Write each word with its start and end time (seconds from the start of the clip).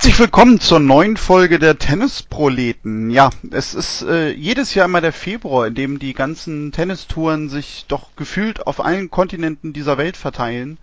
Herzlich 0.00 0.18
willkommen 0.18 0.60
zur 0.60 0.80
neuen 0.80 1.18
Folge 1.18 1.58
der 1.58 1.76
Tennisproleten. 1.76 3.10
Ja, 3.10 3.28
es 3.50 3.74
ist 3.74 4.00
äh, 4.00 4.30
jedes 4.30 4.74
Jahr 4.74 4.86
immer 4.86 5.02
der 5.02 5.12
Februar, 5.12 5.66
in 5.66 5.74
dem 5.74 5.98
die 5.98 6.14
ganzen 6.14 6.72
Tennistouren 6.72 7.50
sich 7.50 7.84
doch 7.86 8.16
gefühlt 8.16 8.66
auf 8.66 8.82
allen 8.82 9.10
Kontinenten 9.10 9.74
dieser 9.74 9.98
Welt 9.98 10.16
verteilen. 10.16 10.78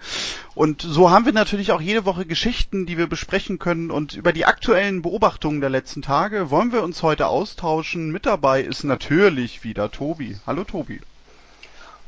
Und 0.54 0.84
so 0.84 1.10
haben 1.10 1.26
wir 1.26 1.34
natürlich 1.34 1.72
auch 1.72 1.82
jede 1.82 2.06
Woche 2.06 2.28
Geschichten, 2.28 2.86
die 2.86 3.00
wir 3.00 3.08
besprechen 3.08 3.58
können. 3.58 3.90
Und 3.90 4.14
über 4.14 4.34
die 4.34 4.46
aktuellen 4.46 5.02
Beobachtungen 5.02 5.62
der 5.62 5.72
letzten 5.72 6.04
Tage 6.04 6.52
wollen 6.52 6.72
wir 6.72 6.84
uns 6.84 7.02
heute 7.02 7.26
austauschen. 7.26 8.12
Mit 8.12 8.28
dabei 8.28 8.62
ist 8.62 8.84
natürlich 8.84 9.64
wieder 9.64 9.90
Tobi. 9.90 10.38
Hallo 10.46 10.64
Tobi. 10.64 11.02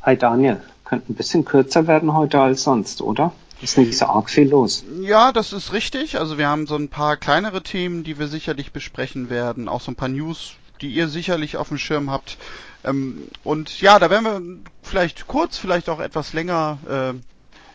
Hi 0.04 0.16
Daniel. 0.16 0.62
Könnte 0.86 1.12
ein 1.12 1.16
bisschen 1.16 1.44
kürzer 1.44 1.88
werden 1.88 2.14
heute 2.14 2.40
als 2.40 2.62
sonst, 2.62 3.02
oder? 3.02 3.34
Ist 3.62 3.78
nicht 3.78 3.98
so 3.98 4.06
arg 4.06 4.30
viel 4.30 4.50
los. 4.50 4.86
Ja, 5.02 5.32
das 5.32 5.52
ist 5.52 5.74
richtig. 5.74 6.18
Also 6.18 6.38
wir 6.38 6.48
haben 6.48 6.66
so 6.66 6.76
ein 6.76 6.88
paar 6.88 7.18
kleinere 7.18 7.62
Themen, 7.62 8.04
die 8.04 8.18
wir 8.18 8.28
sicherlich 8.28 8.72
besprechen 8.72 9.30
werden. 9.30 9.68
Auch 9.68 9.82
so 9.82 9.92
ein 9.92 9.96
paar 9.96 10.08
News, 10.08 10.54
die 10.82 10.90
ihr 10.90 11.10
sicherlich 11.10 11.58
auf 11.58 11.68
dem 11.68 11.78
Schirm 11.78 12.10
habt. 12.10 12.38
Ähm, 12.86 13.28
und 13.44 13.82
ja, 13.82 14.00
da 14.00 14.10
werden 14.10 14.24
wir 14.24 14.72
vielleicht 14.82 15.28
kurz, 15.28 15.58
vielleicht 15.58 15.90
auch 15.90 16.00
etwas 16.00 16.32
länger 16.32 16.78
äh, 16.88 17.20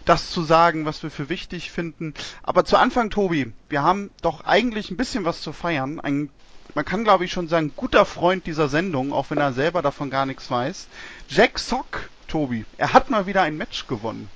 das 0.04 0.30
zu 0.30 0.42
sagen, 0.42 0.84
was 0.84 1.02
wir 1.02 1.10
für 1.10 1.28
wichtig 1.28 1.70
finden. 1.70 2.14
Aber 2.42 2.64
zu 2.64 2.76
Anfang, 2.76 3.10
Tobi, 3.10 3.52
wir 3.69 3.82
haben 3.82 4.10
doch 4.22 4.44
eigentlich 4.44 4.91
ein 4.91 4.96
bisschen 4.96 5.24
was 5.24 5.41
zu 5.41 5.52
feiern. 5.52 6.00
Ein, 6.00 6.30
man 6.74 6.84
kann, 6.84 7.04
glaube 7.04 7.24
ich, 7.24 7.32
schon 7.32 7.48
sagen, 7.48 7.72
guter 7.76 8.04
Freund 8.04 8.46
dieser 8.46 8.69
Sendung, 8.69 9.12
auch 9.12 9.30
wenn 9.30 9.38
er 9.38 9.52
selber 9.52 9.82
davon 9.82 10.10
gar 10.10 10.26
nichts 10.26 10.50
weiß. 10.50 10.88
Jack 11.28 11.58
Sock, 11.58 12.08
Tobi, 12.28 12.64
er 12.78 12.92
hat 12.92 13.10
mal 13.10 13.26
wieder 13.26 13.42
ein 13.42 13.56
Match 13.56 13.86
gewonnen. 13.86 14.28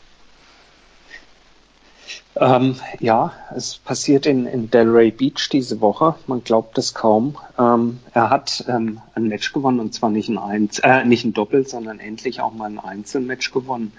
Ähm, 2.37 2.77
ja, 3.01 3.33
es 3.55 3.78
passiert 3.78 4.27
in, 4.27 4.47
in 4.47 4.70
Delray 4.70 5.11
Beach 5.11 5.48
diese 5.51 5.81
Woche. 5.81 6.14
Man 6.27 6.45
glaubt 6.45 6.78
es 6.78 6.95
kaum. 6.95 7.37
Ähm, 7.59 7.98
er 8.14 8.31
hat 8.31 8.64
ähm, 8.69 9.01
ein 9.14 9.28
Match 9.28 9.53
gewonnen 9.53 9.81
und 9.81 9.95
zwar 9.95 10.11
nicht 10.11 10.29
ein, 10.29 10.39
Einz 10.39 10.81
äh, 10.83 11.05
nicht 11.05 11.25
ein 11.25 11.33
Doppel, 11.33 11.67
sondern 11.67 11.98
endlich 11.98 12.41
auch 12.41 12.55
mal 12.55 12.67
ein 12.67 12.79
Einzelmatch 12.79 13.53
gewonnen. 13.53 13.92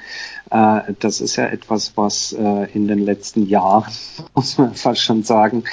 Äh, 0.50 0.94
das 1.00 1.22
ist 1.22 1.36
ja 1.36 1.46
etwas, 1.46 1.98
was 1.98 2.34
äh, 2.34 2.72
in 2.74 2.88
den 2.88 3.00
letzten 3.00 3.46
Jahren, 3.48 3.92
muss 4.34 4.58
man 4.58 4.74
fast 4.76 5.02
schon 5.02 5.24
sagen, 5.24 5.64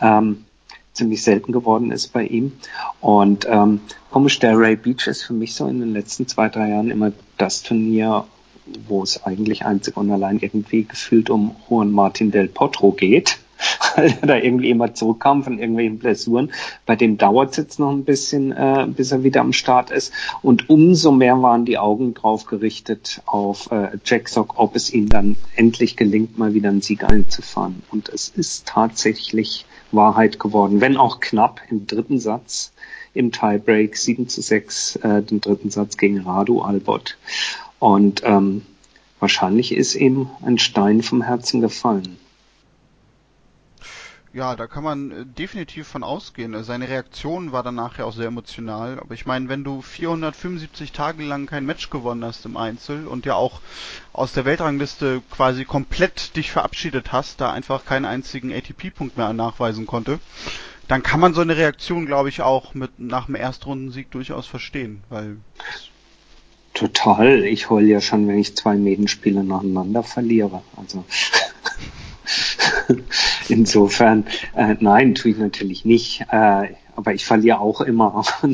ähm, 0.00 0.44
ziemlich 0.92 1.22
selten 1.22 1.52
geworden 1.52 1.90
ist 1.90 2.12
bei 2.12 2.24
ihm. 2.24 2.52
Und 3.00 3.46
ähm, 3.48 3.80
komisch, 4.10 4.38
Delray 4.38 4.76
Beach 4.76 5.06
ist 5.06 5.22
für 5.22 5.32
mich 5.32 5.54
so 5.54 5.66
in 5.66 5.80
den 5.80 5.92
letzten 5.92 6.28
zwei, 6.28 6.48
drei 6.48 6.68
Jahren 6.68 6.90
immer 6.90 7.12
das 7.38 7.62
Turnier, 7.62 8.26
wo 8.86 9.02
es 9.02 9.24
eigentlich 9.24 9.64
einzig 9.64 9.96
und 9.96 10.10
allein 10.10 10.38
irgendwie 10.40 10.84
gefühlt 10.84 11.30
um 11.30 11.56
Juan 11.68 11.90
Martin 11.90 12.30
del 12.30 12.48
Potro 12.48 12.92
geht, 12.92 13.38
weil 13.96 14.14
er 14.20 14.26
da 14.26 14.36
irgendwie 14.36 14.70
immer 14.70 14.94
zurückkam 14.94 15.42
von 15.42 15.58
irgendwelchen 15.58 15.98
Blessuren. 15.98 16.52
Bei 16.86 16.96
dem 16.96 17.18
dauert 17.18 17.52
es 17.52 17.56
jetzt 17.56 17.78
noch 17.78 17.90
ein 17.90 18.04
bisschen, 18.04 18.52
äh, 18.52 18.86
bis 18.88 19.12
er 19.12 19.24
wieder 19.24 19.40
am 19.40 19.52
Start 19.52 19.90
ist. 19.90 20.12
Und 20.42 20.68
umso 20.70 21.12
mehr 21.12 21.40
waren 21.42 21.64
die 21.64 21.78
Augen 21.78 22.14
drauf 22.14 22.46
gerichtet 22.46 23.22
auf 23.26 23.70
äh, 23.70 23.98
Jack 24.04 24.28
Sock, 24.28 24.58
ob 24.58 24.76
es 24.76 24.92
ihm 24.92 25.08
dann 25.08 25.36
endlich 25.56 25.96
gelingt, 25.96 26.38
mal 26.38 26.54
wieder 26.54 26.70
einen 26.70 26.82
Sieg 26.82 27.04
einzufahren. 27.04 27.82
Und 27.90 28.08
es 28.08 28.28
ist 28.28 28.66
tatsächlich 28.66 29.66
Wahrheit 29.90 30.38
geworden, 30.38 30.80
wenn 30.80 30.96
auch 30.96 31.20
knapp 31.20 31.60
im 31.70 31.86
dritten 31.86 32.18
Satz 32.18 32.72
im 33.14 33.30
Tiebreak 33.30 33.96
7 33.96 34.28
zu 34.28 34.40
6 34.40 34.96
äh, 34.96 35.22
den 35.22 35.40
dritten 35.40 35.70
Satz 35.70 35.96
gegen 35.96 36.20
Radu 36.20 36.62
Albot. 36.62 37.18
Und 37.82 38.22
ähm, 38.22 38.62
wahrscheinlich 39.18 39.72
ist 39.74 39.96
ihm 39.96 40.30
ein 40.40 40.60
Stein 40.60 41.02
vom 41.02 41.20
Herzen 41.20 41.60
gefallen. 41.60 42.16
Ja, 44.32 44.54
da 44.54 44.68
kann 44.68 44.84
man 44.84 45.10
äh, 45.10 45.26
definitiv 45.26 45.88
von 45.88 46.04
ausgehen. 46.04 46.62
Seine 46.62 46.88
Reaktion 46.88 47.50
war 47.50 47.64
danach 47.64 47.98
ja 47.98 48.04
auch 48.04 48.12
sehr 48.12 48.28
emotional. 48.28 49.00
Aber 49.00 49.14
ich 49.14 49.26
meine, 49.26 49.48
wenn 49.48 49.64
du 49.64 49.82
475 49.82 50.92
Tage 50.92 51.24
lang 51.24 51.46
kein 51.46 51.66
Match 51.66 51.90
gewonnen 51.90 52.24
hast 52.24 52.46
im 52.46 52.56
Einzel 52.56 53.08
und 53.08 53.26
ja 53.26 53.34
auch 53.34 53.60
aus 54.12 54.32
der 54.32 54.44
Weltrangliste 54.44 55.20
quasi 55.32 55.64
komplett 55.64 56.36
dich 56.36 56.52
verabschiedet 56.52 57.10
hast, 57.10 57.40
da 57.40 57.50
einfach 57.50 57.84
keinen 57.84 58.04
einzigen 58.04 58.52
ATP-Punkt 58.52 59.16
mehr 59.16 59.32
nachweisen 59.32 59.86
konnte, 59.88 60.20
dann 60.86 61.02
kann 61.02 61.18
man 61.18 61.34
so 61.34 61.40
eine 61.40 61.56
Reaktion, 61.56 62.06
glaube 62.06 62.28
ich, 62.28 62.42
auch 62.42 62.74
mit 62.74 63.00
nach 63.00 63.26
dem 63.26 63.34
Erstrundensieg 63.34 64.08
durchaus 64.12 64.46
verstehen, 64.46 65.02
weil 65.08 65.38
Total. 66.82 67.44
Ich 67.44 67.70
heule 67.70 67.86
ja 67.86 68.00
schon, 68.00 68.26
wenn 68.26 68.40
ich 68.40 68.56
zwei 68.56 68.74
Medenspiele 68.74 69.44
nacheinander 69.44 70.02
verliere. 70.02 70.62
Also 70.76 71.04
insofern, 73.48 74.26
äh, 74.56 74.74
nein, 74.80 75.14
tue 75.14 75.30
ich 75.30 75.38
natürlich 75.38 75.84
nicht. 75.84 76.22
Äh, 76.32 76.74
aber 76.96 77.14
ich 77.14 77.24
verliere 77.24 77.60
auch 77.60 77.82
immer. 77.82 78.24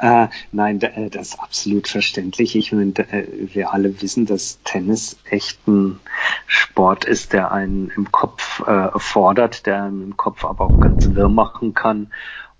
äh, 0.00 0.28
nein, 0.50 0.80
äh, 0.80 1.10
das 1.10 1.28
ist 1.28 1.40
absolut 1.40 1.88
verständlich. 1.88 2.56
Ich 2.56 2.72
meine, 2.72 2.94
äh, 2.96 3.26
wir 3.52 3.74
alle 3.74 4.00
wissen, 4.00 4.24
dass 4.24 4.58
Tennis 4.64 5.18
echt 5.28 5.68
ein 5.68 6.00
Sport 6.46 7.04
ist, 7.04 7.34
der 7.34 7.52
einen 7.52 7.90
im 7.90 8.10
Kopf 8.10 8.66
äh, 8.66 8.98
fordert, 8.98 9.66
der 9.66 9.82
einen 9.82 10.04
im 10.04 10.16
Kopf 10.16 10.42
aber 10.46 10.64
auch 10.64 10.80
ganz 10.80 11.14
wirr 11.14 11.28
machen 11.28 11.74
kann. 11.74 12.10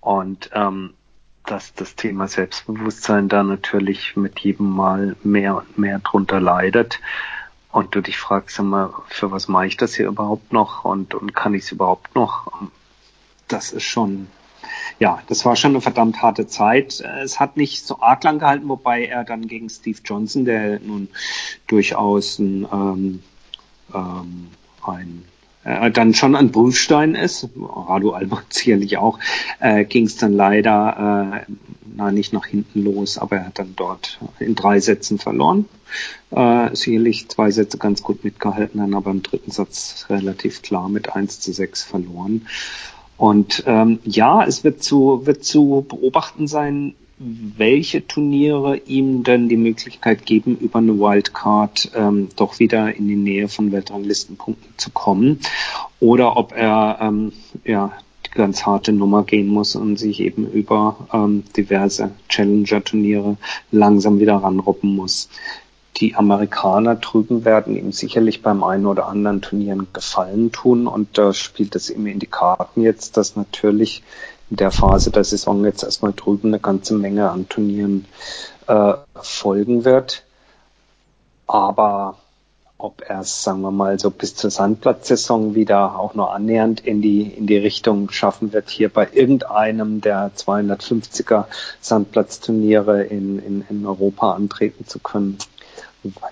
Und 0.03 0.51
ähm, 0.53 0.93
dass 1.51 1.73
das 1.75 1.97
Thema 1.97 2.29
Selbstbewusstsein 2.29 3.29
da 3.29 3.43
natürlich 3.43 4.17
mit 4.17 4.39
jedem 4.41 4.69
Mal 4.71 5.17
mehr 5.23 5.57
und 5.57 5.79
mehr 5.79 5.99
drunter 5.99 6.41
leidet. 6.41 7.01
Und 7.73 7.95
du 7.95 8.03
dich 8.03 8.19
fragst 8.19 8.61
mal, 8.61 8.93
für 9.09 9.31
was 9.31 9.49
mache 9.49 9.67
ich 9.67 9.77
das 9.77 9.95
hier 9.95 10.07
überhaupt 10.09 10.53
noch 10.53 10.85
und, 10.85 11.15
und 11.15 11.35
kann 11.35 11.55
ich 11.55 11.65
es 11.65 11.73
überhaupt 11.73 12.15
noch? 12.15 12.53
Das 13.47 13.73
ist 13.73 13.85
schon, 13.85 14.29
ja, 14.99 15.23
das 15.29 15.45
war 15.45 15.57
schon 15.57 15.73
eine 15.73 15.81
verdammt 15.81 16.21
harte 16.21 16.47
Zeit. 16.47 17.01
Es 17.01 17.41
hat 17.41 17.57
nicht 17.57 17.87
so 17.87 18.01
arg 18.01 18.25
lang 18.25 18.39
gehalten, 18.39 18.69
wobei 18.69 19.07
er 19.07 19.25
dann 19.25 19.49
gegen 19.49 19.71
Steve 19.71 20.01
Johnson, 20.05 20.45
der 20.45 20.81
nun 20.81 21.09
durchaus 21.67 22.39
ein, 22.39 22.67
ähm, 22.71 23.23
ähm, 23.95 24.49
ein 24.83 25.25
äh, 25.69 25.91
dann 25.91 26.15
schon 26.15 26.35
ein 26.35 26.51
Prüfstein 26.51 27.15
ist, 27.15 27.49
Radu 27.57 28.13
Albert 28.13 28.47
sicherlich 28.53 28.97
auch, 28.97 29.19
äh, 29.61 29.85
ging 29.85 30.07
es 30.07 30.17
dann 30.17 30.33
leider 30.33 31.45
äh, 31.47 31.53
na, 31.95 32.13
nicht 32.13 32.33
nach 32.33 32.47
hinten 32.47 32.85
los, 32.85 33.19
aber 33.19 33.37
er 33.37 33.47
hat 33.47 33.59
dann 33.59 33.75
dort 33.77 34.19
in 34.39 34.55
drei 34.55 34.81
Sätzen 34.81 35.19
verloren. 35.19 35.67
Äh, 36.31 36.75
sicherlich 36.75 37.29
zwei 37.29 37.51
Sätze 37.51 37.79
ganz 37.79 38.03
gut 38.03 38.25
mitgehalten, 38.25 38.79
dann 38.79 38.95
aber 38.95 39.11
im 39.11 39.23
dritten 39.23 39.51
Satz 39.51 40.07
relativ 40.09 40.63
klar 40.63 40.89
mit 40.89 41.15
1 41.15 41.41
zu 41.41 41.53
6 41.53 41.83
verloren. 41.83 42.47
Und 43.17 43.65
ähm, 43.67 43.99
ja, 44.05 44.45
es 44.45 44.63
wird 44.63 44.83
zu, 44.83 45.27
wird 45.27 45.45
zu 45.45 45.85
beobachten 45.89 46.47
sein, 46.47 46.95
welche 47.19 48.07
Turniere 48.07 48.77
ihm 48.77 49.25
denn 49.25 49.49
die 49.49 49.57
Möglichkeit 49.57 50.25
geben, 50.25 50.57
über 50.57 50.79
eine 50.79 50.99
Wildcard 50.99 51.91
ähm, 51.95 52.29
doch 52.37 52.59
wieder 52.61 52.95
in 52.95 53.09
die 53.09 53.17
Nähe 53.17 53.49
von 53.49 53.73
Weltranglistenpunkten 53.73 54.75
zu 54.77 54.91
kommen. 54.91 55.41
Oder 55.99 56.37
ob 56.37 56.53
er 56.53 56.99
ähm, 57.01 57.33
ja, 57.65 57.93
die 58.25 58.31
ganz 58.31 58.65
harte 58.65 58.93
Nummer 58.93 59.25
gehen 59.25 59.49
muss 59.49 59.75
und 59.75 59.97
sich 59.97 60.21
eben 60.21 60.49
über 60.49 61.09
ähm, 61.13 61.43
diverse 61.57 62.13
Challenger-Turniere 62.29 63.37
langsam 63.73 64.21
wieder 64.21 64.37
ranroppen 64.37 64.95
muss. 64.95 65.29
Die 65.97 66.15
Amerikaner 66.15 66.95
drüben 66.95 67.45
werden 67.45 67.77
ihm 67.77 67.91
sicherlich 67.91 68.43
beim 68.43 68.63
einen 68.63 68.87
oder 68.87 69.09
anderen 69.09 69.41
Turnieren 69.41 69.89
Gefallen 69.93 70.53
tun 70.53 70.87
und 70.87 71.19
da 71.19 71.33
spielt 71.33 71.75
es 71.75 71.91
ihm 71.91 72.07
in 72.07 72.21
die 72.21 72.27
Karten 72.27 72.83
jetzt, 72.83 73.17
dass 73.17 73.35
natürlich 73.35 74.05
der 74.51 74.71
Phase 74.71 75.11
der 75.11 75.25
Saison 75.25 75.65
jetzt 75.65 75.83
erstmal 75.83 76.13
drüben 76.13 76.49
eine 76.49 76.61
ganze 76.61 76.95
Menge 76.95 77.31
an 77.31 77.49
Turnieren 77.49 78.07
äh, 78.67 78.95
folgen 79.15 79.85
wird. 79.85 80.25
Aber 81.47 82.17
ob 82.79 83.03
er 83.07 83.21
es, 83.21 83.43
sagen 83.43 83.61
wir 83.63 83.73
mal, 83.73 83.99
so 83.99 84.11
bis 84.11 84.37
zur 84.37 84.51
Sandplatzsaison 84.51 85.55
wieder 85.55 85.99
auch 85.99 86.15
nur 86.15 86.33
annähernd 86.33 86.81
in 86.81 87.03
die, 87.03 87.23
in 87.23 87.47
die 87.47 87.57
Richtung 87.57 88.11
schaffen 88.11 88.53
wird, 88.53 88.71
hier 88.71 88.89
bei 88.89 89.09
irgendeinem 89.13 90.01
der 90.01 90.31
250er 90.37 91.47
Sandplatzturniere 91.81 93.03
in, 93.03 93.41
in, 93.41 93.65
in 93.69 93.85
Europa 93.85 94.33
antreten 94.33 94.87
zu 94.87 95.01
können. 95.01 95.39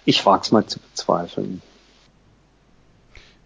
Ich 0.05 0.25
wage 0.25 0.43
es 0.45 0.53
mal 0.53 0.67
zu 0.67 0.79
bezweifeln. 0.79 1.63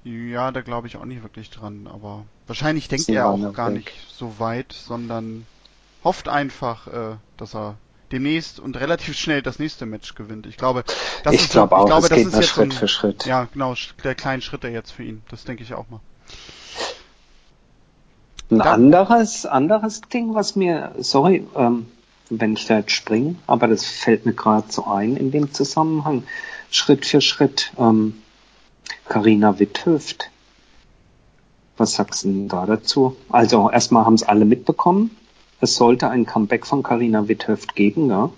Ja, 0.05 0.51
da 0.51 0.63
glaube 0.63 0.87
ich 0.87 0.97
auch 0.97 1.05
nicht 1.05 1.23
wirklich 1.23 1.51
dran, 1.51 1.87
aber 1.87 2.25
wahrscheinlich 2.47 2.89
denkt 2.89 3.09
er 3.09 3.29
auch 3.29 3.53
gar 3.53 3.71
nicht 3.71 3.91
so 4.09 4.39
weit, 4.39 4.73
sondern 4.73 5.47
hofft 6.03 6.29
einfach, 6.29 6.87
äh, 6.87 7.17
dass 7.37 7.55
er 7.55 7.77
demnächst 8.11 8.59
und 8.59 8.79
relativ 8.81 9.17
schnell 9.17 9.43
das 9.43 9.59
nächste 9.59 9.87
Match 9.87 10.15
gewinnt. 10.15 10.47
Ich 10.47 10.57
glaube, 10.57 10.85
das 11.23 11.35
ich 11.35 11.43
ist 11.43 11.53
glaube 11.53 11.77
so, 11.77 11.83
ich 11.83 11.87
glaube, 11.87 12.09
das 12.09 12.19
ist 12.19 12.35
jetzt 12.35 12.49
Schritt 12.49 12.65
ein, 12.65 12.73
für 12.73 12.89
Schritt. 12.89 13.27
Ja, 13.27 13.47
genau, 13.53 13.75
der 14.03 14.15
kleine 14.15 14.43
Schritt 14.43 14.63
der 14.63 14.71
jetzt 14.71 14.91
für 14.91 15.03
ihn. 15.03 15.23
Das 15.31 15.45
denke 15.45 15.63
ich 15.63 15.75
auch 15.75 15.89
mal. 15.91 16.01
Ein 18.51 18.59
da, 18.59 18.73
anderes, 18.73 19.47
anderes 19.47 20.01
Ding, 20.01 20.35
was 20.35 20.57
mir, 20.57 20.93
sorry, 20.99 21.47
ähm, 21.55 21.87
wenn 22.31 22.55
ich 22.55 22.67
da 22.67 22.79
jetzt 22.79 22.93
springe, 22.93 23.37
aber 23.47 23.69
das 23.69 23.85
fällt 23.85 24.27
mir 24.27 24.33
gerade 24.33 24.71
so 24.71 24.87
ein 24.87 25.17
in 25.17 25.31
dem 25.31 25.53
Zusammenhang. 25.53 26.25
Schritt 26.71 27.05
für 27.05 27.21
Schritt. 27.21 27.73
Ähm, 27.79 28.20
Carina 29.11 29.59
Witthöft. 29.59 30.31
Was 31.77 31.95
sagst 31.95 32.25
du 32.25 32.47
da 32.47 32.65
dazu? 32.65 33.17
Also 33.29 33.69
erstmal 33.69 34.05
haben 34.07 34.15
es 34.15 34.23
alle 34.23 34.45
mitbekommen. 34.45 35.17
Es 35.61 35.75
sollte 35.75 36.09
ein 36.09 36.27
Comeback 36.27 36.65
von 36.65 36.85
Carina 36.85 37.27
Witthöft 37.27 37.75
geben, 37.75 38.09
ja, 38.09 38.31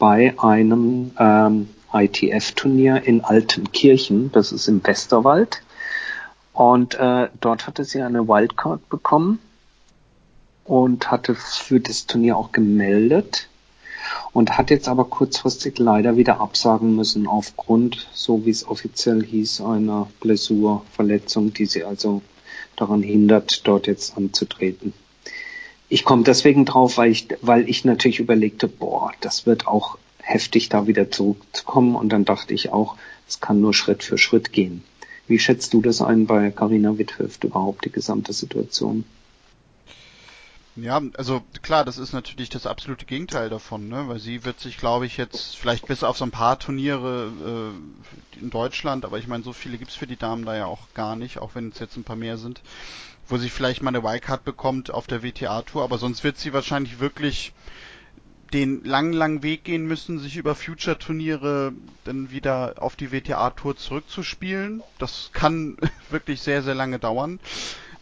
bei 0.00 0.34
einem 0.36 1.12
ähm, 1.16 1.68
ITF-Turnier 1.92 3.04
in 3.04 3.22
Altenkirchen, 3.22 4.32
das 4.32 4.50
ist 4.50 4.66
im 4.66 4.84
Westerwald. 4.84 5.62
Und 6.52 6.96
äh, 6.96 7.28
dort 7.40 7.68
hatte 7.68 7.84
sie 7.84 8.02
eine 8.02 8.26
Wildcard 8.26 8.88
bekommen 8.88 9.38
und 10.64 11.12
hatte 11.12 11.36
für 11.36 11.78
das 11.78 12.06
Turnier 12.06 12.36
auch 12.36 12.50
gemeldet 12.50 13.48
und 14.32 14.58
hat 14.58 14.70
jetzt 14.70 14.88
aber 14.88 15.04
kurzfristig 15.04 15.78
leider 15.78 16.16
wieder 16.16 16.40
absagen 16.40 16.96
müssen 16.96 17.26
aufgrund, 17.26 18.08
so 18.12 18.44
wie 18.44 18.50
es 18.50 18.66
offiziell 18.66 19.24
hieß, 19.24 19.62
einer 19.62 20.08
Blessurverletzung, 20.20 21.52
die 21.52 21.66
sie 21.66 21.84
also 21.84 22.22
daran 22.76 23.02
hindert, 23.02 23.66
dort 23.66 23.86
jetzt 23.86 24.16
anzutreten. 24.16 24.92
Ich 25.88 26.04
komme 26.04 26.22
deswegen 26.22 26.64
drauf, 26.66 26.98
weil 26.98 27.10
ich, 27.10 27.28
weil 27.40 27.68
ich 27.68 27.84
natürlich 27.84 28.20
überlegte, 28.20 28.68
boah, 28.68 29.12
das 29.20 29.46
wird 29.46 29.66
auch 29.66 29.96
heftig, 30.20 30.68
da 30.68 30.86
wieder 30.86 31.10
zurückzukommen. 31.10 31.96
Und 31.96 32.10
dann 32.10 32.26
dachte 32.26 32.52
ich 32.52 32.70
auch, 32.70 32.96
es 33.26 33.40
kann 33.40 33.60
nur 33.60 33.72
Schritt 33.72 34.02
für 34.02 34.18
Schritt 34.18 34.52
gehen. 34.52 34.84
Wie 35.26 35.38
schätzt 35.38 35.72
du 35.74 35.80
das 35.80 36.02
ein 36.02 36.26
bei 36.26 36.50
Carina 36.50 36.98
Witthöft 36.98 37.44
überhaupt, 37.44 37.84
die 37.86 37.92
gesamte 37.92 38.32
Situation? 38.32 39.04
Ja, 40.80 41.02
also 41.16 41.42
klar, 41.62 41.84
das 41.84 41.98
ist 41.98 42.12
natürlich 42.12 42.50
das 42.50 42.64
absolute 42.64 43.04
Gegenteil 43.04 43.50
davon, 43.50 43.88
ne? 43.88 44.06
weil 44.06 44.20
sie 44.20 44.44
wird 44.44 44.60
sich, 44.60 44.78
glaube 44.78 45.06
ich, 45.06 45.16
jetzt 45.16 45.56
vielleicht 45.56 45.88
bis 45.88 46.04
auf 46.04 46.16
so 46.16 46.24
ein 46.24 46.30
paar 46.30 46.56
Turniere 46.58 47.32
äh, 48.36 48.40
in 48.40 48.50
Deutschland, 48.50 49.04
aber 49.04 49.18
ich 49.18 49.26
meine, 49.26 49.42
so 49.42 49.52
viele 49.52 49.76
gibt's 49.76 49.96
für 49.96 50.06
die 50.06 50.16
Damen 50.16 50.44
da 50.44 50.56
ja 50.56 50.66
auch 50.66 50.86
gar 50.94 51.16
nicht, 51.16 51.38
auch 51.38 51.56
wenn 51.56 51.70
es 51.70 51.80
jetzt 51.80 51.96
ein 51.96 52.04
paar 52.04 52.14
mehr 52.14 52.38
sind, 52.38 52.60
wo 53.26 53.38
sie 53.38 53.50
vielleicht 53.50 53.82
mal 53.82 53.88
eine 53.88 54.04
Wildcard 54.04 54.44
bekommt 54.44 54.92
auf 54.92 55.08
der 55.08 55.24
WTA-Tour, 55.24 55.82
aber 55.82 55.98
sonst 55.98 56.22
wird 56.22 56.38
sie 56.38 56.52
wahrscheinlich 56.52 57.00
wirklich 57.00 57.52
den 58.52 58.84
langen, 58.84 59.12
langen 59.12 59.42
Weg 59.42 59.64
gehen 59.64 59.84
müssen, 59.84 60.20
sich 60.20 60.36
über 60.36 60.54
Future-Turniere 60.54 61.72
dann 62.04 62.30
wieder 62.30 62.76
auf 62.78 62.94
die 62.94 63.10
WTA-Tour 63.10 63.76
zurückzuspielen. 63.76 64.84
Das 64.98 65.30
kann 65.32 65.76
wirklich 66.10 66.40
sehr, 66.40 66.62
sehr 66.62 66.76
lange 66.76 67.00
dauern. 67.00 67.40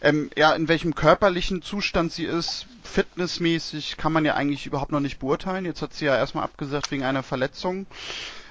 Ähm, 0.01 0.29
ja, 0.37 0.53
in 0.53 0.67
welchem 0.67 0.93
körperlichen 0.93 1.61
Zustand 1.61 2.11
sie 2.11 2.25
ist, 2.25 2.67
fitnessmäßig, 2.83 3.97
kann 3.97 4.13
man 4.13 4.25
ja 4.25 4.35
eigentlich 4.35 4.65
überhaupt 4.65 4.91
noch 4.91 4.99
nicht 4.99 5.19
beurteilen. 5.19 5.65
Jetzt 5.65 5.81
hat 5.81 5.93
sie 5.93 6.05
ja 6.05 6.15
erstmal 6.15 6.43
abgesagt 6.43 6.91
wegen 6.91 7.03
einer 7.03 7.23
Verletzung. 7.23 7.87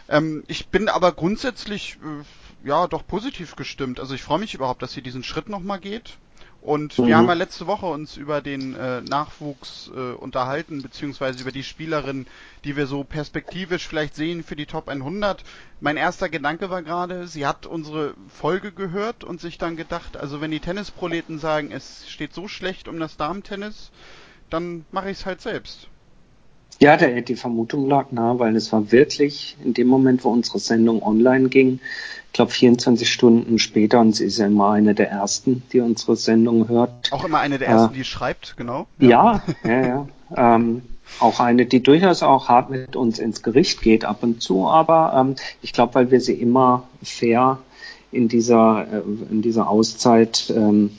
Ähm, 0.09 0.45
ich 0.49 0.69
bin 0.69 0.89
aber 0.89 1.13
grundsätzlich, 1.13 1.99
äh, 2.03 2.69
ja, 2.69 2.89
doch 2.89 3.07
positiv 3.07 3.55
gestimmt. 3.55 4.01
Also 4.01 4.15
ich 4.15 4.23
freue 4.23 4.41
mich 4.41 4.55
überhaupt, 4.55 4.83
dass 4.83 4.93
sie 4.93 5.03
diesen 5.03 5.23
Schritt 5.23 5.49
nochmal 5.49 5.79
geht. 5.79 6.19
Und 6.67 6.99
mhm. 6.99 7.07
wir 7.07 7.17
haben 7.17 7.29
ja 7.29 7.35
letzte 7.35 7.69
Woche 7.69 7.87
uns 7.87 8.17
über 8.17 8.41
den 8.41 8.75
äh, 8.75 9.01
Nachwuchs 9.01 9.89
äh, 9.95 10.15
unterhalten, 10.15 10.83
beziehungsweise 10.83 11.41
über 11.41 11.53
die 11.53 11.63
Spielerin, 11.63 12.27
die 12.65 12.77
wir 12.77 12.89
so 12.89 13.05
perspektivisch 13.05 13.87
vielleicht 13.87 14.17
sehen 14.17 14.43
für 14.43 14.57
die 14.57 14.67
Top 14.67 14.89
100. 14.89 15.45
Mein 15.79 15.97
erster 15.97 16.29
Gedanke 16.29 16.69
war 16.69 16.83
gerade, 16.83 17.29
sie 17.29 17.47
hat 17.47 17.67
unsere 17.67 18.15
Folge 18.29 18.73
gehört 18.73 19.23
und 19.23 19.41
sich 19.41 19.59
dann 19.59 19.77
gedacht, 19.77 20.17
also 20.17 20.41
wenn 20.41 20.51
die 20.51 20.59
Tennisproleten 20.59 21.39
sagen, 21.39 21.71
es 21.71 22.11
steht 22.11 22.35
so 22.35 22.49
schlecht 22.49 22.89
um 22.89 22.99
das 22.99 23.17
Damentennis, 23.17 23.93
dann 24.51 24.87
mache 24.91 25.11
ich 25.11 25.19
es 25.19 25.27
halt 25.27 25.41
selbst. 25.43 25.87
Ja, 26.81 26.97
der, 26.97 27.23
die 27.23 27.37
Vermutung 27.37 27.89
lag 27.89 28.13
nahe, 28.13 28.39
weil 28.39 28.55
es 28.55 28.73
war 28.73 28.93
wirklich 28.93 29.57
in 29.65 29.73
dem 29.73 29.89
Moment, 29.89 30.25
wo 30.25 30.31
unsere 30.31 30.59
Sendung 30.59 31.03
online 31.03 31.49
ging, 31.49 31.81
ich 32.27 32.33
glaube 32.33 32.51
24 32.51 33.11
Stunden 33.11 33.59
später, 33.59 34.01
und 34.01 34.15
sie 34.15 34.27
ist 34.27 34.39
ja 34.39 34.47
immer 34.47 34.73
eine 34.73 34.95
der 34.95 35.11
ersten, 35.11 35.63
die 35.73 35.81
unsere 35.81 36.17
Sendung 36.17 36.69
hört. 36.69 37.11
Auch 37.13 37.25
immer 37.25 37.39
eine 37.39 37.59
der 37.59 37.69
ersten, 37.69 37.95
äh, 37.95 37.99
die 37.99 38.05
schreibt, 38.05 38.57
genau. 38.59 38.87
Ja, 38.99 39.43
ja, 39.65 39.71
ja. 39.71 40.07
ja. 40.37 40.55
Ähm, 40.57 40.83
auch 41.21 41.41
eine, 41.41 41.65
die 41.65 41.83
durchaus 41.83 42.23
auch 42.23 42.49
hart 42.49 42.69
mit 42.69 42.97
uns 42.97 43.19
ins 43.19 43.43
Gericht 43.43 43.81
geht 43.81 44.05
ab 44.05 44.19
und 44.23 44.43
zu, 44.43 44.67
aber 44.67 45.15
ähm, 45.17 45.37
ich 45.63 45.73
glaube, 45.73 45.95
weil 45.95 46.11
wir 46.11 46.21
sie 46.21 46.35
immer 46.35 46.89
fair 47.03 47.59
in 48.13 48.29
dieser, 48.29 48.87
äh, 48.93 49.03
in 49.31 49.41
dieser 49.41 49.71
Auszeit 49.71 50.53
ähm, 50.55 50.99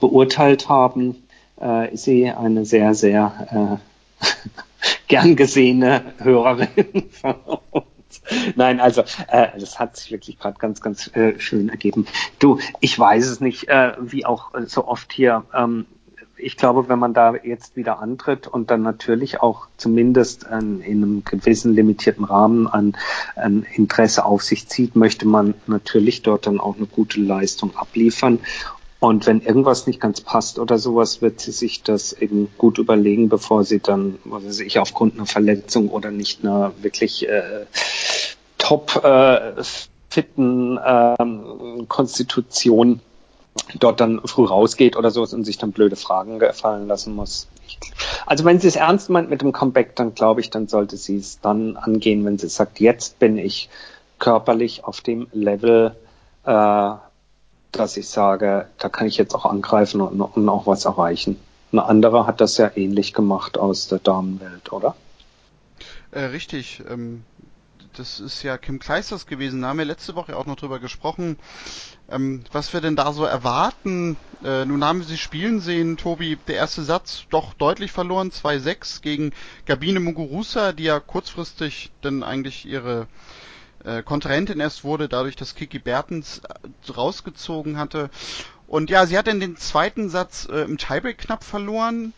beurteilt 0.00 0.68
haben, 0.68 1.16
äh, 1.60 1.92
ist 1.92 2.04
sie 2.04 2.30
eine 2.30 2.64
sehr, 2.64 2.94
sehr 2.94 3.80
äh, 4.22 4.26
gern 5.12 5.36
gesehene 5.36 6.14
Hörerin 6.18 7.10
von 7.10 7.34
uns. 7.70 8.22
Nein, 8.56 8.80
also 8.80 9.02
äh, 9.28 9.48
das 9.58 9.78
hat 9.78 9.96
sich 9.98 10.10
wirklich 10.10 10.38
gerade 10.38 10.58
ganz, 10.58 10.80
ganz 10.80 11.14
äh, 11.14 11.38
schön 11.38 11.68
ergeben. 11.68 12.06
Du, 12.38 12.58
ich 12.80 12.98
weiß 12.98 13.26
es 13.26 13.40
nicht, 13.40 13.68
äh, 13.68 13.92
wie 14.00 14.24
auch 14.24 14.54
äh, 14.54 14.64
so 14.64 14.88
oft 14.88 15.12
hier. 15.12 15.44
Ähm, 15.54 15.84
ich 16.38 16.56
glaube, 16.56 16.88
wenn 16.88 16.98
man 16.98 17.12
da 17.12 17.34
jetzt 17.34 17.76
wieder 17.76 18.00
antritt 18.00 18.48
und 18.48 18.70
dann 18.70 18.80
natürlich 18.80 19.42
auch 19.42 19.66
zumindest 19.76 20.44
in 20.44 20.82
einem 20.82 21.22
gewissen 21.24 21.74
limitierten 21.74 22.24
Rahmen 22.24 22.66
an, 22.66 22.96
an 23.36 23.66
Interesse 23.74 24.24
auf 24.24 24.42
sich 24.42 24.66
zieht, 24.66 24.96
möchte 24.96 25.28
man 25.28 25.54
natürlich 25.66 26.22
dort 26.22 26.46
dann 26.46 26.58
auch 26.58 26.76
eine 26.76 26.86
gute 26.86 27.20
Leistung 27.20 27.76
abliefern. 27.76 28.40
Und 29.02 29.26
wenn 29.26 29.40
irgendwas 29.40 29.88
nicht 29.88 30.00
ganz 30.00 30.20
passt 30.20 30.60
oder 30.60 30.78
sowas, 30.78 31.20
wird 31.20 31.40
sie 31.40 31.50
sich 31.50 31.82
das 31.82 32.12
eben 32.12 32.48
gut 32.56 32.78
überlegen, 32.78 33.28
bevor 33.28 33.64
sie 33.64 33.80
dann, 33.80 34.20
was 34.22 34.44
weiß 34.44 34.60
ich, 34.60 34.78
aufgrund 34.78 35.14
einer 35.14 35.26
Verletzung 35.26 35.88
oder 35.88 36.12
nicht 36.12 36.44
einer 36.44 36.72
wirklich 36.82 37.28
äh, 37.28 37.66
top 38.58 39.02
äh, 39.02 39.60
fitten 40.08 40.76
äh, 40.78 41.16
Konstitution 41.88 43.00
dort 43.80 43.98
dann 43.98 44.20
früh 44.24 44.44
rausgeht 44.44 44.96
oder 44.96 45.10
sowas 45.10 45.34
und 45.34 45.42
sich 45.42 45.58
dann 45.58 45.72
blöde 45.72 45.96
Fragen 45.96 46.38
gefallen 46.38 46.86
lassen 46.86 47.16
muss. 47.16 47.48
Also 48.24 48.44
wenn 48.44 48.60
sie 48.60 48.68
es 48.68 48.76
ernst 48.76 49.10
meint 49.10 49.28
mit 49.28 49.42
dem 49.42 49.50
Comeback, 49.50 49.96
dann 49.96 50.14
glaube 50.14 50.42
ich, 50.42 50.50
dann 50.50 50.68
sollte 50.68 50.96
sie 50.96 51.16
es 51.16 51.40
dann 51.40 51.76
angehen, 51.76 52.24
wenn 52.24 52.38
sie 52.38 52.48
sagt, 52.48 52.78
jetzt 52.78 53.18
bin 53.18 53.36
ich 53.36 53.68
körperlich 54.20 54.84
auf 54.84 55.00
dem 55.00 55.26
Level, 55.32 55.96
äh, 56.46 56.92
dass 57.72 57.96
ich 57.96 58.08
sage, 58.08 58.68
da 58.78 58.88
kann 58.88 59.06
ich 59.06 59.16
jetzt 59.16 59.34
auch 59.34 59.46
angreifen 59.46 60.00
und, 60.00 60.20
und 60.20 60.48
auch 60.48 60.66
was 60.66 60.84
erreichen. 60.84 61.40
Ein 61.72 61.78
anderer 61.78 62.26
hat 62.26 62.40
das 62.40 62.58
ja 62.58 62.70
ähnlich 62.74 63.14
gemacht 63.14 63.56
aus 63.58 63.88
der 63.88 63.98
Damenwelt, 63.98 64.72
oder? 64.72 64.94
Äh, 66.10 66.24
richtig. 66.24 66.82
Ähm, 66.88 67.24
das 67.96 68.20
ist 68.20 68.42
ja 68.42 68.58
Kim 68.58 68.78
Kleisters 68.78 69.26
gewesen. 69.26 69.62
Da 69.62 69.68
haben 69.68 69.78
wir 69.78 69.84
letzte 69.84 70.14
Woche 70.14 70.36
auch 70.36 70.46
noch 70.46 70.56
drüber 70.56 70.78
gesprochen, 70.78 71.38
ähm, 72.10 72.44
was 72.52 72.72
wir 72.72 72.80
denn 72.80 72.96
da 72.96 73.12
so 73.12 73.24
erwarten. 73.24 74.16
Äh, 74.44 74.64
nun 74.64 74.84
haben 74.84 75.00
wir 75.00 75.06
sie 75.06 75.18
spielen 75.18 75.60
sehen, 75.60 75.96
Tobi. 75.96 76.38
Der 76.48 76.56
erste 76.56 76.82
Satz 76.82 77.24
doch 77.30 77.54
deutlich 77.54 77.92
verloren, 77.92 78.30
2-6 78.30 79.02
gegen 79.02 79.32
Gabine 79.66 80.00
Muguruza, 80.00 80.72
die 80.72 80.84
ja 80.84 81.00
kurzfristig 81.00 81.90
dann 82.02 82.22
eigentlich 82.22 82.66
ihre 82.66 83.06
äh, 83.84 84.02
Kontrahentin 84.02 84.60
erst 84.60 84.84
wurde, 84.84 85.08
dadurch, 85.08 85.36
dass 85.36 85.54
Kiki 85.54 85.78
Bertens 85.78 86.40
äh, 86.40 86.90
rausgezogen 86.92 87.78
hatte. 87.78 88.10
Und 88.66 88.90
ja, 88.90 89.06
sie 89.06 89.18
hat 89.18 89.28
in 89.28 89.40
den 89.40 89.56
zweiten 89.56 90.08
Satz 90.08 90.48
äh, 90.50 90.62
im 90.62 90.78
Tiebreak 90.78 91.18
knapp 91.18 91.44
verloren. 91.44 92.12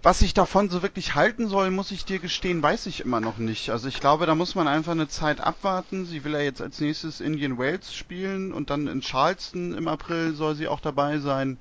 Was 0.00 0.22
ich 0.22 0.32
davon 0.32 0.70
so 0.70 0.82
wirklich 0.82 1.16
halten 1.16 1.48
soll, 1.48 1.70
muss 1.72 1.90
ich 1.90 2.04
dir 2.04 2.20
gestehen, 2.20 2.62
weiß 2.62 2.86
ich 2.86 3.00
immer 3.00 3.20
noch 3.20 3.38
nicht. 3.38 3.70
Also 3.70 3.88
ich 3.88 3.98
glaube, 3.98 4.26
da 4.26 4.36
muss 4.36 4.54
man 4.54 4.68
einfach 4.68 4.92
eine 4.92 5.08
Zeit 5.08 5.40
abwarten. 5.40 6.06
Sie 6.06 6.22
will 6.22 6.32
ja 6.32 6.40
jetzt 6.40 6.62
als 6.62 6.80
nächstes 6.80 7.20
Indian 7.20 7.58
Wales 7.58 7.92
spielen 7.92 8.52
und 8.52 8.70
dann 8.70 8.86
in 8.86 9.00
Charleston 9.02 9.74
im 9.74 9.88
April 9.88 10.34
soll 10.34 10.54
sie 10.54 10.68
auch 10.68 10.80
dabei 10.80 11.18
sein. 11.18 11.58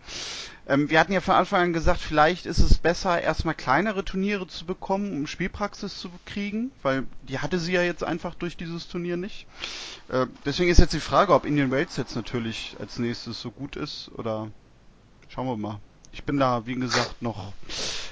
Ähm, 0.67 0.89
wir 0.89 0.99
hatten 0.99 1.13
ja 1.13 1.21
von 1.21 1.35
Anfang 1.35 1.61
an 1.61 1.73
gesagt, 1.73 2.01
vielleicht 2.01 2.45
ist 2.45 2.59
es 2.59 2.77
besser, 2.77 3.21
erstmal 3.21 3.55
kleinere 3.55 4.03
Turniere 4.03 4.47
zu 4.47 4.65
bekommen, 4.65 5.13
um 5.13 5.27
Spielpraxis 5.27 5.97
zu 5.97 6.09
kriegen, 6.25 6.71
weil 6.83 7.05
die 7.27 7.39
hatte 7.39 7.57
sie 7.57 7.71
ja 7.71 7.83
jetzt 7.83 8.03
einfach 8.03 8.35
durch 8.35 8.57
dieses 8.57 8.87
Turnier 8.87 9.15
nicht. 9.15 9.47
Äh, 10.09 10.27
deswegen 10.45 10.69
ist 10.69 10.79
jetzt 10.79 10.93
die 10.93 10.99
Frage, 10.99 11.33
ob 11.33 11.45
Indian 11.45 11.71
Wales 11.71 11.95
jetzt 11.95 12.15
natürlich 12.15 12.75
als 12.79 12.99
nächstes 12.99 13.39
so 13.39 13.51
gut 13.51 13.77
ist 13.77 14.11
oder 14.15 14.49
schauen 15.29 15.47
wir 15.47 15.57
mal. 15.57 15.79
Ich 16.11 16.23
bin 16.23 16.37
da, 16.37 16.65
wie 16.65 16.75
gesagt, 16.75 17.21
noch 17.21 17.53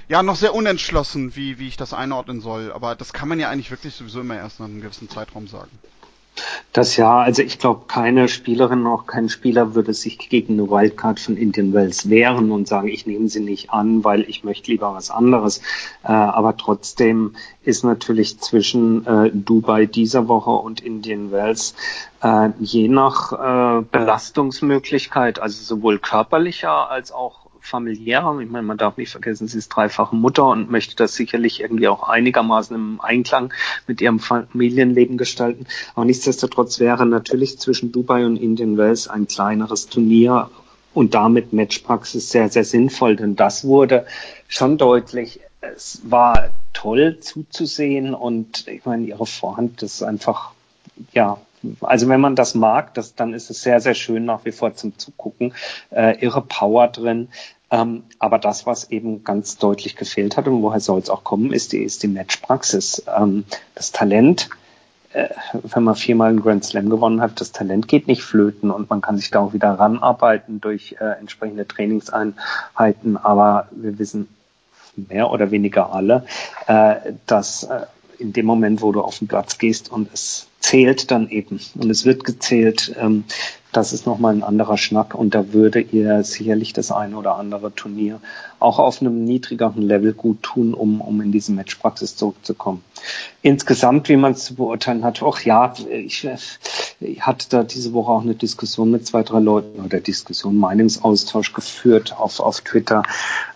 ja 0.08 0.24
noch 0.24 0.36
sehr 0.36 0.54
unentschlossen, 0.54 1.36
wie, 1.36 1.60
wie 1.60 1.68
ich 1.68 1.78
das 1.78 1.94
einordnen 1.94 2.42
soll. 2.42 2.72
Aber 2.72 2.96
das 2.96 3.14
kann 3.14 3.28
man 3.28 3.40
ja 3.40 3.50
eigentlich 3.50 3.72
wirklich 3.72 3.96
sowieso 3.96 4.22
immer 4.22 4.36
erst 4.36 4.60
nach 4.60 4.68
einem 4.68 4.82
gewissen 4.82 5.10
Zeitraum 5.10 5.48
sagen. 5.48 5.72
Das 6.74 6.98
ja, 6.98 7.20
also 7.20 7.42
ich 7.42 7.60
glaube, 7.60 7.86
keine 7.88 8.28
Spielerin, 8.28 8.86
auch 8.86 9.06
kein 9.06 9.30
Spieler 9.30 9.76
würde 9.76 9.94
sich 9.94 10.18
gegen 10.18 10.54
eine 10.54 10.70
Wildcard 10.70 11.20
von 11.20 11.38
Indian 11.38 11.74
Wells 11.74 12.10
wehren 12.10 12.52
und 12.52 12.68
sagen, 12.68 12.90
ich 12.90 13.08
nehme 13.08 13.30
sie 13.30 13.40
nicht 13.40 13.72
an, 13.72 14.04
weil 14.04 14.22
ich 14.24 14.44
möchte 14.44 14.72
lieber 14.72 14.94
was 14.94 15.10
anderes. 15.10 15.60
Äh, 16.04 16.12
aber 16.12 16.58
trotzdem 16.58 17.36
ist 17.64 17.84
natürlich 17.84 18.40
zwischen 18.40 19.06
äh, 19.08 19.32
Dubai 19.34 19.86
dieser 19.86 20.28
Woche 20.28 20.52
und 20.52 20.82
Indian 20.82 21.32
Wells 21.32 21.76
äh, 22.22 22.50
je 22.60 22.90
nach 22.90 23.32
äh, 23.32 23.82
Belastungsmöglichkeit, 23.84 25.40
also 25.40 25.64
sowohl 25.64 26.00
körperlicher 26.00 26.90
als 26.90 27.12
auch 27.12 27.45
familiärer. 27.66 28.40
Ich 28.40 28.50
meine, 28.50 28.66
man 28.66 28.78
darf 28.78 28.98
nicht 28.98 29.12
vergessen, 29.12 29.48
sie 29.48 29.58
ist 29.58 29.70
dreifache 29.70 30.16
Mutter 30.16 30.46
und 30.46 30.72
möchte 30.72 30.96
das 30.96 31.16
sicherlich 31.16 31.62
irgendwie 31.62 31.88
auch 31.88 32.08
einigermaßen 32.08 32.76
im 32.76 33.02
Einklang 33.02 33.54
mit 33.88 34.02
ihrem 34.02 34.20
Familienleben 34.20 35.18
gestalten. 35.18 35.66
Aber 35.96 36.06
nichtsdestotrotz 36.06 36.80
wäre 36.80 37.06
natürlich 37.06 37.60
zwischen 37.60 37.92
Dubai 37.92 38.26
und 38.26 38.38
Indian 38.38 38.78
Wells 38.78 39.08
ein 39.08 39.28
kleineres 39.28 39.88
Turnier 39.88 40.50
und 40.94 41.14
damit 41.14 41.52
Matchpraxis 41.54 42.30
sehr, 42.30 42.50
sehr 42.50 42.64
sinnvoll, 42.64 43.16
denn 43.18 43.36
das 43.36 43.66
wurde 43.66 44.06
schon 44.48 44.78
deutlich. 44.78 45.42
Es 45.60 46.02
war 46.06 46.52
toll 46.74 47.20
zuzusehen 47.20 48.14
und 48.14 48.68
ich 48.68 48.86
meine, 48.86 49.06
ihre 49.06 49.26
Vorhand 49.26 49.84
ist 49.84 50.04
einfach, 50.04 50.52
ja, 51.12 51.38
also 51.82 52.08
wenn 52.10 52.22
man 52.22 52.36
das 52.36 52.56
mag, 52.56 52.94
das, 52.94 53.16
dann 53.16 53.34
ist 53.34 53.50
es 53.50 53.62
sehr, 53.62 53.80
sehr 53.82 53.94
schön 53.94 54.26
nach 54.26 54.46
wie 54.46 54.52
vor 54.52 54.74
zum 54.76 54.98
Zugucken. 54.98 55.54
Äh, 55.92 56.20
irre 56.20 56.42
Power 56.42 56.88
drin. 56.88 57.30
Ähm, 57.72 58.04
aber 58.20 58.38
das, 58.38 58.66
was 58.66 58.92
eben 58.92 59.24
ganz 59.24 59.58
deutlich 59.58 59.96
gefehlt 59.96 60.38
hat 60.38 60.48
und 60.48 60.62
woher 60.62 60.80
soll 60.80 61.00
es 61.00 61.10
auch 61.10 61.24
kommen, 61.24 61.52
ist 61.52 61.74
die, 61.74 61.84
ist 61.84 62.04
die 62.04 62.08
Matchpraxis. 62.08 63.04
Ähm, 63.08 63.44
das 63.74 63.92
Talent, 63.92 64.50
äh, 65.14 65.30
wenn 65.54 65.84
man 65.84 65.96
viermal 65.96 66.30
einen 66.30 66.42
Grand 66.42 66.64
Slam 66.64 66.90
gewonnen 66.90 67.22
hat, 67.22 67.42
das 67.42 67.52
Talent 67.52 67.88
geht 67.88 68.08
nicht 68.08 68.22
flöten 68.22 68.70
und 68.70 68.90
man 68.90 69.02
kann 69.02 69.18
sich 69.18 69.32
da 69.32 69.40
auch 69.40 69.54
wieder 69.54 69.72
ranarbeiten 69.72 70.62
durch 70.62 70.96
äh, 71.00 71.20
entsprechende 71.20 71.68
Trainingseinheiten. 71.68 73.18
Aber 73.18 73.68
wir 73.72 73.98
wissen 73.98 74.28
mehr 74.96 75.32
oder 75.32 75.52
weniger 75.52 75.92
alle, 75.92 76.26
äh, 76.68 76.96
dass 77.26 77.64
äh, 77.64 77.82
in 78.20 78.34
dem 78.34 78.46
Moment, 78.46 78.82
wo 78.82 78.92
du 78.92 79.02
auf 79.02 79.20
den 79.20 79.28
Platz 79.28 79.58
gehst 79.58 79.92
und 79.92 80.10
es 80.14 80.48
zählt 80.60 81.12
dann 81.12 81.30
eben 81.30 81.60
und 81.76 81.90
es 81.90 82.06
wird 82.06 82.24
gezählt, 82.24 82.96
ähm, 83.00 83.24
das 83.72 83.92
ist 83.92 84.06
nochmal 84.06 84.34
ein 84.34 84.44
anderer 84.44 84.78
Schnack 84.78 85.14
und 85.14 85.36
da 85.36 85.52
würde 85.52 85.82
ihr 85.82 86.24
sicherlich 86.24 86.74
das 86.74 86.92
eine 86.92 87.18
oder 87.18 87.36
andere 87.36 87.76
Turnier 87.76 88.22
auch 88.60 88.80
auf 88.80 89.02
einem 89.02 89.26
niedrigeren 89.26 89.82
Level 89.82 90.14
gut 90.14 90.42
tun, 90.44 90.74
um, 90.74 91.02
um 91.02 91.22
in 91.22 91.32
diese 91.32 91.52
Matchpraxis 91.52 92.16
zurückzukommen. 92.16 92.82
Insgesamt, 93.46 94.10
wie 94.10 94.18
man 94.18 94.32
es 94.32 94.46
zu 94.46 94.56
beurteilen 94.56 95.06
hat, 95.06 95.22
auch 95.22 95.40
ja, 95.42 95.72
ich, 95.88 96.28
ich 97.00 97.22
hatte 97.22 97.46
da 97.48 97.62
diese 97.62 97.94
Woche 97.94 98.12
auch 98.12 98.24
eine 98.24 98.34
Diskussion 98.34 98.90
mit 98.90 99.06
zwei, 99.06 99.22
drei 99.22 99.40
Leuten 99.40 99.86
oder 99.86 100.00
Diskussion, 100.00 100.58
Meinungsaustausch 100.58 101.54
geführt 101.54 102.18
auf, 102.18 102.40
auf 102.40 102.62
Twitter. 102.62 103.04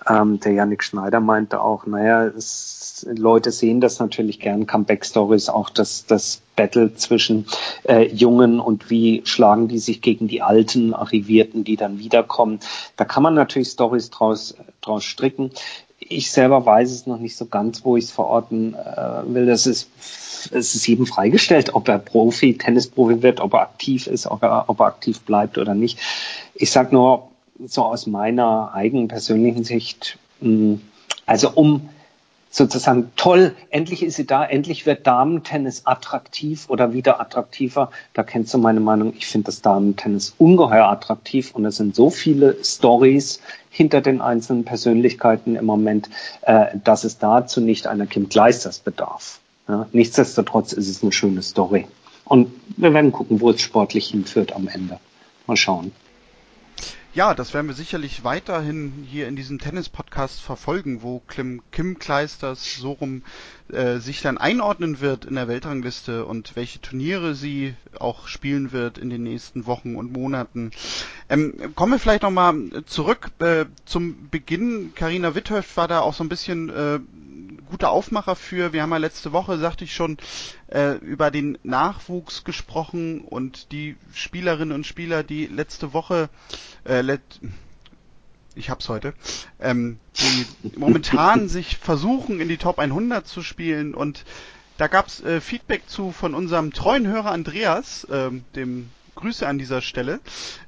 Ähm, 0.08 0.40
der 0.42 0.52
Yannick 0.52 0.84
Schneider 0.84 1.22
meinte 1.22 1.60
auch, 1.60 1.88
naja, 1.88 2.26
es 2.26 3.08
Leute 3.08 3.52
sehen 3.52 3.82
das 3.82 3.98
natürlich 4.00 4.40
gern, 4.40 4.68
Comeback-Stories, 4.68 5.50
auch 5.50 5.72
das, 5.72 6.06
das 6.06 6.42
Battle 6.56 6.94
zwischen 6.94 7.48
äh, 7.88 8.08
Jungen 8.14 8.60
und 8.60 8.92
wie 8.92 9.22
schlagen 9.26 9.68
die 9.68 9.80
sich 9.80 10.02
gegen 10.02 10.28
die 10.28 10.44
alten 10.44 10.94
Arrivierten, 10.94 11.64
die 11.64 11.78
dann 11.78 11.98
wiederkommen. 11.98 12.60
Da 12.96 13.06
kann 13.06 13.24
man 13.24 13.34
natürlich 13.34 13.70
Stories 13.70 14.10
draus, 14.12 14.56
draus 14.82 15.04
stricken. 15.04 15.52
Ich 16.10 16.32
selber 16.32 16.66
weiß 16.66 16.92
es 16.92 17.06
noch 17.06 17.20
nicht 17.20 17.38
so 17.38 17.46
ganz, 17.46 17.86
wo 17.86 17.96
ich 17.96 18.06
es 18.06 18.12
verorten 18.12 18.74
äh, 18.74 19.34
will. 19.34 19.46
Das 19.46 19.68
ist, 19.68 19.90
es 20.52 20.76
ist 20.76 20.88
jedem 20.88 21.06
freigestellt, 21.06 21.76
ob 21.76 21.88
er 21.88 22.00
Profi, 22.00 22.58
Tennisprofi 22.58 23.22
wird, 23.22 23.40
ob 23.40 23.54
er 23.54 23.62
aktiv 23.62 24.08
ist, 24.08 24.26
ob 24.26 24.44
er, 24.44 24.66
ob 24.68 24.80
er 24.80 24.88
aktiv 24.88 25.22
bleibt 25.22 25.58
oder 25.58 25.76
nicht. 25.76 26.00
Ich 26.56 26.72
sag 26.72 26.92
nur 26.92 27.30
so 27.66 27.84
aus 27.84 28.08
meiner 28.08 28.72
eigenen 28.74 29.08
persönlichen 29.08 29.64
Sicht, 29.64 30.18
mh, 30.42 30.50
hm, 30.50 30.82
also 31.26 31.52
um 31.52 31.90
sozusagen 32.50 33.12
toll, 33.16 33.56
endlich 33.70 34.04
ist 34.04 34.16
sie 34.16 34.26
da, 34.26 34.44
endlich 34.44 34.86
wird 34.86 35.06
Damentennis 35.06 35.86
attraktiv 35.86 36.66
oder 36.70 36.94
wieder 36.94 37.22
attraktiver. 37.22 37.92
Da 38.14 38.24
kennst 38.24 38.54
du 38.54 38.58
meine 38.58 38.80
Meinung, 38.80 39.14
ich 39.16 39.28
finde 39.28 39.46
das 39.46 39.62
Damentennis 39.62 40.34
ungeheuer 40.38 40.88
attraktiv 40.88 41.54
und 41.54 41.66
es 41.66 41.78
sind 41.78 41.96
so 41.96 42.10
viele 42.10 42.58
Stories 42.64 43.42
hinter 43.70 44.02
den 44.02 44.22
einzelnen 44.22 44.66
Persönlichkeiten 44.66 45.56
im 45.56 45.66
Moment, 45.66 46.10
äh, 46.42 46.78
dass 46.84 47.04
es 47.04 47.20
dazu 47.20 47.62
nicht 47.62 47.88
einer 47.88 48.08
Kim 48.08 48.30
Kleisters 48.30 48.80
bedarf. 48.80 49.40
Ja, 49.68 49.88
nichtsdestotrotz 49.92 50.74
ist 50.74 50.90
es 50.90 51.04
eine 51.04 51.12
schöne 51.12 51.44
Story. 51.44 51.86
Und 52.26 52.52
wir 52.78 52.94
werden 52.94 53.12
gucken, 53.12 53.42
wo 53.42 53.52
es 53.52 53.62
sportlich 53.62 54.08
hinführt 54.08 54.54
am 54.56 54.68
Ende. 54.68 55.00
Mal 55.46 55.56
schauen. 55.56 55.92
Ja, 57.16 57.34
das 57.34 57.56
werden 57.56 57.66
wir 57.66 57.74
sicherlich 57.74 58.24
weiterhin 58.24 59.08
hier 59.10 59.28
in 59.28 59.36
diesem 59.36 59.58
Tennis-Podcast 59.58 60.42
verfolgen, 60.42 61.02
wo 61.02 61.22
Kim, 61.28 61.64
Kim 61.72 61.98
Kleisters 61.98 62.76
so 62.76 62.92
rum 62.92 63.24
äh, 63.72 63.98
sich 63.98 64.22
dann 64.22 64.38
einordnen 64.38 65.02
wird 65.02 65.26
in 65.26 65.34
der 65.34 65.48
Weltrangliste 65.48 66.26
und 66.26 66.56
welche 66.56 66.80
Turniere 66.82 67.34
sie 67.34 67.74
auch 68.00 68.28
spielen 68.28 68.72
wird 68.72 69.00
in 69.00 69.10
den 69.10 69.24
nächsten 69.24 69.66
Wochen 69.66 69.96
und 69.96 70.14
Monaten. 70.14 70.70
Ähm, 71.30 71.74
kommen 71.74 71.94
wir 71.94 72.00
vielleicht 72.00 72.22
nochmal 72.22 72.56
zurück 72.86 73.32
äh, 73.40 73.66
zum 73.86 74.30
Beginn. 74.30 74.94
Karina 74.94 75.34
Witthöft 75.34 75.76
war 75.78 75.88
da 75.88 76.02
auch 76.02 76.14
so 76.14 76.24
ein 76.24 76.30
bisschen 76.30 76.70
äh, 76.70 77.00
guter 77.70 77.92
Aufmacher 77.92 78.36
für. 78.36 78.74
Wir 78.74 78.82
haben 78.82 78.92
ja 78.92 78.98
letzte 78.98 79.32
Woche, 79.32 79.58
sagte 79.58 79.84
ich 79.84 79.94
schon, 79.94 80.18
äh, 80.68 80.96
über 80.98 81.32
den 81.32 81.58
Nachwuchs 81.64 82.44
gesprochen 82.44 83.22
und 83.22 83.72
die 83.72 83.96
Spielerinnen 84.14 84.74
und 84.74 84.86
Spieler, 84.86 85.24
die 85.24 85.46
letzte 85.46 85.94
Woche, 85.94 86.30
äh, 86.86 87.02
let 87.02 87.22
ich 88.56 88.70
hab's 88.70 88.90
heute, 88.90 89.14
ähm, 89.62 90.00
die 90.18 90.76
momentan 90.78 91.48
sich 91.48 91.78
versuchen, 91.78 92.42
in 92.42 92.50
die 92.50 92.58
Top 92.58 92.80
100 92.80 93.26
zu 93.26 93.42
spielen 93.42 93.94
und 93.94 94.26
da 94.78 94.88
gab's 94.88 95.22
äh, 95.22 95.40
Feedback 95.40 95.88
zu 95.88 96.12
von 96.12 96.34
unserem 96.34 96.74
treuen 96.74 97.08
Hörer 97.08 97.32
Andreas, 97.32 98.04
äh, 98.06 98.32
dem 98.56 98.90
Grüße 99.20 99.46
an 99.46 99.58
dieser 99.58 99.82
Stelle, 99.82 100.22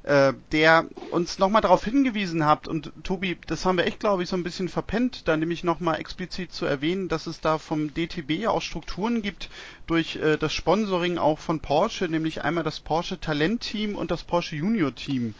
äh, 0.03 0.33
der 0.51 0.85
uns 1.11 1.39
nochmal 1.39 1.61
darauf 1.61 1.83
hingewiesen 1.85 2.45
hat 2.45 2.67
und 2.67 2.91
Tobi, 3.03 3.37
das 3.47 3.65
haben 3.65 3.77
wir 3.77 3.85
echt, 3.85 3.99
glaube 3.99 4.23
ich, 4.23 4.29
so 4.29 4.35
ein 4.35 4.43
bisschen 4.43 4.69
verpennt, 4.69 5.27
da 5.27 5.37
nämlich 5.37 5.63
nochmal 5.63 5.99
explizit 5.99 6.51
zu 6.51 6.65
erwähnen, 6.65 7.07
dass 7.07 7.27
es 7.27 7.39
da 7.39 7.57
vom 7.57 7.93
DTB 7.93 8.47
auch 8.47 8.61
Strukturen 8.61 9.21
gibt 9.21 9.49
durch 9.87 10.17
äh, 10.17 10.37
das 10.37 10.53
Sponsoring 10.53 11.17
auch 11.17 11.39
von 11.39 11.59
Porsche, 11.59 12.07
nämlich 12.07 12.43
einmal 12.43 12.63
das 12.63 12.79
Porsche 12.79 13.19
Talent 13.19 13.61
Team 13.61 13.95
und 13.95 14.11
das 14.11 14.23
Porsche 14.23 14.55
Junior 14.55 14.93
Team. 14.93 15.33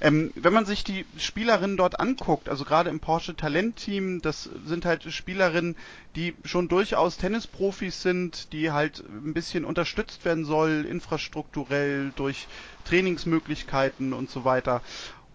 Ähm, 0.00 0.32
wenn 0.34 0.52
man 0.52 0.66
sich 0.66 0.82
die 0.82 1.06
Spielerinnen 1.16 1.76
dort 1.76 2.00
anguckt, 2.00 2.48
also 2.48 2.64
gerade 2.64 2.90
im 2.90 2.98
Porsche 2.98 3.36
Talent 3.36 3.76
Team, 3.76 4.20
das 4.20 4.50
sind 4.66 4.84
halt 4.84 5.04
Spielerinnen, 5.12 5.76
die 6.16 6.34
schon 6.44 6.66
durchaus 6.66 7.16
Tennisprofis 7.16 8.02
sind, 8.02 8.52
die 8.52 8.72
halt 8.72 9.04
ein 9.08 9.32
bisschen 9.32 9.64
unterstützt 9.64 10.24
werden 10.24 10.44
soll, 10.44 10.84
infrastrukturell 10.88 12.12
durch 12.16 12.48
Trainingsmöglichkeiten 12.84 14.12
und 14.12 14.30
so 14.30 14.44
weiter. 14.44 14.82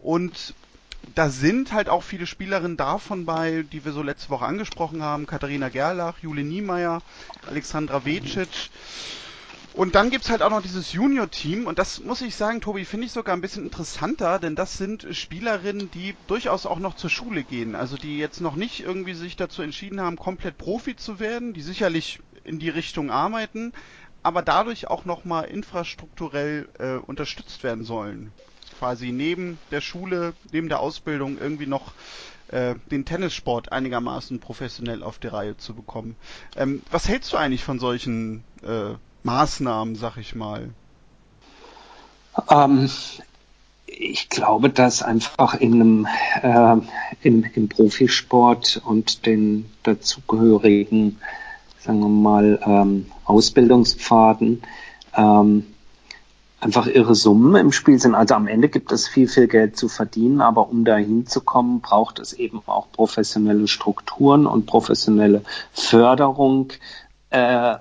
Und 0.01 0.53
da 1.15 1.29
sind 1.29 1.71
halt 1.71 1.89
auch 1.89 2.03
viele 2.03 2.25
Spielerinnen 2.25 2.77
davon 2.77 3.25
bei, 3.25 3.63
die 3.71 3.85
wir 3.85 3.91
so 3.91 4.03
letzte 4.03 4.29
Woche 4.29 4.45
angesprochen 4.45 5.01
haben. 5.01 5.25
Katharina 5.25 5.69
Gerlach, 5.69 6.19
Jule 6.19 6.43
Niemeyer, 6.43 7.01
Alexandra 7.47 8.05
Vecic. 8.05 8.69
Und 9.73 9.93
dann 9.93 10.09
gibt's 10.09 10.31
halt 10.31 10.41
auch 10.41 10.49
noch 10.49 10.63
dieses 10.63 10.91
Junior-Team 10.93 11.67
und 11.67 11.77
das 11.77 11.99
muss 12.03 12.21
ich 12.21 12.35
sagen, 12.35 12.61
Tobi, 12.61 12.83
finde 12.83 13.05
ich 13.05 13.11
sogar 13.11 13.35
ein 13.35 13.41
bisschen 13.41 13.63
interessanter, 13.65 14.39
denn 14.39 14.55
das 14.55 14.75
sind 14.75 15.05
Spielerinnen, 15.11 15.91
die 15.91 16.15
durchaus 16.25 16.65
auch 16.65 16.79
noch 16.79 16.95
zur 16.95 17.11
Schule 17.11 17.43
gehen. 17.43 17.75
Also 17.75 17.95
die 17.95 18.17
jetzt 18.17 18.41
noch 18.41 18.55
nicht 18.55 18.79
irgendwie 18.79 19.13
sich 19.13 19.35
dazu 19.35 19.61
entschieden 19.61 20.01
haben, 20.01 20.15
komplett 20.15 20.57
Profi 20.57 20.95
zu 20.95 21.19
werden, 21.19 21.53
die 21.53 21.61
sicherlich 21.61 22.19
in 22.43 22.57
die 22.57 22.69
Richtung 22.69 23.11
arbeiten, 23.11 23.71
aber 24.23 24.41
dadurch 24.41 24.87
auch 24.87 25.05
nochmal 25.05 25.45
infrastrukturell 25.45 26.67
äh, 26.79 26.95
unterstützt 26.95 27.63
werden 27.63 27.83
sollen. 27.83 28.31
Quasi 28.79 29.11
neben 29.11 29.57
der 29.71 29.81
Schule, 29.81 30.33
neben 30.51 30.69
der 30.69 30.79
Ausbildung 30.79 31.37
irgendwie 31.39 31.65
noch 31.65 31.93
äh, 32.49 32.75
den 32.91 33.05
Tennissport 33.05 33.71
einigermaßen 33.71 34.39
professionell 34.39 35.03
auf 35.03 35.19
die 35.19 35.27
Reihe 35.27 35.57
zu 35.57 35.73
bekommen. 35.73 36.15
Ähm, 36.55 36.81
was 36.91 37.07
hältst 37.07 37.33
du 37.33 37.37
eigentlich 37.37 37.63
von 37.63 37.79
solchen 37.79 38.43
äh, 38.63 38.93
Maßnahmen, 39.23 39.95
sag 39.95 40.17
ich 40.17 40.35
mal? 40.35 40.69
Ähm, 42.49 42.89
ich 43.87 44.29
glaube, 44.29 44.69
dass 44.69 45.01
einfach 45.01 45.55
in 45.55 45.73
einem, 45.73 46.07
äh, 46.41 47.27
im, 47.27 47.43
im 47.43 47.69
Profisport 47.69 48.81
und 48.85 49.25
den 49.25 49.69
dazugehörigen, 49.83 51.19
sagen 51.87 51.99
wir 52.01 52.09
mal, 52.09 52.59
ähm, 52.65 53.05
Ausbildungspfaden 53.25 54.61
ähm, 55.15 55.65
einfach 56.59 56.87
irre 56.87 57.15
Summen 57.15 57.55
im 57.55 57.71
Spiel 57.71 57.99
sind. 57.99 58.13
Also 58.13 58.35
am 58.35 58.47
Ende 58.47 58.67
gibt 58.67 58.91
es 58.91 59.07
viel, 59.07 59.27
viel 59.27 59.47
Geld 59.47 59.77
zu 59.77 59.87
verdienen, 59.87 60.41
aber 60.41 60.69
um 60.69 60.83
da 60.83 60.97
hinzukommen, 60.97 61.79
braucht 61.79 62.19
es 62.19 62.33
eben 62.33 62.61
auch 62.65 62.91
professionelle 62.91 63.67
Strukturen 63.67 64.45
und 64.45 64.65
professionelle 64.65 65.43
Förderung. 65.71 66.73
Äh, 67.29 67.77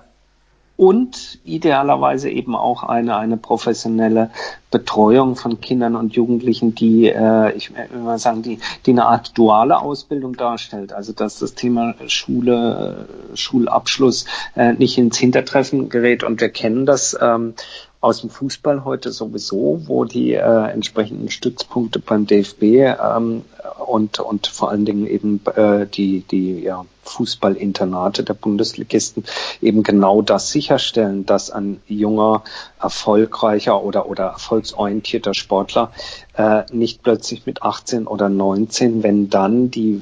und 0.77 1.39
idealerweise 1.43 2.29
eben 2.29 2.55
auch 2.55 2.83
eine, 2.83 3.17
eine 3.17 3.35
professionelle 3.35 4.29
Betreuung 4.69 5.35
von 5.35 5.59
Kindern 5.59 5.95
und 5.95 6.13
Jugendlichen, 6.13 6.75
die, 6.75 7.07
äh, 7.07 7.51
ich 7.53 7.75
will 7.75 7.99
mal 7.99 8.19
sagen, 8.19 8.43
die, 8.43 8.59
die 8.85 8.91
eine 8.91 9.07
Art 9.07 9.35
duale 9.35 9.81
Ausbildung 9.81 10.37
darstellt. 10.37 10.93
Also 10.93 11.13
dass 11.13 11.39
das 11.39 11.55
Thema 11.55 11.95
Schule, 12.05 13.07
Schulabschluss 13.33 14.25
äh, 14.55 14.73
nicht 14.73 14.99
ins 14.99 15.17
Hintertreffen 15.17 15.89
gerät. 15.89 16.23
Und 16.23 16.41
wir 16.41 16.49
kennen 16.49 16.85
das 16.85 17.17
ähm, 17.19 17.55
aus 17.99 18.21
dem 18.21 18.29
Fußball 18.29 18.85
heute 18.85 19.11
sowieso, 19.11 19.81
wo 19.87 20.05
die 20.05 20.33
äh, 20.33 20.71
entsprechenden 20.71 21.31
Stützpunkte 21.31 21.97
beim 21.99 22.27
DFB 22.27 22.63
ähm, 22.63 23.45
und, 23.85 24.19
und 24.19 24.45
vor 24.45 24.69
allen 24.69 24.85
Dingen 24.85 25.07
eben 25.07 25.41
äh, 25.55 25.87
die, 25.87 26.21
die 26.21 26.61
ja, 26.61 26.85
Fußballinternate 27.07 28.23
der 28.23 28.33
Bundesligisten 28.33 29.23
eben 29.61 29.83
genau 29.83 30.21
das 30.21 30.51
sicherstellen, 30.51 31.25
dass 31.25 31.49
ein 31.49 31.81
junger, 31.87 32.43
erfolgreicher 32.79 33.83
oder, 33.83 34.07
oder 34.07 34.25
erfolgsorientierter 34.25 35.33
Sportler 35.33 35.91
äh, 36.35 36.63
nicht 36.71 37.01
plötzlich 37.01 37.45
mit 37.45 37.63
18 37.63 38.07
oder 38.07 38.29
19, 38.29 39.03
wenn 39.03 39.29
dann 39.29 39.71
die 39.71 40.01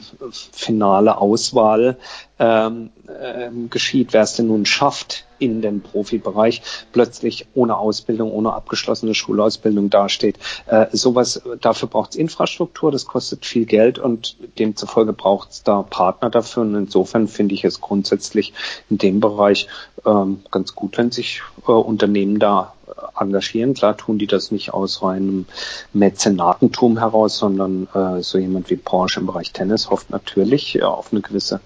finale 0.52 1.18
Auswahl 1.18 1.98
ähm, 2.38 2.90
ähm, 3.22 3.70
geschieht, 3.70 4.12
wer 4.12 4.24
es 4.24 4.34
denn 4.34 4.48
nun 4.48 4.66
schafft 4.66 5.26
in 5.40 5.62
den 5.62 5.82
Profibereich, 5.82 6.62
plötzlich 6.92 7.48
ohne 7.54 7.78
Ausbildung, 7.78 8.32
ohne 8.32 8.54
abgeschlossene 8.54 9.14
Schulausbildung 9.14 9.90
dasteht. 9.90 10.38
Äh, 10.66 10.88
sowas, 10.92 11.42
dafür 11.62 11.90
braucht 11.90 12.12
es 12.12 12.16
Infrastruktur, 12.16 12.92
das 12.92 13.06
kostet 13.06 13.46
viel 13.46 13.66
Geld 13.66 14.00
und 14.00 14.38
demzufolge 14.60 15.14
braucht 15.14 15.52
es 15.52 15.64
da 15.64 15.84
Partner 15.84 16.30
dafür. 16.30 16.64
Und 16.64 16.92
insofern 16.96 17.28
finde 17.28 17.56
ich 17.56 17.66
es 17.66 17.82
grundsätzlich 17.82 18.54
in 18.90 18.98
dem 18.98 19.20
Bereich 19.20 19.68
ähm, 20.06 20.44
ganz 20.50 20.75
gut, 20.75 20.98
wenn 20.98 21.12
sich 21.12 21.42
äh, 21.68 21.72
Unternehmen 21.72 22.40
da 22.40 22.74
engagieren. 23.20 23.74
Klar 23.74 23.98
tun 23.98 24.18
die 24.18 24.28
das 24.28 24.52
nicht 24.52 24.74
aus 24.74 25.02
reinem 25.02 25.46
Mäzenatentum 25.92 26.98
heraus, 26.98 27.38
sondern 27.38 27.88
äh, 27.94 28.22
so 28.22 28.38
jemand 28.38 28.70
wie 28.70 28.78
Porsche 28.78 29.20
im 29.20 29.25
Bereich 29.25 29.52
Tennis 29.52 29.90
hofft 29.90 30.10
natürlich 30.10 30.74
ja, 30.74 30.88
auf 30.88 31.12
eine 31.12 31.22
gewisse 31.22 31.60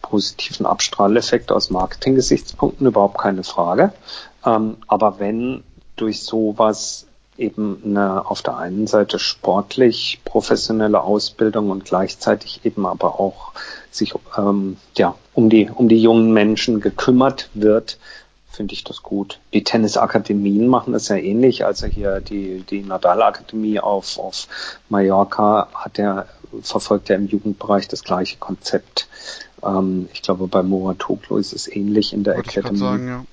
positiven 0.00 0.66
Abstrahleffekt 0.66 1.50
aus 1.50 1.70
Marketing-Gesichtspunkten, 1.70 2.86
überhaupt 2.86 3.18
keine 3.18 3.42
Frage. 3.42 3.92
Ähm, 4.46 4.76
aber 4.86 5.18
wenn 5.18 5.64
durch 5.96 6.22
sowas 6.22 7.08
eben 7.38 7.80
eine 7.84 8.28
auf 8.28 8.42
der 8.42 8.56
einen 8.56 8.86
Seite 8.86 9.18
sportlich 9.18 10.20
professionelle 10.24 11.00
Ausbildung 11.00 11.70
und 11.70 11.84
gleichzeitig 11.84 12.60
eben 12.64 12.84
aber 12.84 13.20
auch 13.20 13.52
sich 13.90 14.14
ähm, 14.36 14.76
ja 14.96 15.14
um 15.34 15.48
die 15.50 15.70
um 15.70 15.88
die 15.88 16.00
jungen 16.00 16.32
Menschen 16.32 16.80
gekümmert 16.80 17.50
wird, 17.54 17.98
finde 18.58 18.74
ich 18.74 18.82
das 18.82 19.04
gut. 19.04 19.38
Die 19.52 19.62
Tennisakademien 19.62 20.66
machen 20.66 20.92
das 20.92 21.06
ja 21.08 21.16
ähnlich. 21.16 21.64
Also 21.64 21.86
hier 21.86 22.20
die, 22.20 22.64
die 22.68 22.82
Nadal-Akademie 22.82 23.78
auf, 23.78 24.18
auf 24.18 24.48
Mallorca 24.88 25.68
hat 25.72 25.96
ja, 25.96 26.26
verfolgt 26.62 27.08
ja 27.08 27.14
im 27.14 27.28
Jugendbereich 27.28 27.86
das 27.86 28.02
gleiche 28.02 28.36
Konzept. 28.38 29.06
Ähm, 29.62 30.08
ich 30.12 30.22
glaube, 30.22 30.48
bei 30.48 30.64
Moratoglu 30.64 31.36
ist 31.36 31.52
es 31.52 31.68
ähnlich 31.68 32.12
in 32.12 32.24
der 32.24 32.34
Wollte 32.34 32.50
Academy. 32.50 32.78
Sagen, 32.78 33.26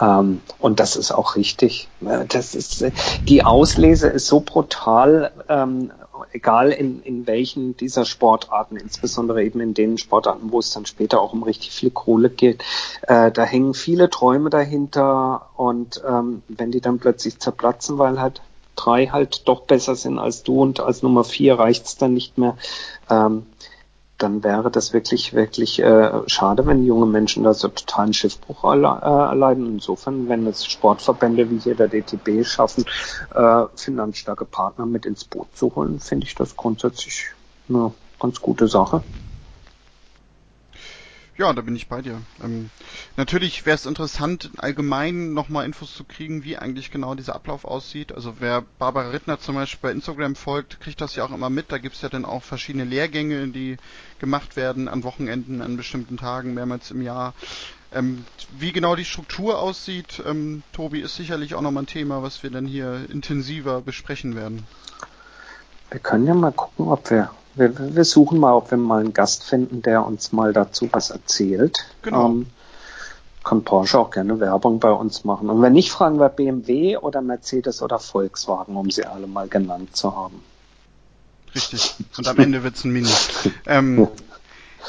ja. 0.00 0.20
ähm, 0.20 0.42
und 0.58 0.80
das 0.80 0.96
ist 0.96 1.12
auch 1.12 1.36
richtig. 1.36 1.88
Das 2.28 2.54
ist, 2.54 2.84
die 3.26 3.44
Auslese 3.44 4.08
ist 4.08 4.26
so 4.26 4.40
brutal. 4.40 5.32
Ähm, 5.48 5.92
egal 6.32 6.70
in, 6.70 7.02
in 7.02 7.26
welchen 7.26 7.76
dieser 7.76 8.04
Sportarten, 8.04 8.76
insbesondere 8.76 9.42
eben 9.44 9.60
in 9.60 9.74
den 9.74 9.98
Sportarten, 9.98 10.52
wo 10.52 10.58
es 10.58 10.70
dann 10.70 10.86
später 10.86 11.20
auch 11.20 11.32
um 11.32 11.42
richtig 11.42 11.70
viel 11.70 11.90
Kohle 11.90 12.30
geht, 12.30 12.62
äh, 13.02 13.30
da 13.30 13.44
hängen 13.44 13.74
viele 13.74 14.10
Träume 14.10 14.50
dahinter 14.50 15.50
und 15.56 16.02
ähm, 16.06 16.42
wenn 16.48 16.70
die 16.70 16.80
dann 16.80 16.98
plötzlich 16.98 17.38
zerplatzen, 17.38 17.98
weil 17.98 18.20
halt 18.20 18.42
drei 18.76 19.06
halt 19.06 19.48
doch 19.48 19.62
besser 19.62 19.96
sind 19.96 20.18
als 20.18 20.42
du 20.42 20.60
und 20.60 20.80
als 20.80 21.02
Nummer 21.02 21.24
vier 21.24 21.58
reicht's 21.58 21.96
dann 21.96 22.14
nicht 22.14 22.38
mehr, 22.38 22.56
ähm, 23.10 23.46
dann 24.22 24.44
wäre 24.44 24.70
das 24.70 24.92
wirklich, 24.92 25.34
wirklich 25.34 25.80
äh, 25.80 26.10
schade, 26.26 26.66
wenn 26.66 26.84
junge 26.84 27.06
Menschen 27.06 27.42
da 27.42 27.54
so 27.54 27.68
totalen 27.68 28.14
Schiffbruch 28.14 28.64
äh, 28.64 28.82
erleiden. 28.82 29.66
Insofern, 29.66 30.28
wenn 30.28 30.46
es 30.46 30.64
Sportverbände 30.64 31.50
wie 31.50 31.58
hier 31.58 31.74
der 31.74 31.88
DTB 31.88 32.46
schaffen, 32.46 32.84
äh, 33.34 33.64
finanzstarke 33.74 34.44
Partner 34.44 34.86
mit 34.86 35.06
ins 35.06 35.24
Boot 35.24 35.48
zu 35.56 35.74
holen, 35.74 36.00
finde 36.00 36.26
ich 36.26 36.34
das 36.34 36.56
grundsätzlich 36.56 37.26
eine 37.68 37.92
ganz 38.20 38.40
gute 38.40 38.68
Sache. 38.68 39.02
Ja, 41.36 41.52
da 41.52 41.62
bin 41.62 41.74
ich 41.74 41.88
bei 41.88 42.02
dir. 42.02 42.20
Ähm, 42.44 42.70
natürlich 43.16 43.66
wäre 43.66 43.74
es 43.74 43.86
interessant, 43.86 44.50
allgemein 44.56 45.32
nochmal 45.32 45.64
Infos 45.64 45.94
zu 45.94 46.04
kriegen, 46.04 46.44
wie 46.44 46.56
eigentlich 46.56 46.90
genau 46.90 47.14
dieser 47.14 47.34
Ablauf 47.34 47.64
aussieht. 47.64 48.12
Also 48.12 48.34
wer 48.40 48.62
Barbara 48.78 49.10
Rittner 49.10 49.40
zum 49.40 49.56
Beispiel 49.56 49.90
bei 49.90 49.92
Instagram 49.92 50.34
folgt, 50.34 50.80
kriegt 50.80 51.00
das 51.00 51.16
ja 51.16 51.24
auch 51.24 51.32
immer 51.32 51.50
mit. 51.50 51.72
Da 51.72 51.78
gibt's 51.78 52.02
ja 52.02 52.08
dann 52.08 52.24
auch 52.24 52.42
verschiedene 52.42 52.84
Lehrgänge, 52.84 53.48
die 53.48 53.76
gemacht 54.18 54.56
werden 54.56 54.88
an 54.88 55.04
Wochenenden, 55.04 55.62
an 55.62 55.76
bestimmten 55.76 56.16
Tagen, 56.16 56.54
mehrmals 56.54 56.90
im 56.90 57.02
Jahr. 57.02 57.34
Ähm, 57.94 58.24
wie 58.58 58.72
genau 58.72 58.96
die 58.96 59.04
Struktur 59.04 59.58
aussieht, 59.58 60.22
ähm, 60.26 60.62
Tobi, 60.72 61.00
ist 61.00 61.16
sicherlich 61.16 61.54
auch 61.54 61.60
nochmal 61.60 61.82
ein 61.82 61.86
Thema, 61.88 62.22
was 62.22 62.42
wir 62.42 62.50
dann 62.50 62.66
hier 62.66 63.06
intensiver 63.10 63.82
besprechen 63.82 64.34
werden. 64.34 64.66
Wir 65.90 66.00
können 66.00 66.26
ja 66.26 66.34
mal 66.34 66.52
gucken, 66.52 66.88
ob 66.88 67.10
wir 67.10 67.30
wir, 67.54 67.94
wir, 67.94 68.04
suchen 68.04 68.38
mal, 68.38 68.54
ob 68.54 68.70
wir 68.70 68.78
mal 68.78 69.00
einen 69.00 69.12
Gast 69.12 69.44
finden, 69.44 69.82
der 69.82 70.06
uns 70.06 70.32
mal 70.32 70.52
dazu 70.52 70.88
was 70.92 71.10
erzählt. 71.10 71.86
Genau. 72.02 72.30
Ähm, 72.30 72.46
kann 73.44 73.64
Porsche 73.64 73.98
auch 73.98 74.10
gerne 74.10 74.40
Werbung 74.40 74.78
bei 74.78 74.90
uns 74.90 75.24
machen. 75.24 75.50
Und 75.50 75.62
wenn 75.62 75.72
nicht, 75.72 75.90
fragen 75.90 76.18
wir 76.18 76.28
BMW 76.28 76.96
oder 76.96 77.22
Mercedes 77.22 77.82
oder 77.82 77.98
Volkswagen, 77.98 78.76
um 78.76 78.90
sie 78.90 79.04
alle 79.04 79.26
mal 79.26 79.48
genannt 79.48 79.96
zu 79.96 80.14
haben. 80.14 80.42
Richtig. 81.54 81.94
Und 82.16 82.28
am 82.28 82.38
Ende 82.38 82.62
wird's 82.62 82.84
ein 82.84 82.92
Mini. 82.92 83.10
ähm, 83.66 84.08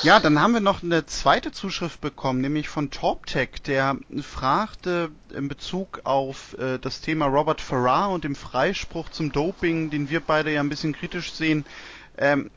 ja, 0.01 0.19
dann 0.19 0.41
haben 0.41 0.53
wir 0.53 0.59
noch 0.59 0.81
eine 0.81 1.05
zweite 1.05 1.51
Zuschrift 1.51 2.01
bekommen, 2.01 2.41
nämlich 2.41 2.67
von 2.67 2.89
TorpTech, 2.89 3.61
der 3.65 3.97
fragte 4.21 5.11
in 5.33 5.47
Bezug 5.47 6.01
auf 6.03 6.57
äh, 6.57 6.79
das 6.79 7.01
Thema 7.01 7.27
Robert 7.27 7.61
Farrar 7.61 8.09
und 8.09 8.23
dem 8.23 8.35
Freispruch 8.35 9.09
zum 9.09 9.31
Doping, 9.31 9.91
den 9.91 10.09
wir 10.09 10.19
beide 10.19 10.51
ja 10.51 10.61
ein 10.61 10.69
bisschen 10.69 10.93
kritisch 10.93 11.33
sehen, 11.33 11.65
ähm, 12.17 12.49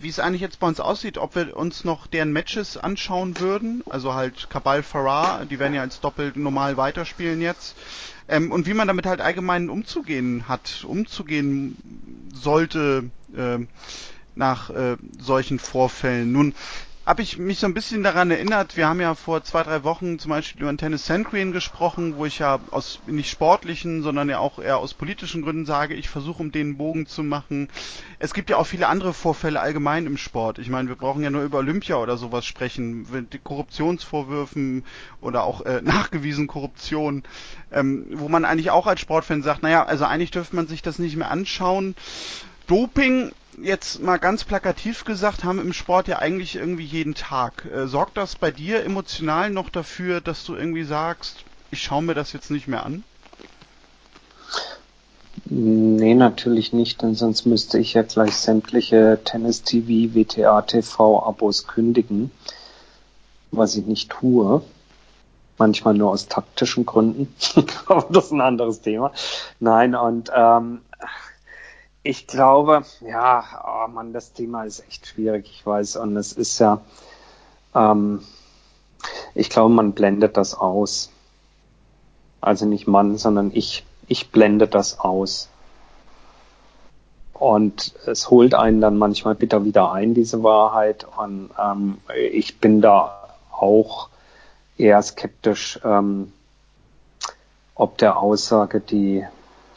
wie 0.00 0.08
es 0.08 0.18
eigentlich 0.18 0.40
jetzt 0.40 0.60
bei 0.60 0.66
uns 0.66 0.80
aussieht, 0.80 1.18
ob 1.18 1.34
wir 1.34 1.56
uns 1.56 1.84
noch 1.84 2.06
deren 2.06 2.32
Matches 2.32 2.76
anschauen 2.76 3.38
würden, 3.38 3.82
also 3.88 4.14
halt 4.14 4.48
Kabal 4.48 4.82
Farah, 4.82 5.44
die 5.44 5.58
werden 5.58 5.74
ja 5.74 5.82
als 5.82 6.00
Doppel 6.00 6.32
normal 6.34 6.76
weiterspielen 6.76 7.40
jetzt, 7.42 7.76
ähm, 8.28 8.50
und 8.50 8.66
wie 8.66 8.74
man 8.74 8.88
damit 8.88 9.06
halt 9.06 9.20
allgemein 9.20 9.68
umzugehen 9.68 10.48
hat, 10.48 10.84
umzugehen 10.86 11.76
sollte 12.32 13.10
äh, 13.36 13.58
nach 14.34 14.70
äh, 14.70 14.96
solchen 15.18 15.58
Vorfällen. 15.58 16.32
Nun 16.32 16.54
habe 17.06 17.22
ich 17.22 17.38
mich 17.38 17.58
so 17.58 17.66
ein 17.66 17.74
bisschen 17.74 18.02
daran 18.02 18.30
erinnert, 18.30 18.76
wir 18.76 18.86
haben 18.86 19.00
ja 19.00 19.14
vor 19.14 19.42
zwei, 19.42 19.62
drei 19.62 19.84
Wochen 19.84 20.18
zum 20.18 20.30
Beispiel 20.30 20.62
über 20.62 20.76
Tennis 20.76 21.06
Sandgreen 21.06 21.50
gesprochen, 21.50 22.16
wo 22.16 22.26
ich 22.26 22.38
ja 22.38 22.60
aus 22.70 23.00
nicht 23.06 23.30
sportlichen, 23.30 24.02
sondern 24.02 24.28
ja 24.28 24.38
auch 24.38 24.58
eher 24.58 24.78
aus 24.78 24.92
politischen 24.92 25.42
Gründen 25.42 25.64
sage, 25.64 25.94
ich 25.94 26.10
versuche 26.10 26.42
um 26.42 26.52
den 26.52 26.76
Bogen 26.76 27.06
zu 27.06 27.22
machen. 27.22 27.68
Es 28.18 28.34
gibt 28.34 28.50
ja 28.50 28.58
auch 28.58 28.66
viele 28.66 28.86
andere 28.86 29.14
Vorfälle 29.14 29.60
allgemein 29.60 30.06
im 30.06 30.18
Sport. 30.18 30.58
Ich 30.58 30.68
meine, 30.68 30.88
wir 30.88 30.96
brauchen 30.96 31.22
ja 31.22 31.30
nur 31.30 31.42
über 31.42 31.58
Olympia 31.58 31.96
oder 31.96 32.18
sowas 32.18 32.44
sprechen, 32.44 33.06
mit 33.10 33.42
Korruptionsvorwürfen 33.42 34.84
oder 35.22 35.44
auch 35.44 35.62
äh, 35.62 35.80
nachgewiesen 35.82 36.46
Korruption, 36.46 37.22
ähm, 37.72 38.06
wo 38.12 38.28
man 38.28 38.44
eigentlich 38.44 38.70
auch 38.70 38.86
als 38.86 39.00
Sportfan 39.00 39.42
sagt, 39.42 39.62
naja, 39.62 39.84
also 39.84 40.04
eigentlich 40.04 40.32
dürfte 40.32 40.54
man 40.54 40.66
sich 40.66 40.82
das 40.82 40.98
nicht 40.98 41.16
mehr 41.16 41.30
anschauen. 41.30 41.94
Doping 42.70 43.32
jetzt 43.60 44.00
mal 44.00 44.18
ganz 44.18 44.44
plakativ 44.44 45.04
gesagt, 45.04 45.42
haben 45.42 45.58
im 45.58 45.72
Sport 45.72 46.06
ja 46.06 46.20
eigentlich 46.20 46.54
irgendwie 46.54 46.84
jeden 46.84 47.14
Tag. 47.14 47.66
Äh, 47.66 47.88
sorgt 47.88 48.16
das 48.16 48.36
bei 48.36 48.52
dir 48.52 48.84
emotional 48.84 49.50
noch 49.50 49.70
dafür, 49.70 50.20
dass 50.20 50.44
du 50.44 50.54
irgendwie 50.54 50.84
sagst, 50.84 51.44
ich 51.72 51.82
schaue 51.82 52.02
mir 52.02 52.14
das 52.14 52.32
jetzt 52.32 52.50
nicht 52.52 52.68
mehr 52.68 52.86
an? 52.86 53.02
Nee, 55.46 56.14
natürlich 56.14 56.72
nicht, 56.72 57.02
denn 57.02 57.16
sonst 57.16 57.44
müsste 57.44 57.78
ich 57.78 57.94
ja 57.94 58.02
gleich 58.02 58.36
sämtliche 58.36 59.18
Tennis-TV, 59.24 60.14
WTA-TV-Abos 60.14 61.66
kündigen, 61.66 62.30
was 63.50 63.74
ich 63.74 63.84
nicht 63.84 64.10
tue. 64.10 64.62
Manchmal 65.58 65.94
nur 65.94 66.10
aus 66.10 66.28
taktischen 66.28 66.86
Gründen. 66.86 67.34
Aber 67.86 68.06
das 68.10 68.26
ist 68.26 68.32
ein 68.32 68.40
anderes 68.40 68.80
Thema. 68.80 69.10
Nein, 69.58 69.96
und 69.96 70.30
ähm, 70.34 70.82
ich 72.02 72.26
glaube, 72.26 72.84
ja, 73.00 73.44
oh 73.64 73.88
Mann, 73.88 74.12
das 74.12 74.32
Thema 74.32 74.64
ist 74.64 74.84
echt 74.88 75.06
schwierig, 75.06 75.50
ich 75.50 75.66
weiß. 75.66 75.96
Und 75.96 76.16
es 76.16 76.32
ist 76.32 76.58
ja, 76.58 76.80
ähm, 77.74 78.24
ich 79.34 79.50
glaube, 79.50 79.74
man 79.74 79.92
blendet 79.92 80.36
das 80.36 80.54
aus. 80.54 81.10
Also 82.40 82.64
nicht 82.64 82.86
Mann, 82.86 83.18
sondern 83.18 83.50
ich, 83.52 83.84
ich 84.06 84.30
blende 84.30 84.66
das 84.66 84.98
aus. 84.98 85.48
Und 87.34 87.94
es 88.06 88.30
holt 88.30 88.54
einen 88.54 88.80
dann 88.80 88.98
manchmal 88.98 89.34
bitter 89.34 89.64
wieder 89.64 89.92
ein, 89.92 90.14
diese 90.14 90.42
Wahrheit. 90.42 91.06
Und 91.18 91.50
ähm, 91.58 91.98
ich 92.14 92.60
bin 92.60 92.80
da 92.80 93.28
auch 93.50 94.08
eher 94.78 95.02
skeptisch, 95.02 95.78
ähm, 95.84 96.32
ob 97.74 97.98
der 97.98 98.18
Aussage, 98.18 98.80
die 98.80 99.26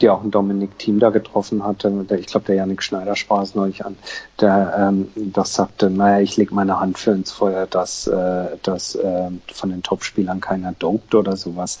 die 0.04 0.10
auch 0.10 0.22
ein 0.22 0.30
Dominik 0.30 0.78
Thiem 0.78 1.00
da 1.00 1.08
getroffen 1.08 1.64
hatte. 1.64 2.04
Ich 2.18 2.26
glaube, 2.26 2.44
der 2.44 2.56
Janik 2.56 2.82
Schneider 2.82 3.16
sprach 3.16 3.42
es 3.42 3.54
neulich 3.54 3.86
an, 3.86 3.96
der 4.38 4.74
ähm, 4.78 5.08
das 5.16 5.54
sagte, 5.54 5.88
naja, 5.88 6.20
ich 6.20 6.36
lege 6.36 6.54
meine 6.54 6.78
Hand 6.78 6.98
für 6.98 7.12
ins 7.12 7.32
Feuer, 7.32 7.66
dass, 7.66 8.06
äh, 8.06 8.48
dass 8.62 8.96
äh, 8.96 9.30
von 9.50 9.70
den 9.70 9.82
Topspielern 9.82 10.42
keiner 10.42 10.72
dopt 10.72 11.14
oder 11.14 11.38
sowas. 11.38 11.78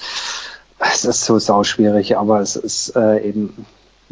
Es 0.78 1.04
ist 1.04 1.26
so 1.26 1.38
sauschwierig, 1.38 2.16
aber 2.16 2.40
es 2.40 2.56
ist 2.56 2.96
äh, 2.96 3.28
eben, 3.28 3.66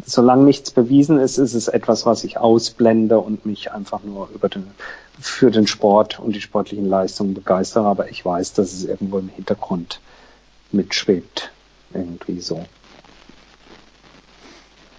solange 0.05 0.43
nichts 0.43 0.69
bewiesen 0.69 1.17
ist, 1.17 1.39
ist 1.39 1.55
es 1.55 1.67
etwas, 1.67 2.05
was 2.05 2.23
ich 2.23 2.37
ausblende 2.37 3.17
und 3.17 3.47
mich 3.47 3.71
einfach 3.71 4.03
nur 4.03 4.29
über 4.35 4.47
den, 4.47 4.67
für 5.19 5.49
den 5.49 5.65
Sport 5.65 6.19
und 6.19 6.35
die 6.35 6.41
sportlichen 6.41 6.87
Leistungen 6.87 7.33
begeistere. 7.33 7.87
Aber 7.87 8.11
ich 8.11 8.23
weiß, 8.23 8.53
dass 8.53 8.73
es 8.73 8.85
irgendwo 8.85 9.17
im 9.17 9.29
Hintergrund 9.29 10.01
mitschwebt. 10.71 11.49
Irgendwie 11.95 12.41
so. 12.41 12.63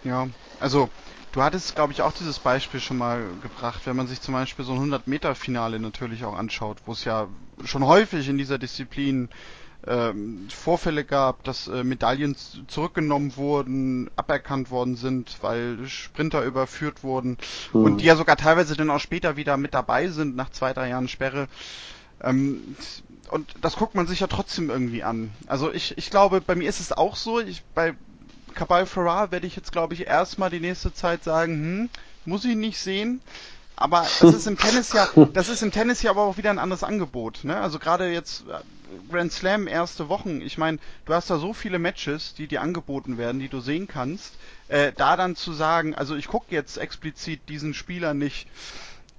Ja, 0.05 0.29
also 0.61 0.91
Du 1.35 1.43
hattest, 1.43 1.75
glaube 1.75 1.93
ich, 1.93 2.01
auch 2.01 2.13
dieses 2.13 2.39
Beispiel 2.39 2.79
schon 2.79 2.97
mal 2.97 3.25
gebracht, 3.43 3.81
wenn 3.87 3.97
man 3.97 4.07
sich 4.07 4.21
zum 4.21 4.35
Beispiel 4.35 4.65
so 4.65 4.73
ein 4.73 4.93
100-Meter-Finale 4.93 5.81
natürlich 5.81 6.25
auch 6.25 6.39
anschaut, 6.39 6.77
wo 6.87 6.93
es 6.93 7.05
ja 7.05 7.27
schon 7.65 7.85
häufig 7.85 8.29
in 8.29 8.39
dieser 8.39 8.57
Disziplin 8.57 9.29
ähm, 9.85 10.47
Vorfälle 10.49 11.05
gab, 11.05 11.43
dass 11.43 11.67
äh, 11.67 11.83
Medaillen 11.83 12.37
zurückgenommen 12.69 13.37
wurden, 13.37 14.13
aberkannt 14.15 14.71
worden 14.71 14.95
sind, 14.95 15.39
weil 15.41 15.89
Sprinter 15.89 16.45
überführt 16.45 17.03
wurden 17.03 17.37
mhm. 17.73 17.83
und 17.83 18.01
die 18.01 18.05
ja 18.05 18.15
sogar 18.15 18.37
teilweise 18.37 18.77
dann 18.77 18.91
auch 18.91 19.01
später 19.01 19.37
wieder 19.37 19.57
mit 19.57 19.75
dabei 19.75 20.07
sind 20.11 20.37
nach 20.37 20.51
zwei, 20.51 20.73
drei 20.73 20.91
Jahren 20.91 21.09
Sperre. 21.09 21.49
Ähm, 22.23 22.77
und 23.33 23.53
das 23.61 23.75
guckt 23.75 23.97
man 23.97 24.07
sich 24.07 24.21
ja 24.21 24.29
trotzdem 24.29 24.71
irgendwie 24.71 25.03
an. 25.03 25.33
Also 25.49 25.73
ich, 25.73 25.99
ich 25.99 26.11
glaube, 26.11 26.41
bei 26.41 26.55
mir 26.55 26.69
ist 26.69 26.79
es 26.79 26.93
auch 26.93 27.17
so, 27.17 27.41
ich, 27.41 27.65
bei 27.75 27.97
Kabal 28.55 28.87
Farah 28.87 29.31
werde 29.31 29.47
ich 29.47 29.57
jetzt, 29.57 29.73
glaube 29.73 29.95
ich, 29.95 30.07
erstmal 30.07 30.51
die 30.51 30.61
nächste 30.61 30.93
Zeit 30.93 31.25
sagen, 31.25 31.53
hm, 31.53 31.91
muss 32.25 32.45
ich 32.45 32.57
nicht 32.57 32.79
sehen. 32.79 33.21
Aber 33.77 34.07
das 34.21 34.35
ist 34.35 34.47
im 34.47 34.57
Tennis 34.57 34.93
ja, 34.93 35.09
das 35.33 35.49
ist 35.49 35.63
im 35.63 35.73
Tennis 35.73 36.03
ja 36.03 36.11
aber 36.11 36.23
auch 36.23 36.37
wieder 36.37 36.51
ein 36.51 36.59
anderes 36.59 36.85
Angebot. 36.85 37.43
Ne? 37.43 37.57
Also 37.57 37.79
gerade 37.79 38.13
jetzt 38.13 38.45
äh, 38.49 39.11
Grand 39.11 39.33
Slam 39.33 39.67
erste 39.67 40.09
Wochen. 40.09 40.41
Ich 40.41 40.59
meine, 40.59 40.79
du 41.07 41.15
hast 41.15 41.29
da 41.31 41.39
so 41.39 41.53
viele 41.53 41.79
Matches, 41.79 42.35
die 42.35 42.47
dir 42.47 42.63
angeboten 42.63 43.19
werden, 43.19 43.41
die 43.41 43.49
du 43.49 43.61
sehen 43.61 43.89
kannst. 43.89 44.35
Äh, 44.69 44.93
da 44.97 45.17
dann 45.17 45.35
zu 45.35 45.53
sagen, 45.53 45.95
also 45.95 46.15
ich 46.15 46.29
gucke 46.29 46.55
jetzt 46.55 46.79
explizit 46.79 47.41
diesen 47.49 47.75
Spieler 47.75 48.15
nicht, 48.15 48.47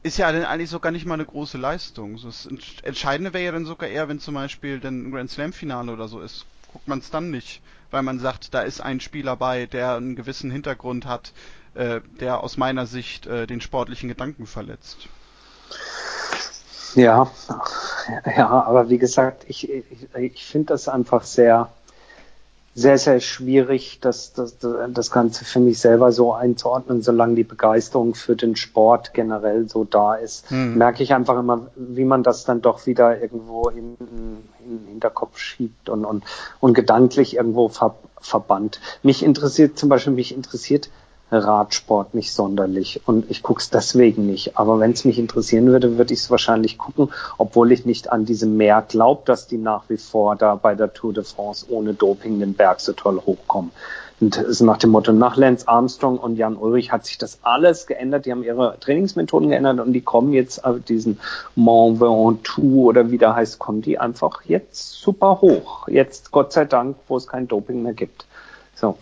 ist 0.04 0.18
ja 0.18 0.32
dann 0.32 0.46
eigentlich 0.46 0.70
sogar 0.70 0.92
nicht 0.92 1.06
mal 1.06 1.16
eine 1.16 1.26
große 1.26 1.58
Leistung. 1.58 2.20
Das 2.24 2.48
Entscheidende 2.84 3.34
wäre 3.34 3.46
ja 3.46 3.52
dann 3.52 3.66
sogar 3.66 3.90
eher, 3.90 4.08
wenn 4.08 4.20
zum 4.20 4.36
Beispiel 4.36 4.80
dann 4.80 5.08
ein 5.08 5.12
Grand 5.12 5.32
Slam 5.32 5.52
Finale 5.52 5.92
oder 5.92 6.08
so 6.08 6.22
ist, 6.22 6.46
guckt 6.72 6.88
man 6.88 7.00
es 7.00 7.10
dann 7.10 7.32
nicht, 7.32 7.62
weil 7.96 8.04
man 8.04 8.20
sagt, 8.20 8.54
da 8.54 8.62
ist 8.62 8.82
ein 8.82 9.00
Spieler 9.00 9.38
bei, 9.38 9.68
der 9.68 9.96
einen 9.96 10.18
gewissen 10.18 10.52
Hintergrund 10.52 11.06
hat, 11.06 11.32
äh, 11.76 12.02
der 12.20 12.44
aus 12.44 12.58
meiner 12.58 12.86
Sicht 12.86 13.26
äh, 13.26 13.48
den 13.48 13.62
sportlichen 13.62 14.10
Gedanken 14.10 14.48
verletzt. 14.48 15.08
Ja, 16.94 17.32
ja, 18.36 18.50
aber 18.50 18.90
wie 18.90 18.98
gesagt, 18.98 19.46
ich, 19.48 19.70
ich, 19.70 19.86
ich 20.14 20.46
finde 20.46 20.74
das 20.74 20.90
einfach 20.90 21.24
sehr, 21.24 21.70
sehr, 22.78 22.98
sehr 22.98 23.22
schwierig, 23.22 24.00
das, 24.02 24.34
das, 24.34 24.58
das 24.60 25.10
Ganze 25.10 25.46
für 25.46 25.62
mich 25.62 25.80
selber 25.80 26.12
so 26.12 26.34
einzuordnen, 26.34 27.02
solange 27.02 27.36
die 27.36 27.46
Begeisterung 27.46 28.16
für 28.16 28.36
den 28.36 28.58
Sport 28.58 29.14
generell 29.14 29.70
so 29.70 29.86
da 29.86 30.16
ist. 30.16 30.52
Mhm. 30.52 30.78
Merke 30.78 31.02
ich 31.02 31.14
einfach 31.14 31.40
immer, 31.40 31.68
wie 31.78 32.04
man 32.04 32.22
das 32.22 32.44
dann 32.44 32.62
doch 32.62 32.86
wieder 32.86 33.22
irgendwo 33.22 33.70
in, 33.70 33.96
in 34.02 34.44
den 34.66 34.88
Hinterkopf 34.90 35.38
schiebt 35.38 35.88
und, 35.88 36.04
und, 36.04 36.26
und 36.60 36.74
gedanklich 36.74 37.38
irgendwo 37.38 37.70
ver, 37.70 37.96
verbannt. 38.20 38.82
Mich 39.04 39.24
interessiert 39.24 39.80
zum 39.80 39.88
Beispiel, 39.88 40.12
mich 40.12 40.36
interessiert 40.36 40.90
Radsport 41.32 42.14
nicht 42.14 42.32
sonderlich 42.32 43.02
und 43.06 43.30
ich 43.32 43.42
gucke 43.42 43.60
es 43.60 43.70
deswegen 43.70 44.26
nicht. 44.28 44.58
Aber 44.58 44.80
wenn 44.80 44.92
es 44.92 45.06
mich 45.06 45.18
interessieren 45.18 45.68
würde, 45.68 45.98
würde 45.98 46.14
ich 46.14 46.20
es 46.20 46.30
wahrscheinlich 46.30 46.78
gucken, 46.78 47.12
obwohl 47.38 47.72
ich 47.72 47.86
nicht 47.86 48.12
an 48.12 48.26
diese 48.26 48.46
Mehr 48.46 48.84
glaube, 48.88 49.24
dass 49.26 49.48
die 49.48 49.58
nach 49.58 49.84
wie 49.90 49.98
vor 49.98 50.36
da 50.36 50.56
bei 50.56 50.76
der 50.76 50.94
Tour 50.94 51.14
de 51.14 51.24
France 51.24 51.66
ohne 51.70 51.94
Doping 51.94 52.40
den 52.40 52.54
Berg 52.54 52.80
so 52.80 52.94
toll 52.94 53.22
hochkommen. 53.26 53.72
Und 54.22 54.38
ist 54.38 54.62
nach 54.62 54.78
dem 54.78 54.92
Motto, 54.92 55.12
nach 55.12 55.36
Lance 55.36 55.68
Armstrong 55.68 56.18
und 56.18 56.38
Jan 56.38 56.56
Ulrich 56.56 56.94
hat 56.94 57.06
sich 57.06 57.18
das 57.18 57.40
alles 57.42 57.86
geändert. 57.86 58.26
Die 58.26 58.32
haben 58.32 58.44
ihre 58.44 58.78
Trainingsmethoden 58.80 59.50
geändert 59.50 59.82
und 59.82 59.92
die 59.92 60.02
kommen 60.02 60.32
jetzt 60.32 60.64
auf 60.64 60.80
diesen 60.80 61.20
Mont 61.56 62.00
Ventoux 62.00 62.86
oder 62.88 63.12
wie 63.12 63.18
der 63.18 63.36
heißt, 63.36 63.60
kommen 63.60 63.82
die 63.82 64.00
einfach 64.00 64.44
jetzt 64.46 64.94
super 64.94 65.42
hoch. 65.42 65.90
Jetzt 65.90 66.32
Gott 66.32 66.54
sei 66.54 66.64
Dank, 66.64 66.96
wo 67.10 67.18
es 67.18 67.28
kein 67.28 67.50
Doping 67.50 67.84
mehr 67.84 67.94
gibt. 67.94 68.26
So, 68.74 68.98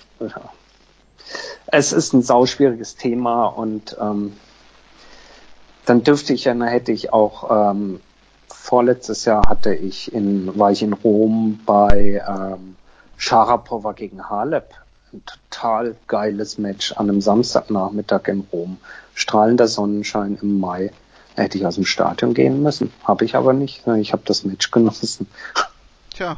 es 1.67 1.91
ist 1.91 2.13
ein 2.13 2.21
sauschwieriges 2.21 2.95
Thema 2.95 3.45
und 3.45 3.97
ähm, 3.99 4.33
dann 5.85 6.03
dürfte 6.03 6.33
ich 6.33 6.45
ja, 6.45 6.53
dann 6.53 6.67
hätte 6.67 6.91
ich 6.91 7.11
auch 7.11 7.73
ähm, 7.73 7.99
vorletztes 8.47 9.25
Jahr 9.25 9.49
hatte 9.49 9.73
ich 9.73 10.13
in, 10.13 10.57
war 10.57 10.71
ich 10.71 10.83
in 10.83 10.93
Rom 10.93 11.59
bei 11.65 12.23
ähm, 12.27 12.75
Sharapova 13.17 13.91
gegen 13.91 14.29
Halep. 14.29 14.69
Ein 15.11 15.21
total 15.25 15.95
geiles 16.07 16.57
Match 16.57 16.93
an 16.93 17.09
einem 17.09 17.21
Samstagnachmittag 17.21 18.27
in 18.29 18.47
Rom. 18.51 18.77
Strahlender 19.13 19.67
Sonnenschein 19.67 20.39
im 20.41 20.59
Mai. 20.59 20.91
Hätte 21.35 21.57
ich 21.57 21.65
aus 21.65 21.75
dem 21.75 21.85
Stadion 21.85 22.33
gehen 22.33 22.63
müssen. 22.63 22.91
Habe 23.03 23.25
ich 23.25 23.35
aber 23.35 23.53
nicht. 23.53 23.85
Ich 23.97 24.13
habe 24.13 24.23
das 24.25 24.43
Match 24.43 24.71
genossen. 24.71 25.27
Tja, 26.13 26.37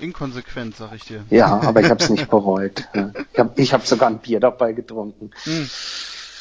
Inkonsequent, 0.00 0.76
sag 0.76 0.92
ich 0.94 1.04
dir. 1.04 1.24
Ja, 1.30 1.60
aber 1.60 1.80
ich 1.80 1.90
habe 1.90 2.02
es 2.02 2.10
nicht 2.10 2.28
bereut. 2.30 2.88
Ich 3.32 3.38
habe 3.38 3.52
ich 3.60 3.72
hab 3.72 3.86
sogar 3.86 4.08
ein 4.08 4.18
Bier 4.18 4.40
dabei 4.40 4.72
getrunken. 4.72 5.30
Hm. 5.44 5.68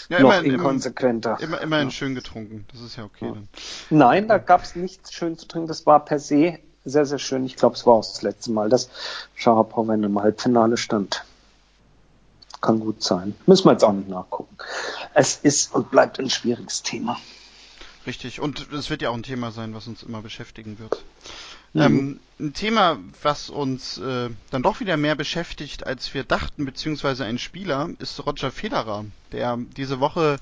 Ja, 0.10 0.22
Noch 0.22 0.32
immerhin, 0.32 0.54
inkonsequenter. 0.56 1.38
Immer, 1.40 1.62
immerhin 1.62 1.88
ja. 1.90 1.92
schön 1.92 2.16
getrunken. 2.16 2.66
Das 2.72 2.82
ist 2.82 2.96
ja 2.96 3.04
okay. 3.04 3.26
Ja. 3.26 3.34
Dann. 3.34 3.48
Nein, 3.92 4.28
da 4.28 4.40
gab 4.40 4.64
es 4.64 4.76
nichts 4.76 5.14
schön 5.14 5.38
zu 5.38 5.48
trinken. 5.48 5.68
Das 5.68 5.86
war 5.86 6.04
per 6.04 6.20
se 6.20 6.58
sehr, 6.84 7.06
sehr 7.06 7.20
schön. 7.20 7.46
Ich 7.46 7.56
glaube, 7.56 7.76
es 7.76 7.86
war 7.86 7.94
auch 7.96 8.06
das 8.06 8.22
letzte 8.24 8.52
Mal, 8.52 8.70
dass 8.70 8.90
Sharapova 9.36 9.94
in 9.94 10.04
einem 10.04 10.20
Halbfinale 10.20 10.78
stand. 10.78 11.24
Kann 12.62 12.80
gut 12.80 13.04
sein. 13.04 13.36
Müssen 13.46 13.66
wir 13.66 13.74
jetzt 13.74 13.84
auch 13.84 13.94
nicht 13.94 14.10
nachgucken. 14.10 14.58
Es 15.14 15.38
ist 15.38 15.74
und 15.74 15.92
bleibt 15.92 16.20
ein 16.20 16.30
schwieriges 16.30 16.82
Thema. 16.82 17.18
Richtig. 18.06 18.40
Und 18.40 18.72
es 18.74 18.90
wird 18.90 19.02
ja 19.02 19.12
auch 19.12 19.14
ein 19.14 19.24
Thema 19.24 19.52
sein, 19.52 19.74
was 19.74 19.88
uns 19.88 20.04
immer 20.04 20.22
beschäftigen 20.22 20.80
wird. 20.80 21.04
Mhm. 21.74 21.82
Ähm, 21.82 22.20
ein 22.40 22.54
Thema, 22.54 22.98
was 23.22 23.50
uns 23.50 23.98
äh, 23.98 24.30
dann 24.50 24.64
doch 24.64 24.80
wieder 24.80 24.96
mehr 24.96 25.16
beschäftigt, 25.16 25.86
als 25.86 26.14
wir 26.14 26.24
dachten, 26.24 26.66
beziehungsweise 26.66 27.26
ein 27.26 27.38
Spieler, 27.38 27.90
ist 28.00 28.26
Roger 28.26 28.50
Federer, 28.50 29.04
der 29.34 29.58
diese 29.76 30.00
Woche 30.00 30.38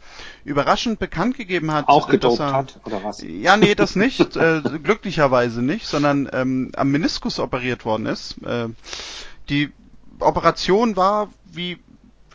überraschend 0.45 0.99
bekannt 0.99 1.37
gegeben 1.37 1.71
hat, 1.71 1.87
auch 1.87 2.07
gedopt 2.07 2.39
er, 2.39 2.53
hat 2.53 2.79
oder 2.85 3.03
was? 3.03 3.23
Ja, 3.23 3.57
nee, 3.57 3.73
das 3.73 3.95
nicht, 3.95 4.35
äh, 4.35 4.61
glücklicherweise 4.83 5.63
nicht, 5.63 5.87
sondern 5.87 6.29
ähm, 6.31 6.71
am 6.75 6.91
Meniskus 6.91 7.39
operiert 7.39 7.83
worden 7.83 8.05
ist. 8.05 8.37
Äh, 8.43 8.69
die 9.49 9.71
Operation 10.19 10.95
war, 10.95 11.29
wie 11.45 11.79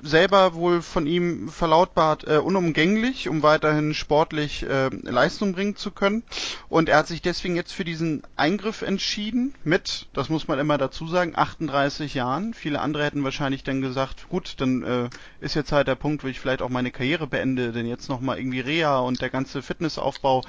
selber 0.02 0.54
wohl 0.54 0.82
von 0.82 1.06
ihm 1.06 1.48
verlautbart 1.48 2.26
äh, 2.26 2.38
unumgänglich, 2.38 3.28
um 3.28 3.42
weiterhin 3.42 3.94
sportlich 3.94 4.64
äh, 4.64 4.88
Leistung 4.88 5.52
bringen 5.52 5.76
zu 5.76 5.92
können. 5.92 6.24
Und 6.68 6.88
er 6.88 6.98
hat 6.98 7.06
sich 7.06 7.22
deswegen 7.22 7.56
jetzt 7.56 7.72
für 7.72 7.84
diesen 7.84 8.22
Eingriff 8.36 8.82
entschieden 8.82 9.54
mit, 9.62 10.08
das 10.12 10.28
muss 10.28 10.48
man 10.48 10.58
immer 10.58 10.76
dazu 10.76 11.06
sagen, 11.06 11.34
38 11.36 12.14
Jahren. 12.14 12.52
Viele 12.52 12.80
andere 12.80 13.04
hätten 13.04 13.24
wahrscheinlich 13.24 13.62
dann 13.62 13.80
gesagt, 13.80 14.28
gut, 14.28 14.54
dann 14.58 14.82
äh, 14.82 15.10
ist 15.40 15.54
jetzt 15.54 15.72
halt 15.72 15.86
der 15.86 15.94
Punkt, 15.94 16.24
wo 16.24 16.28
ich 16.28 16.40
vielleicht 16.40 16.62
auch 16.62 16.68
meine 16.68 16.90
Karriere 16.90 17.28
beende, 17.28 17.72
denn 17.72 17.86
jetzt 17.86 18.08
nochmal 18.08 18.38
irgendwie 18.38 18.60
Reha 18.60 18.98
und 18.98 19.22
der 19.22 19.30
ganze 19.30 19.62
Fitnessaufbau, 19.62 20.42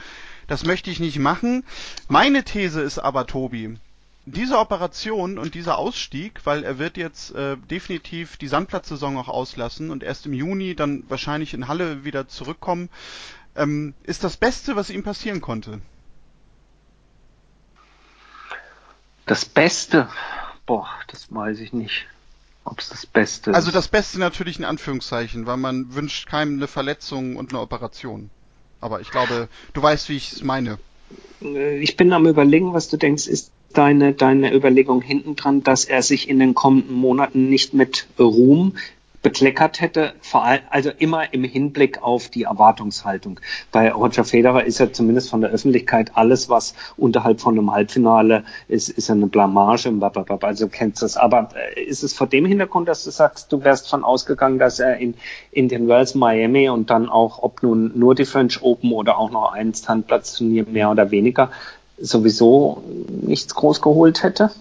das 0.48 0.66
möchte 0.66 0.90
ich 0.90 1.00
nicht 1.00 1.20
machen. 1.20 1.64
Meine 2.08 2.44
These 2.44 2.82
ist 2.82 2.98
aber, 2.98 3.28
Tobi, 3.28 3.78
diese 4.26 4.58
Operation 4.58 5.38
und 5.38 5.54
dieser 5.54 5.78
Ausstieg, 5.78 6.42
weil 6.46 6.64
er 6.64 6.80
wird 6.80 6.98
jetzt 6.98 7.36
äh, 7.36 7.58
definitiv 7.58 8.38
die 8.38 8.48
Sandplatzsaison 8.48 9.18
auch 9.18 9.28
auslassen 9.28 9.92
und 9.92 10.04
erst 10.04 10.26
im 10.26 10.34
Juni 10.34 10.76
dann 10.76 11.04
wahrscheinlich 11.10 11.54
in 11.54 11.68
Halle 11.68 12.06
wieder 12.06 12.28
zurückkommen, 12.28 12.90
ähm, 13.56 13.94
ist 14.04 14.24
das 14.24 14.38
Beste, 14.38 14.76
was 14.76 14.90
ihm 14.90 15.04
passieren 15.04 15.42
konnte. 15.42 15.82
Das 19.26 19.46
Beste? 19.46 20.10
Boah, 20.66 20.90
das 21.08 21.34
weiß 21.34 21.60
ich 21.60 21.74
nicht. 21.74 22.08
Ob 22.66 22.80
es 22.80 22.90
das 22.90 23.06
Beste 23.06 23.52
ist. 23.52 23.56
Also 23.56 23.72
das 23.72 23.90
Beste 23.90 24.20
natürlich 24.20 24.58
in 24.58 24.66
Anführungszeichen, 24.66 25.46
weil 25.46 25.58
man 25.58 25.94
wünscht 25.96 26.28
keinem 26.28 26.56
eine 26.56 26.68
Verletzung 26.68 27.36
und 27.36 27.52
eine 27.52 27.62
Operation. 27.62 28.30
Aber 28.80 29.02
ich 29.02 29.12
glaube, 29.12 29.50
du 29.74 29.82
weißt, 29.82 30.10
wie 30.10 30.18
ich 30.18 30.32
es 30.32 30.44
meine. 30.44 30.78
Ich 31.42 31.98
bin 31.98 32.12
am 32.14 32.26
überlegen, 32.26 32.74
was 32.74 32.90
du 32.90 32.98
denkst. 32.98 33.28
Ist 33.28 33.53
deine, 33.74 34.14
deine 34.14 34.54
Überlegung 34.54 35.02
hinten 35.02 35.36
dran, 35.36 35.64
dass 35.64 35.86
er 35.86 36.02
sich 36.02 36.30
in 36.30 36.40
den 36.40 36.54
kommenden 36.54 36.96
Monaten 36.96 37.50
nicht 37.50 37.74
mit 37.74 38.08
Ruhm 38.20 38.74
bekleckert 39.24 39.80
hätte, 39.80 40.14
vor 40.22 40.44
allem, 40.44 40.62
also 40.70 40.92
immer 40.92 41.34
im 41.34 41.46
Hinblick 41.46 42.04
auf 42.04 42.28
die 42.28 42.44
Erwartungshaltung. 42.44 43.40
Bei 43.72 43.92
Roger 43.92 44.26
Federer 44.26 44.66
ist 44.66 44.80
ja 44.80 44.92
zumindest 44.92 45.30
von 45.30 45.42
der 45.42 45.50
Öffentlichkeit 45.50 46.12
alles, 46.16 46.50
was 46.50 46.76
unterhalb 46.98 47.40
von 47.40 47.58
einem 47.58 47.72
Halbfinale 47.72 48.44
ist, 48.68 48.90
ist 48.90 49.10
eine 49.10 49.28
Blamage, 49.28 49.92
also 50.42 50.68
kennst 50.68 51.02
du 51.02 51.06
es. 51.06 51.16
Aber 51.16 51.50
äh, 51.56 51.82
ist 51.82 52.04
es 52.04 52.14
vor 52.14 52.28
dem 52.28 52.46
Hintergrund, 52.46 52.90
dass 52.90 53.06
du 53.06 53.12
sagst, 53.12 53.52
du 53.52 53.64
wärst 53.64 53.90
von 53.90 54.04
ausgegangen, 54.04 54.60
dass 54.60 54.80
er 54.80 54.98
in, 54.98 55.16
in 55.52 55.70
den 55.70 55.88
Wells 55.88 56.16
Miami 56.16 56.70
und 56.70 56.90
dann 56.90 57.08
auch, 57.08 57.42
ob 57.42 57.64
nun 57.64 57.98
nur 57.98 58.16
die 58.16 58.26
French 58.26 58.62
Open 58.62 58.92
oder 58.92 59.18
auch 59.18 59.32
noch 59.32 59.54
ein 59.54 59.74
Standplatzturnier 59.74 60.66
mehr 60.66 60.92
oder 60.92 61.12
weniger, 61.12 61.50
sowieso 62.04 62.84
nichts 63.08 63.56
groß 63.56 63.82
geholt 63.82 64.24
hätte? 64.24 64.52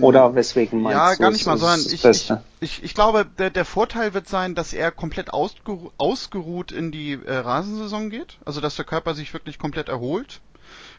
Oder 0.00 0.34
weswegen 0.34 0.80
meinst 0.80 0.96
ja, 0.96 1.06
du? 1.06 1.12
Ja, 1.12 1.18
gar 1.18 1.30
nicht 1.30 1.46
mal, 1.46 1.58
sondern 1.58 1.80
ich, 1.80 2.04
ich, 2.04 2.32
ich, 2.60 2.82
ich 2.82 2.94
glaube, 2.94 3.26
der, 3.38 3.50
der 3.50 3.66
Vorteil 3.66 4.14
wird 4.14 4.28
sein, 4.28 4.54
dass 4.54 4.72
er 4.72 4.90
komplett 4.90 5.30
ausgeruht, 5.30 5.92
ausgeruht 5.98 6.72
in 6.72 6.90
die 6.90 7.12
äh, 7.12 7.36
Rasensaison 7.36 8.08
geht. 8.08 8.38
Also, 8.46 8.62
dass 8.62 8.76
der 8.76 8.86
Körper 8.86 9.14
sich 9.14 9.34
wirklich 9.34 9.58
komplett 9.58 9.88
erholt. 9.90 10.40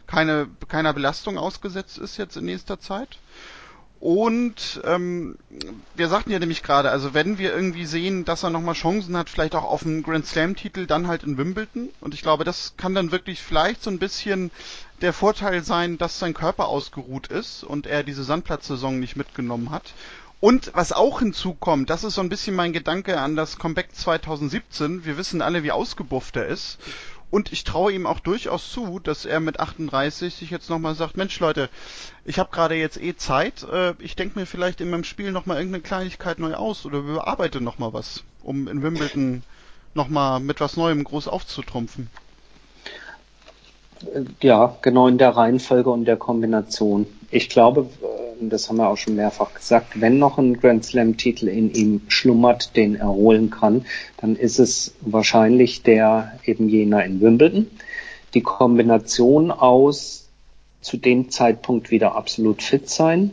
Keine, 0.05 0.47
keiner 0.67 0.93
Belastung 0.93 1.39
ausgesetzt 1.39 1.97
ist 1.97 2.17
jetzt 2.17 2.38
in 2.38 2.45
nächster 2.45 2.79
Zeit. 2.79 3.17
Und 3.99 4.81
ähm, 4.84 5.36
wir 5.95 6.10
sagten 6.10 6.29
ja 6.29 6.38
nämlich 6.38 6.62
gerade, 6.62 6.91
also 6.91 7.15
wenn 7.15 7.39
wir 7.39 7.55
irgendwie 7.55 7.88
sehen, 7.88 8.23
dass 8.23 8.43
er 8.43 8.51
nochmal 8.51 8.75
Chancen 8.75 9.17
hat, 9.17 9.29
vielleicht 9.29 9.55
auch 9.55 9.63
auf 9.63 9.84
einen 9.84 10.03
Grand 10.03 10.27
Slam-Titel, 10.27 10.86
dann 10.86 11.08
halt 11.08 11.23
in 11.23 11.39
Wimbledon. 11.39 11.89
Und 12.01 12.13
ich 12.13 12.21
glaube, 12.21 12.43
das 12.43 12.75
kann 12.77 12.93
dann 12.93 13.12
wirklich 13.12 13.41
vielleicht 13.41 13.81
so 13.81 13.89
ein 13.89 13.97
bisschen 13.97 14.51
der 15.01 15.13
Vorteil 15.13 15.63
sein, 15.63 15.97
dass 15.97 16.19
sein 16.19 16.34
Körper 16.34 16.67
ausgeruht 16.67 17.27
ist 17.27 17.63
und 17.63 17.88
er 17.88 18.03
diese 18.03 18.23
Sandplatzsaison 18.23 18.99
nicht 18.99 19.15
mitgenommen 19.15 19.71
hat. 19.71 19.93
Und 20.39 20.71
was 20.75 20.91
auch 20.91 21.19
hinzukommt, 21.19 21.89
das 21.89 22.03
ist 22.03 22.15
so 22.15 22.21
ein 22.21 22.29
bisschen 22.29 22.55
mein 22.55 22.73
Gedanke 22.73 23.19
an 23.19 23.36
das 23.36 23.58
Comeback 23.58 23.95
2017. 23.95 25.05
Wir 25.05 25.17
wissen 25.17 25.41
alle, 25.41 25.63
wie 25.63 25.71
ausgebufft 25.71 26.36
er 26.36 26.47
ist. 26.47 26.77
Und 27.31 27.51
ich 27.51 27.63
traue 27.63 27.91
ihm 27.91 28.05
auch 28.05 28.19
durchaus 28.19 28.71
zu, 28.71 28.99
dass 28.99 29.25
er 29.25 29.39
mit 29.39 29.60
38 29.60 30.34
sich 30.34 30.51
jetzt 30.51 30.69
nochmal 30.69 30.95
sagt, 30.95 31.17
Mensch 31.17 31.39
Leute, 31.39 31.69
ich 32.23 32.39
habe 32.39 32.51
gerade 32.51 32.75
jetzt 32.75 33.01
eh 33.01 33.15
Zeit, 33.15 33.63
äh, 33.63 33.93
ich 33.99 34.15
denke 34.15 34.39
mir 34.39 34.45
vielleicht 34.45 34.79
in 34.79 34.89
meinem 34.89 35.03
Spiel 35.03 35.31
nochmal 35.31 35.58
irgendeine 35.58 35.84
Kleinigkeit 35.84 36.39
neu 36.39 36.53
aus 36.53 36.86
oder 36.86 36.99
überarbeite 36.99 37.62
nochmal 37.62 37.93
was, 37.93 38.23
um 38.43 38.67
in 38.67 38.84
Wimbledon 38.84 39.43
nochmal 39.95 40.39
mit 40.39 40.60
was 40.60 40.77
Neuem 40.77 41.03
groß 41.03 41.27
aufzutrumpfen. 41.27 42.10
Ja, 44.41 44.77
genau 44.81 45.08
in 45.08 45.17
der 45.17 45.29
Reihenfolge 45.29 45.89
und 45.89 46.05
der 46.05 46.17
Kombination. 46.17 47.05
Ich 47.31 47.49
glaube, 47.49 47.88
äh, 48.01 48.49
das 48.49 48.69
haben 48.69 48.77
wir 48.77 48.89
auch 48.89 48.97
schon 48.97 49.15
mehrfach 49.15 49.53
gesagt, 49.53 49.99
wenn 50.01 50.19
noch 50.19 50.38
ein 50.38 50.60
Grand 50.60 50.84
Slam-Titel 50.84 51.47
in 51.47 51.73
ihm 51.73 52.01
schlummert, 52.08 52.75
den 52.75 52.95
er 52.95 53.10
holen 53.10 53.49
kann, 53.49 53.86
dann 54.17 54.36
ist 54.36 54.60
es 54.60 54.93
wahrscheinlich 55.01 55.84
der 55.84 56.38
eben 56.45 56.69
jener 56.69 57.05
in 57.05 57.21
Wimbledon. 57.21 57.67
Die 58.34 58.41
Kombination 58.41 59.51
aus 59.51 60.27
zu 60.81 60.97
dem 60.97 61.29
Zeitpunkt 61.29 61.89
wieder 61.89 62.15
absolut 62.15 62.62
fit 62.62 62.89
sein, 62.89 63.31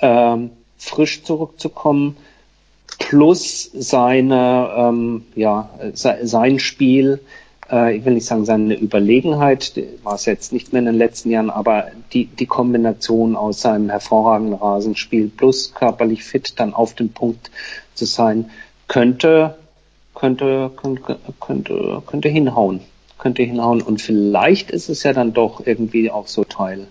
ähm, 0.00 0.50
frisch 0.76 1.24
zurückzukommen, 1.24 2.16
plus 2.98 3.70
seine, 3.74 4.70
ähm, 4.76 5.24
ja, 5.34 5.70
sein 5.94 6.58
Spiel, 6.58 7.14
äh, 7.14 7.45
ich 7.68 8.04
will 8.04 8.14
nicht 8.14 8.26
sagen 8.26 8.44
seine 8.44 8.78
Überlegenheit, 8.78 9.72
war 10.04 10.14
es 10.14 10.24
jetzt 10.24 10.52
nicht 10.52 10.72
mehr 10.72 10.80
in 10.80 10.86
den 10.86 10.94
letzten 10.94 11.30
Jahren, 11.30 11.50
aber 11.50 11.86
die, 12.12 12.26
die 12.26 12.46
Kombination 12.46 13.34
aus 13.34 13.60
seinem 13.60 13.90
hervorragenden 13.90 14.54
Rasenspiel 14.54 15.28
plus 15.28 15.74
körperlich 15.74 16.22
fit 16.22 16.60
dann 16.60 16.74
auf 16.74 16.94
den 16.94 17.12
Punkt 17.12 17.50
zu 17.94 18.04
sein, 18.04 18.50
könnte, 18.86 19.56
könnte, 20.14 20.70
könnte, 20.76 21.18
könnte, 21.40 22.02
könnte 22.06 22.28
hinhauen. 22.28 22.80
Könnte 23.18 23.42
hinhauen. 23.42 23.82
Und 23.82 24.00
vielleicht 24.00 24.70
ist 24.70 24.88
es 24.88 25.02
ja 25.02 25.12
dann 25.12 25.32
doch 25.32 25.66
irgendwie 25.66 26.10
auch 26.10 26.28
so 26.28 26.44
Teil 26.44 26.86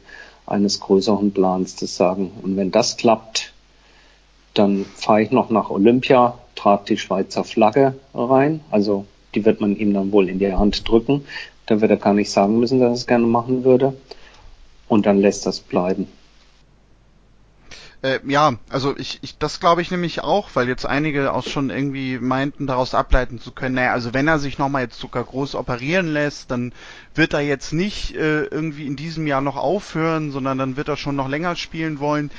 eines 0.45 0.81
größeren 0.81 1.31
Plans 1.31 1.77
zu 1.77 1.85
sagen. 1.85 2.31
Und 2.41 2.57
wenn 2.57 2.71
das 2.71 2.97
klappt, 2.97 3.53
dann 4.53 4.85
fahre 4.95 5.21
ich 5.21 5.31
noch 5.31 5.49
nach 5.49 5.69
Olympia, 5.69 6.37
trage 6.55 6.83
die 6.89 6.97
Schweizer 6.97 7.43
Flagge 7.43 7.95
rein, 8.13 8.61
also 8.71 9.05
die 9.35 9.45
wird 9.45 9.61
man 9.61 9.75
ihm 9.75 9.93
dann 9.93 10.11
wohl 10.11 10.29
in 10.29 10.39
die 10.39 10.53
Hand 10.53 10.87
drücken. 10.87 11.25
Da 11.65 11.81
wird 11.81 11.91
er 11.91 11.97
gar 11.97 12.13
nicht 12.13 12.31
sagen 12.31 12.59
müssen, 12.59 12.79
dass 12.79 12.89
er 12.89 12.93
es 12.93 13.07
gerne 13.07 13.25
machen 13.27 13.63
würde. 13.63 13.95
Und 14.87 15.05
dann 15.05 15.19
lässt 15.19 15.45
das 15.45 15.59
bleiben. 15.59 16.07
Äh, 18.05 18.19
ja, 18.27 18.53
also 18.69 18.95
ich, 18.97 19.17
ich 19.23 19.39
das 19.39 19.59
glaube 19.59 19.81
ich 19.81 19.89
nämlich 19.89 20.21
auch, 20.21 20.49
weil 20.53 20.67
jetzt 20.67 20.85
einige 20.85 21.33
auch 21.33 21.47
schon 21.47 21.71
irgendwie 21.71 22.19
meinten, 22.19 22.67
daraus 22.67 22.93
ableiten 22.93 23.39
zu 23.39 23.51
können, 23.51 23.75
naja, 23.75 23.93
also 23.93 24.13
wenn 24.13 24.27
er 24.27 24.37
sich 24.37 24.59
nochmal 24.59 24.83
jetzt 24.83 24.99
sogar 24.99 25.23
groß 25.23 25.55
operieren 25.55 26.13
lässt, 26.13 26.51
dann 26.51 26.71
wird 27.15 27.33
er 27.33 27.41
jetzt 27.41 27.73
nicht 27.73 28.15
äh, 28.15 28.43
irgendwie 28.43 28.85
in 28.85 28.95
diesem 28.95 29.25
Jahr 29.25 29.41
noch 29.41 29.55
aufhören, 29.55 30.31
sondern 30.31 30.59
dann 30.59 30.77
wird 30.77 30.87
er 30.87 30.97
schon 30.97 31.15
noch 31.15 31.27
länger 31.27 31.55
spielen 31.55 31.99
wollen. 31.99 32.29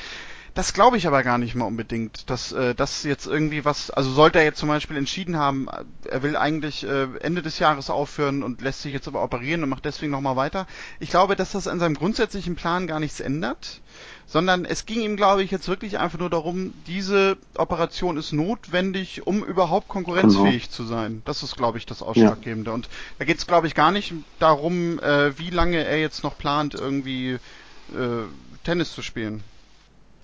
Das 0.57 0.73
glaube 0.73 0.97
ich 0.97 1.07
aber 1.07 1.23
gar 1.23 1.37
nicht 1.37 1.55
mal 1.55 1.67
unbedingt, 1.67 2.31
dass 2.31 2.51
äh, 2.51 2.75
das 2.75 3.03
jetzt 3.03 3.27
irgendwie 3.27 3.67
was, 3.67 3.91
also 3.91 4.11
sollte 4.11 4.39
er 4.39 4.47
jetzt 4.47 4.59
zum 4.59 4.71
Beispiel 4.71 4.97
entschieden 4.97 5.37
haben, 5.37 5.69
er 6.09 6.23
will 6.23 6.35
eigentlich 6.35 6.83
äh, 6.83 7.09
Ende 7.21 7.43
des 7.43 7.59
Jahres 7.59 7.91
aufhören 7.91 8.43
und 8.43 8.63
lässt 8.63 8.81
sich 8.81 8.95
jetzt 8.95 9.07
aber 9.07 9.23
operieren 9.23 9.63
und 9.63 9.69
macht 9.69 9.85
deswegen 9.85 10.13
nochmal 10.13 10.37
weiter. 10.37 10.67
Ich 10.99 11.11
glaube, 11.11 11.37
dass 11.37 11.53
das 11.53 11.69
an 11.69 11.79
seinem 11.79 11.93
grundsätzlichen 11.93 12.57
Plan 12.57 12.87
gar 12.87 13.01
nichts 13.01 13.21
ändert, 13.21 13.83
sondern 14.25 14.65
es 14.65 14.87
ging 14.87 15.03
ihm, 15.03 15.17
glaube 15.17 15.43
ich, 15.43 15.51
jetzt 15.51 15.69
wirklich 15.69 15.99
einfach 15.99 16.19
nur 16.19 16.31
darum, 16.31 16.73
diese 16.87 17.37
Operation 17.59 18.17
ist 18.17 18.33
notwendig, 18.33 19.27
um 19.27 19.45
überhaupt 19.45 19.89
konkurrenzfähig 19.89 20.63
genau. 20.63 20.75
zu 20.75 20.85
sein. 20.85 21.21
Das 21.27 21.43
ist, 21.43 21.59
glaube 21.59 21.77
ich, 21.77 21.85
das 21.85 22.01
Ausschlaggebende. 22.01 22.71
Ja. 22.71 22.75
Und 22.75 22.89
da 23.19 23.27
geht 23.27 23.37
es, 23.37 23.47
glaube 23.47 23.67
ich, 23.67 23.75
gar 23.75 23.91
nicht 23.91 24.15
darum, 24.39 25.01
äh, 25.01 25.39
wie 25.39 25.51
lange 25.51 25.85
er 25.85 26.01
jetzt 26.01 26.25
noch 26.25 26.39
plant, 26.39 26.73
irgendwie 26.73 27.33
äh, 27.33 28.25
Tennis 28.65 28.95
zu 28.95 29.03
spielen. 29.03 29.45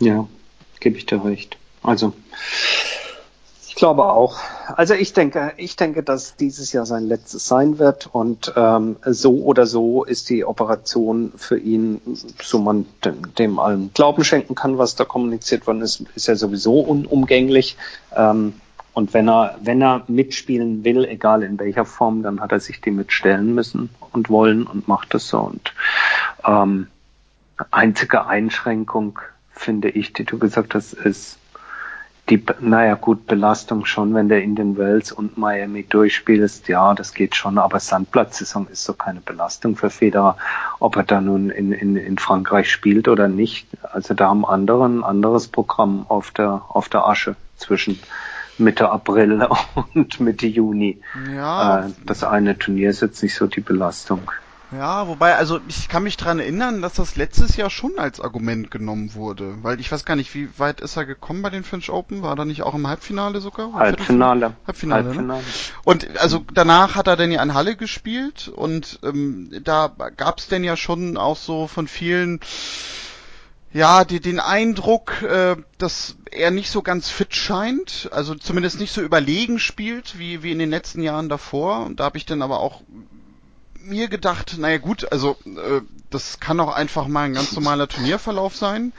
Ja, 0.03 0.27
gebe 0.81 0.99
ich 0.99 1.07
dir 1.07 1.25
recht. 1.25 1.57
Also, 1.81 2.13
ich 3.69 3.77
glaube 3.77 4.05
auch. 4.05 4.41
Also 4.77 4.95
ich 4.95 5.13
denke, 5.13 5.53
ich 5.57 5.77
denke, 5.77 6.03
dass 6.03 6.35
dieses 6.35 6.73
Jahr 6.73 6.87
sein 6.87 7.07
letztes 7.07 7.47
sein 7.47 7.79
wird 7.79 8.09
und 8.13 8.53
ähm, 8.57 8.97
so 9.05 9.45
oder 9.45 9.65
so 9.65 10.03
ist 10.03 10.29
die 10.29 10.45
Operation 10.45 11.33
für 11.37 11.57
ihn, 11.57 12.01
so 12.43 12.59
man 12.59 12.87
dem, 13.05 13.33
dem 13.37 13.61
allen 13.61 13.93
Glauben 13.95 14.25
schenken 14.25 14.57
kann, 14.57 14.77
was 14.77 14.97
da 14.97 15.05
kommuniziert 15.05 15.69
worden 15.69 15.83
ist, 15.83 16.05
ist 16.17 16.27
ja 16.27 16.35
sowieso 16.35 16.81
unumgänglich. 16.81 17.77
Ähm, 18.15 18.55
und 18.95 19.15
wenn 19.15 19.29
er, 19.29 19.57
wenn 19.63 19.81
er 19.81 20.03
mitspielen 20.09 20.83
will, 20.83 21.05
egal 21.05 21.45
in 21.45 21.61
welcher 21.61 21.85
Form, 21.85 22.25
dann 22.25 22.41
hat 22.41 22.51
er 22.51 22.61
sich 22.61 22.81
die 22.81 22.91
mitstellen 22.91 23.55
müssen 23.55 23.89
und 24.11 24.31
wollen 24.31 24.67
und 24.67 24.89
macht 24.89 25.15
das 25.15 25.29
so. 25.29 25.39
Und 25.39 25.73
ähm, 26.45 26.89
einzige 27.71 28.27
Einschränkung 28.27 29.21
finde 29.55 29.91
ich, 29.91 30.13
die 30.13 30.25
du 30.25 30.39
gesagt 30.39 30.75
hast, 30.75 30.93
ist 30.95 31.39
die, 32.31 32.43
naja 32.61 32.95
gut, 32.95 33.27
Belastung 33.27 33.85
schon, 33.85 34.15
wenn 34.15 34.29
der 34.29 34.43
in 34.43 34.55
den 34.55 34.79
Wells 34.79 35.11
und 35.11 35.37
Miami 35.37 35.83
durchspielst, 35.83 36.69
ja, 36.69 36.95
das 36.95 37.15
geht 37.15 37.35
schon, 37.35 37.59
aber 37.59 37.81
Sandplatzsaison 37.81 38.69
ist 38.69 38.85
so 38.85 38.95
keine 38.95 39.21
Belastung 39.21 39.77
für 39.77 39.91
Federer, 39.91 40.37
ob 40.79 40.97
er 40.97 41.03
da 41.03 41.21
nun 41.21 41.51
in, 41.51 41.73
in, 41.73 41.97
in 41.97 42.19
Frankreich 42.19 42.71
spielt 42.71 43.09
oder 43.09 43.29
nicht. 43.29 43.67
Also 43.83 44.15
da 44.15 44.29
haben 44.29 44.47
andere 44.47 44.85
ein 44.87 45.03
anderes 45.03 45.49
Programm 45.49 46.07
auf 46.09 46.31
der, 46.31 46.63
auf 46.69 46.89
der 46.89 47.07
Asche 47.07 47.35
zwischen 47.57 47.99
Mitte 48.57 48.91
April 48.91 49.49
und 49.95 50.21
Mitte 50.21 50.47
Juni. 50.47 51.01
Ja. 51.35 51.87
Äh, 51.87 51.91
das 52.07 52.23
eine 52.23 52.57
Turnier 52.57 52.91
ist 52.91 53.03
jetzt 53.03 53.23
nicht 53.23 53.35
so 53.35 53.47
die 53.47 53.61
Belastung. 53.61 54.31
Ja, 54.73 55.07
wobei, 55.07 55.37
also 55.37 55.61
ich 55.69 55.89
kann 55.89 56.03
mich 56.03 56.17
dran 56.17 56.39
erinnern, 56.39 56.81
dass 56.81 56.95
das 56.95 57.17
letztes 57.17 57.57
Jahr 57.57 57.69
schon 57.69 57.99
als 57.99 58.21
Argument 58.21 58.71
genommen 58.71 59.15
wurde. 59.15 59.57
Weil 59.63 59.81
ich 59.81 59.93
weiß 59.93 60.05
gar 60.05 60.17
nicht, 60.17 60.35
wie 60.35 60.49
weit 60.59 60.81
ist 60.81 60.97
er 60.97 61.05
gekommen 61.05 61.43
bei 61.43 61.51
den 61.51 61.65
French 61.65 61.91
Open? 61.91 62.23
War 62.23 62.39
er 62.39 62.45
nicht 62.45 62.63
auch 62.63 62.75
im 62.75 62.87
Halbfinale 62.87 63.41
sogar? 63.41 63.73
Halbfinale. 63.75 64.55
Halbfinale, 64.67 65.05
Halbfinale. 65.05 65.41
Ne? 65.41 65.45
Und 65.85 66.19
also 66.19 66.45
danach 66.55 66.95
hat 66.95 67.07
er 67.07 67.17
dann 67.17 67.31
ja 67.31 67.43
in 67.43 67.55
Halle 67.55 67.77
gespielt 67.77 68.49
und 68.49 68.99
ähm, 69.03 69.51
da 69.63 69.93
gab's 70.17 70.49
denn 70.49 70.65
ja 70.65 70.77
schon 70.77 71.17
auch 71.17 71.37
so 71.37 71.67
von 71.67 71.87
vielen 71.87 72.41
ja, 73.75 74.05
die, 74.05 74.21
den 74.21 74.39
Eindruck, 74.39 75.23
äh, 75.23 75.57
dass 75.79 76.17
er 76.31 76.51
nicht 76.51 76.71
so 76.71 76.83
ganz 76.83 77.09
fit 77.09 77.35
scheint, 77.35 78.09
also 78.13 78.35
zumindest 78.35 78.79
nicht 78.79 78.93
so 78.93 79.01
überlegen 79.01 79.59
spielt 79.59 80.19
wie, 80.19 80.43
wie 80.43 80.53
in 80.53 80.59
den 80.59 80.71
letzten 80.71 81.03
Jahren 81.03 81.29
davor. 81.29 81.87
Und 81.87 82.01
da 82.01 82.05
habe 82.05 82.19
ich 82.19 82.27
dann 82.27 82.43
aber 82.43 82.61
auch 82.61 82.83
mir 83.85 84.09
gedacht, 84.09 84.57
naja 84.59 84.79
gut, 84.79 85.11
also 85.11 85.37
äh, 85.45 85.81
das 86.11 86.41
kann 86.41 86.61
auch 86.61 86.75
einfach 86.75 87.09
mal 87.09 87.25
ein 87.25 87.35
ganz 87.35 87.53
normaler 87.53 87.89
Turnierverlauf 87.89 88.57
sein. 88.57 88.93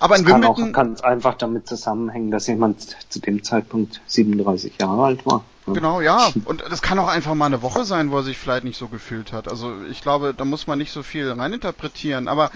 Aber 0.00 0.16
in 0.16 0.24
kann 0.24 0.42
Wimbledon 0.42 0.72
kann 0.72 0.92
es 0.92 1.02
einfach 1.02 1.34
damit 1.34 1.66
zusammenhängen, 1.66 2.30
dass 2.30 2.46
jemand 2.46 2.96
zu 3.08 3.20
dem 3.20 3.42
Zeitpunkt 3.42 4.00
37 4.06 4.74
Jahre 4.80 5.04
alt 5.04 5.26
war. 5.26 5.44
Genau, 5.66 6.00
ja. 6.00 6.30
Und 6.44 6.62
das 6.70 6.82
kann 6.82 6.98
auch 6.98 7.08
einfach 7.08 7.34
mal 7.34 7.46
eine 7.46 7.62
Woche 7.62 7.84
sein, 7.84 8.10
wo 8.10 8.18
er 8.18 8.22
sich 8.22 8.38
vielleicht 8.38 8.64
nicht 8.64 8.78
so 8.78 8.88
gefühlt 8.88 9.32
hat. 9.32 9.48
Also 9.48 9.74
ich 9.90 10.00
glaube, 10.00 10.34
da 10.34 10.44
muss 10.44 10.66
man 10.66 10.78
nicht 10.78 10.92
so 10.92 11.02
viel 11.02 11.30
reininterpretieren. 11.30 12.28
Aber 12.28 12.50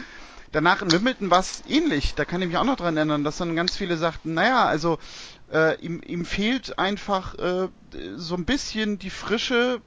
danach 0.53 0.83
in 0.83 0.93
Wimbledon 0.93 1.31
war 1.31 1.41
es 1.41 1.62
ähnlich. 1.69 2.15
Da 2.15 2.25
kann 2.25 2.41
ich 2.43 2.49
mich 2.49 2.57
auch 2.57 2.65
noch 2.65 2.77
dran 2.77 2.97
erinnern, 2.97 3.25
dass 3.25 3.38
dann 3.38 3.57
ganz 3.57 3.77
viele 3.77 3.97
sagten, 3.97 4.35
naja, 4.35 4.65
also 4.67 4.99
äh, 5.53 5.79
ihm, 5.81 6.01
ihm 6.07 6.25
fehlt 6.25 6.79
einfach 6.79 7.35
äh, 7.38 7.69
so 8.17 8.35
ein 8.37 8.45
bisschen 8.45 8.99
die 8.99 9.11
Frische 9.11 9.81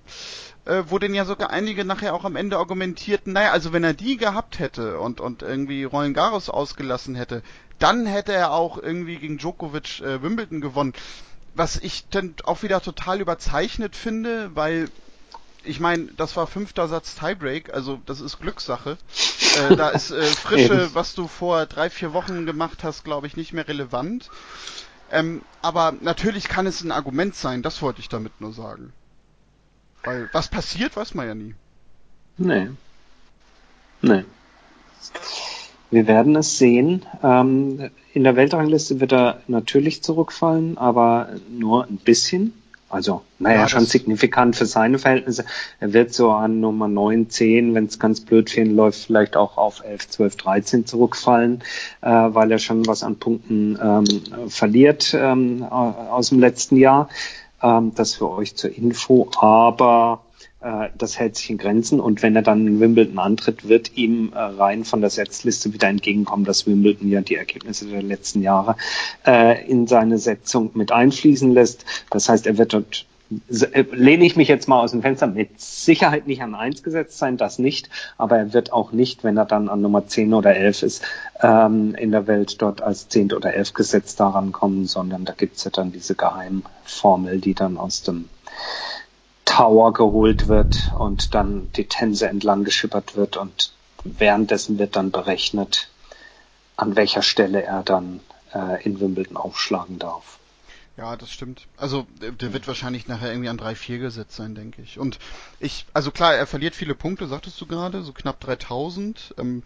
äh, 0.65 0.83
wo 0.87 0.99
denn 0.99 1.13
ja 1.13 1.25
sogar 1.25 1.51
einige 1.51 1.85
nachher 1.85 2.13
auch 2.13 2.25
am 2.25 2.35
Ende 2.35 2.57
argumentierten, 2.57 3.33
naja, 3.33 3.51
also 3.51 3.71
wenn 3.71 3.83
er 3.83 3.93
die 3.93 4.17
gehabt 4.17 4.59
hätte 4.59 4.99
und, 4.99 5.21
und 5.21 5.41
irgendwie 5.41 5.83
Roland 5.83 6.15
Garros 6.15 6.49
ausgelassen 6.49 7.15
hätte, 7.15 7.43
dann 7.79 8.05
hätte 8.05 8.33
er 8.33 8.51
auch 8.51 8.77
irgendwie 8.77 9.17
gegen 9.17 9.37
Djokovic 9.37 10.01
äh, 10.01 10.21
Wimbledon 10.21 10.61
gewonnen. 10.61 10.93
Was 11.53 11.77
ich 11.77 12.07
dann 12.09 12.35
auch 12.43 12.63
wieder 12.63 12.81
total 12.81 13.21
überzeichnet 13.21 13.95
finde, 13.95 14.55
weil 14.55 14.89
ich 15.65 15.79
meine, 15.79 16.07
das 16.17 16.35
war 16.35 16.47
fünfter 16.47 16.87
Satz 16.87 17.15
Tiebreak, 17.15 17.73
also 17.73 17.99
das 18.05 18.21
ist 18.21 18.39
Glückssache. 18.39 18.97
äh, 19.69 19.75
da 19.75 19.89
ist 19.89 20.11
äh, 20.11 20.23
Frische, 20.23 20.93
was 20.93 21.15
du 21.15 21.27
vor 21.27 21.65
drei, 21.65 21.89
vier 21.89 22.13
Wochen 22.13 22.45
gemacht 22.45 22.83
hast, 22.83 23.03
glaube 23.03 23.27
ich, 23.27 23.37
nicht 23.37 23.53
mehr 23.53 23.67
relevant. 23.67 24.29
Ähm, 25.11 25.41
aber 25.61 25.93
natürlich 26.01 26.47
kann 26.47 26.65
es 26.67 26.83
ein 26.83 26.91
Argument 26.91 27.35
sein, 27.35 27.61
das 27.61 27.81
wollte 27.81 27.99
ich 27.99 28.09
damit 28.09 28.41
nur 28.41 28.53
sagen. 28.53 28.91
Weil 30.03 30.29
was 30.33 30.49
passiert, 30.49 30.95
weiß 30.95 31.13
man 31.13 31.27
ja 31.27 31.35
nie. 31.35 31.55
Nee. 32.37 32.69
Nee. 34.01 34.23
Wir 35.91 36.07
werden 36.07 36.35
es 36.35 36.57
sehen. 36.57 37.05
Ähm, 37.23 37.89
in 38.13 38.23
der 38.23 38.35
Weltrangliste 38.35 38.99
wird 38.99 39.13
er 39.13 39.41
natürlich 39.47 40.03
zurückfallen, 40.03 40.77
aber 40.77 41.29
nur 41.49 41.85
ein 41.85 41.97
bisschen. 41.97 42.53
Also, 42.95 43.23
naja, 43.39 43.59
ja, 43.59 43.67
schon 43.67 43.85
signifikant 43.85 44.55
für 44.55 44.65
seine 44.65 44.99
Verhältnisse. 44.99 45.43
Er 45.81 45.91
wird 45.91 46.13
so 46.13 46.31
an 46.31 46.61
Nummer 46.61 46.87
9, 46.87 47.29
10, 47.29 47.75
wenn 47.75 47.87
es 47.87 47.99
ganz 47.99 48.21
blöd 48.21 48.49
für 48.49 48.61
ihn 48.61 48.73
läuft, 48.73 49.07
vielleicht 49.07 49.35
auch 49.35 49.57
auf 49.57 49.83
11, 49.83 50.11
12, 50.11 50.35
13 50.37 50.85
zurückfallen, 50.85 51.61
äh, 51.99 52.07
weil 52.09 52.53
er 52.53 52.57
schon 52.57 52.87
was 52.87 53.03
an 53.03 53.17
Punkten 53.17 53.77
ähm, 53.83 54.05
verliert 54.47 55.13
ähm, 55.13 55.63
aus 55.63 56.29
dem 56.29 56.39
letzten 56.39 56.77
Jahr. 56.77 57.09
Ähm, 57.61 57.91
das 57.95 58.13
für 58.13 58.31
euch 58.31 58.55
zur 58.55 58.73
Info. 58.73 59.29
Aber 59.41 60.21
äh, 60.65 60.89
das 60.97 61.19
hält 61.19 61.35
sich 61.35 61.51
in 61.51 61.57
Grenzen 61.59 61.99
und 61.99 62.23
wenn 62.23 62.35
er 62.35 62.41
dann 62.41 62.65
in 62.65 62.79
Wimbledon 62.79 63.19
antritt, 63.19 63.69
wird 63.69 63.95
ihm 63.95 64.33
äh, 64.33 64.39
rein 64.39 64.83
von 64.83 64.99
der 64.99 65.11
Setzliste 65.11 65.73
wieder 65.73 65.87
entgegenkommen, 65.87 66.43
dass 66.43 66.65
Wimbledon 66.65 67.09
ja 67.09 67.21
die 67.21 67.35
Ergebnisse 67.35 67.85
der 67.85 68.01
letzten 68.01 68.41
Jahre 68.41 68.75
äh, 69.27 69.63
in 69.69 69.85
seine 69.85 70.17
Setzung 70.17 70.71
mit 70.73 70.91
einfließen 70.91 71.53
lässt. 71.53 71.85
Das 72.09 72.29
heißt, 72.29 72.47
er 72.47 72.57
wird 72.57 72.73
dort 72.73 73.05
lehne 73.49 74.23
ich 74.23 74.35
mich 74.35 74.47
jetzt 74.47 74.67
mal 74.67 74.81
aus 74.81 74.91
dem 74.91 75.01
Fenster, 75.01 75.25
mit 75.25 75.59
Sicherheit 75.59 76.27
nicht 76.27 76.43
an 76.43 76.53
eins 76.53 76.83
gesetzt 76.83 77.17
sein, 77.17 77.37
das 77.37 77.57
nicht, 77.57 77.89
aber 78.19 78.37
er 78.37 78.53
wird 78.53 78.71
auch 78.71 78.91
nicht, 78.91 79.23
wenn 79.23 79.35
er 79.35 79.45
dann 79.45 79.67
an 79.67 79.81
Nummer 79.81 80.05
10 80.05 80.31
oder 80.35 80.55
11 80.55 80.83
ist, 80.83 81.03
ähm, 81.41 81.95
in 81.95 82.11
der 82.11 82.27
Welt 82.27 82.61
dort 82.61 82.83
als 82.83 83.09
10 83.09 83.33
oder 83.33 83.55
11 83.55 83.73
gesetzt 83.73 84.19
daran 84.19 84.51
kommen, 84.51 84.85
sondern 84.85 85.25
da 85.25 85.33
gibt's 85.33 85.63
ja 85.63 85.71
dann 85.71 85.91
diese 85.91 86.13
Geheimformel, 86.13 87.41
die 87.41 87.55
dann 87.55 87.77
aus 87.77 88.03
dem 88.03 88.29
Tower 89.45 89.93
geholt 89.93 90.47
wird 90.47 90.91
und 90.97 91.33
dann 91.33 91.71
die 91.75 91.85
Tänze 91.87 92.27
entlang 92.27 92.63
geschippert 92.63 93.15
wird 93.15 93.37
und 93.37 93.71
währenddessen 94.03 94.77
wird 94.79 94.95
dann 94.95 95.11
berechnet, 95.11 95.89
an 96.75 96.95
welcher 96.95 97.21
Stelle 97.21 97.63
er 97.63 97.83
dann 97.83 98.19
äh, 98.53 98.83
in 98.83 98.99
Wimbledon 98.99 99.37
aufschlagen 99.37 99.99
darf. 99.99 100.39
Ja, 100.97 101.17
das 101.17 101.29
stimmt. 101.29 101.67
Also 101.75 102.07
der 102.21 102.53
wird 102.53 102.69
wahrscheinlich 102.69 103.09
nachher 103.09 103.29
irgendwie 103.29 103.49
an 103.49 103.59
3-4 103.59 103.97
gesetzt 103.97 104.37
sein, 104.37 104.55
denke 104.55 104.81
ich. 104.81 104.97
Und 104.97 105.19
ich, 105.59 105.85
also 105.93 106.09
klar, 106.09 106.35
er 106.35 106.47
verliert 106.47 106.73
viele 106.73 106.95
Punkte, 106.95 107.27
sagtest 107.27 107.59
du 107.59 107.65
gerade, 107.65 108.01
so 108.01 108.13
knapp 108.13 108.39
3000. 108.39 109.35
Ähm, 109.37 109.63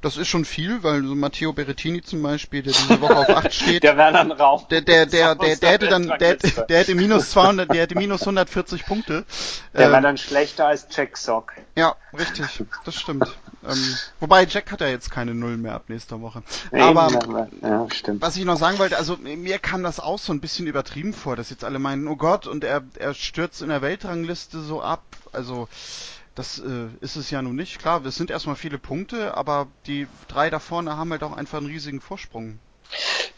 das 0.00 0.16
ist 0.16 0.26
schon 0.26 0.44
viel, 0.44 0.82
weil 0.82 1.04
so 1.04 1.14
Matteo 1.14 1.52
Berrettini 1.52 2.02
zum 2.02 2.20
Beispiel, 2.22 2.64
der 2.64 2.72
diese 2.72 3.00
Woche 3.00 3.16
auf 3.16 3.28
8 3.28 3.54
steht. 3.54 3.84
der 3.84 3.96
wäre 3.96 4.12
dann 4.12 4.32
raus. 4.32 4.66
Der, 4.70 4.80
der, 4.80 5.06
der, 5.06 5.36
der, 5.36 5.56
der 5.56 5.70
hätte 5.70 5.86
dann, 5.86 6.08
der, 6.18 6.36
der 6.36 6.78
hätte 6.80 6.96
minus 6.96 7.30
200, 7.30 7.70
der 7.70 7.82
hätte 7.82 7.94
minus 7.94 8.22
140 8.22 8.84
Punkte. 8.84 9.24
Der 9.74 9.86
ähm, 9.86 9.92
wäre 9.92 10.02
dann 10.02 10.18
schlechter 10.18 10.66
als 10.66 10.86
Jack 10.90 11.16
Sock. 11.16 11.54
Ja, 11.76 11.96
richtig. 12.12 12.44
Das 12.84 12.94
stimmt. 12.94 13.26
Ähm, 13.66 13.96
wobei 14.20 14.44
Jack 14.44 14.70
hat 14.70 14.80
ja 14.80 14.88
jetzt 14.88 15.10
keine 15.10 15.34
Null 15.34 15.56
mehr 15.56 15.74
ab 15.74 15.84
nächster 15.88 16.20
Woche. 16.20 16.42
Aber 16.72 17.08
ja, 17.62 17.86
was 18.18 18.36
ich 18.36 18.44
noch 18.44 18.58
sagen 18.58 18.78
wollte, 18.78 18.98
also 18.98 19.16
mir 19.16 19.58
kam 19.58 19.82
das 19.82 20.00
auch 20.00 20.18
so 20.18 20.32
ein 20.32 20.40
bisschen 20.40 20.66
übertrieben 20.72 21.12
vor, 21.12 21.36
dass 21.36 21.50
jetzt 21.50 21.64
alle 21.64 21.78
meinen, 21.78 22.08
oh 22.08 22.16
Gott, 22.16 22.46
und 22.46 22.64
er, 22.64 22.82
er 22.98 23.12
stürzt 23.12 23.60
in 23.60 23.68
der 23.68 23.82
Weltrangliste 23.82 24.60
so 24.60 24.80
ab. 24.80 25.02
Also 25.32 25.68
das 26.34 26.58
äh, 26.58 26.88
ist 27.00 27.16
es 27.16 27.30
ja 27.30 27.42
nun 27.42 27.56
nicht. 27.56 27.78
Klar, 27.78 28.04
es 28.06 28.16
sind 28.16 28.30
erstmal 28.30 28.56
viele 28.56 28.78
Punkte, 28.78 29.36
aber 29.36 29.66
die 29.86 30.06
drei 30.28 30.48
da 30.48 30.58
vorne 30.58 30.96
haben 30.96 31.10
halt 31.10 31.22
auch 31.22 31.36
einfach 31.36 31.58
einen 31.58 31.66
riesigen 31.66 32.00
Vorsprung. 32.00 32.58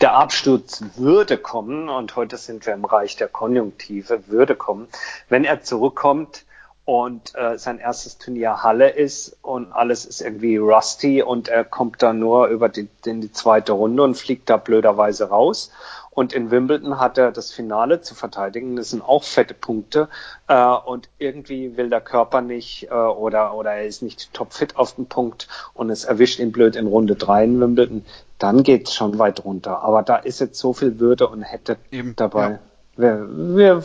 Der 0.01 0.15
Absturz 0.15 0.83
würde 0.97 1.37
kommen, 1.39 1.89
und 1.89 2.15
heute 2.15 2.37
sind 2.37 2.67
wir 2.67 2.75
im 2.75 2.85
Reich 2.85 3.17
der 3.17 3.29
Konjunktive, 3.29 4.29
würde 4.29 4.55
kommen, 4.55 4.89
wenn 5.29 5.45
er 5.45 5.63
zurückkommt 5.63 6.45
und 6.85 7.35
äh, 7.35 7.57
sein 7.57 7.79
erstes 7.79 8.19
Turnier 8.19 8.63
Halle 8.63 8.91
ist 8.91 9.37
und 9.43 9.73
alles 9.73 10.05
ist 10.05 10.21
irgendwie 10.21 10.59
rusty 10.59 11.23
und 11.23 11.49
er 11.49 11.65
kommt 11.65 12.03
da 12.03 12.13
nur 12.13 12.49
über 12.49 12.69
die, 12.69 12.89
in 13.07 13.21
die 13.23 13.33
zweite 13.33 13.73
Runde 13.73 14.03
und 14.03 14.17
fliegt 14.17 14.51
da 14.51 14.59
blöderweise 14.59 15.29
raus. 15.31 15.71
Und 16.15 16.33
in 16.33 16.51
Wimbledon 16.51 17.01
hat 17.01 17.19
er 17.19 17.33
das 17.33 17.53
Finale 17.53 18.01
zu 18.01 18.15
verteidigen. 18.15 18.77
Das 18.77 18.91
sind 18.91 19.03
auch 19.03 19.25
fette 19.25 19.55
Punkte. 19.55 20.09
Äh, 20.49 20.65
und 20.65 21.09
irgendwie 21.19 21.77
will 21.77 21.91
der 21.91 22.01
Körper 22.01 22.41
nicht 22.41 22.89
äh, 22.91 22.95
oder, 22.95 23.55
oder 23.55 23.73
er 23.73 23.87
ist 23.87 24.03
nicht 24.03 24.33
topfit 24.33 24.77
auf 24.77 24.95
den 24.95 25.07
Punkt 25.07 25.49
und 25.75 25.91
es 25.91 26.05
erwischt 26.05 26.39
ihn 26.39 26.53
blöd 26.53 26.77
in 26.77 26.87
Runde 26.87 27.17
drei 27.17 27.45
in 27.45 27.61
Wimbledon. 27.61 28.05
Dann 28.39 28.63
geht's 28.63 28.95
schon 28.95 29.19
weit 29.19 29.45
runter. 29.45 29.83
Aber 29.83 30.03
da 30.03 30.17
ist 30.17 30.41
jetzt 30.41 30.59
so 30.59 30.73
viel 30.73 31.01
Würde 31.01 31.29
und 31.29 31.43
hätte 31.43 31.77
Eben, 31.91 32.15
dabei. 32.17 32.51
Ja. 32.51 32.59
Wir, 32.97 33.29
wir 33.29 33.83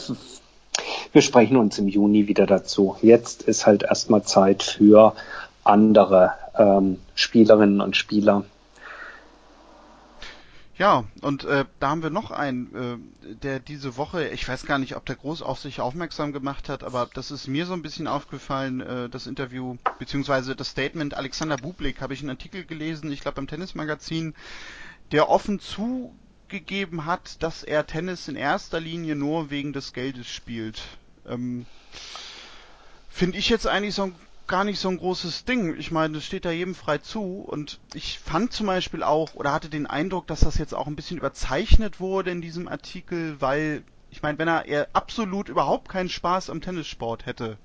wir 1.12 1.22
sprechen 1.22 1.58
uns 1.58 1.78
im 1.80 1.88
Juni 1.88 2.28
wieder 2.28 2.46
dazu. 2.46 2.96
Jetzt 3.02 3.44
ist 3.44 3.66
halt 3.66 3.84
erstmal 3.84 4.24
Zeit 4.24 4.64
für 4.64 5.14
andere 5.64 6.34
ähm, 6.58 7.00
Spielerinnen 7.16 7.82
und 7.82 7.96
Spieler. 7.96 8.44
Ja, 10.80 11.04
und 11.22 11.44
äh, 11.44 11.66
da 11.82 11.90
haben 11.90 12.04
wir 12.04 12.10
noch 12.10 12.32
einen, 12.32 12.74
äh, 12.74 13.36
der 13.36 13.60
diese 13.60 13.98
Woche, 13.98 14.30
ich 14.30 14.48
weiß 14.48 14.66
gar 14.66 14.80
nicht, 14.80 14.96
ob 14.96 15.06
der 15.06 15.18
groß 15.18 15.42
auf 15.42 15.60
sich 15.60 15.82
aufmerksam 15.82 16.32
gemacht 16.32 16.70
hat, 16.70 16.86
aber 16.86 17.10
das 17.14 17.32
ist 17.32 17.48
mir 17.48 17.66
so 17.66 17.74
ein 17.74 17.82
bisschen 17.82 18.08
aufgefallen, 18.08 18.80
äh, 18.80 19.10
das 19.10 19.28
Interview, 19.28 19.76
beziehungsweise 20.00 20.56
das 20.56 20.70
Statement 20.70 21.16
Alexander 21.16 21.58
Bublik, 21.58 22.00
habe 22.00 22.14
ich 22.14 22.22
einen 22.22 22.30
Artikel 22.30 22.64
gelesen, 22.64 23.12
ich 23.12 23.20
glaube 23.20 23.36
beim 23.36 23.48
Tennismagazin, 23.48 24.34
der 25.12 25.28
offen 25.28 25.60
zu 25.60 26.16
gegeben 26.48 27.06
hat, 27.06 27.44
dass 27.44 27.64
er 27.64 27.86
Tennis 27.86 28.30
in 28.30 28.38
erster 28.38 28.80
Linie 28.80 29.18
nur 29.18 29.50
wegen 29.50 29.74
des 29.74 29.92
Geldes 29.92 30.28
spielt. 30.28 30.82
Ähm, 31.28 31.66
Finde 33.10 33.38
ich 33.38 33.50
jetzt 33.50 33.68
eigentlich 33.68 33.96
so 33.96 34.14
gar 34.50 34.66
nicht 34.66 34.80
so 34.80 34.90
ein 34.90 34.98
großes 34.98 35.46
Ding. 35.46 35.78
Ich 35.78 35.92
meine, 35.92 36.16
das 36.16 36.26
steht 36.26 36.44
da 36.44 36.52
jedem 36.52 36.76
frei 36.76 36.98
zu. 36.98 37.46
Und 37.48 37.80
ich 37.94 38.20
fand 38.20 38.52
zum 38.52 38.68
Beispiel 38.68 39.04
auch, 39.04 39.36
oder 39.36 39.54
hatte 39.54 39.70
den 39.70 39.88
Eindruck, 39.88 40.28
dass 40.28 40.42
das 40.42 40.58
jetzt 40.58 40.74
auch 40.74 40.88
ein 40.88 40.98
bisschen 40.98 41.18
überzeichnet 41.18 42.02
wurde 42.02 42.32
in 42.32 42.42
diesem 42.42 42.68
Artikel, 42.68 43.40
weil, 43.40 43.84
ich 44.12 44.22
meine, 44.22 44.38
wenn 44.38 44.50
er, 44.50 44.66
er 44.66 44.90
absolut 44.92 45.48
überhaupt 45.48 45.88
keinen 45.88 46.10
Spaß 46.10 46.50
am 46.50 46.60
Tennissport 46.60 47.26
hätte, 47.26 47.58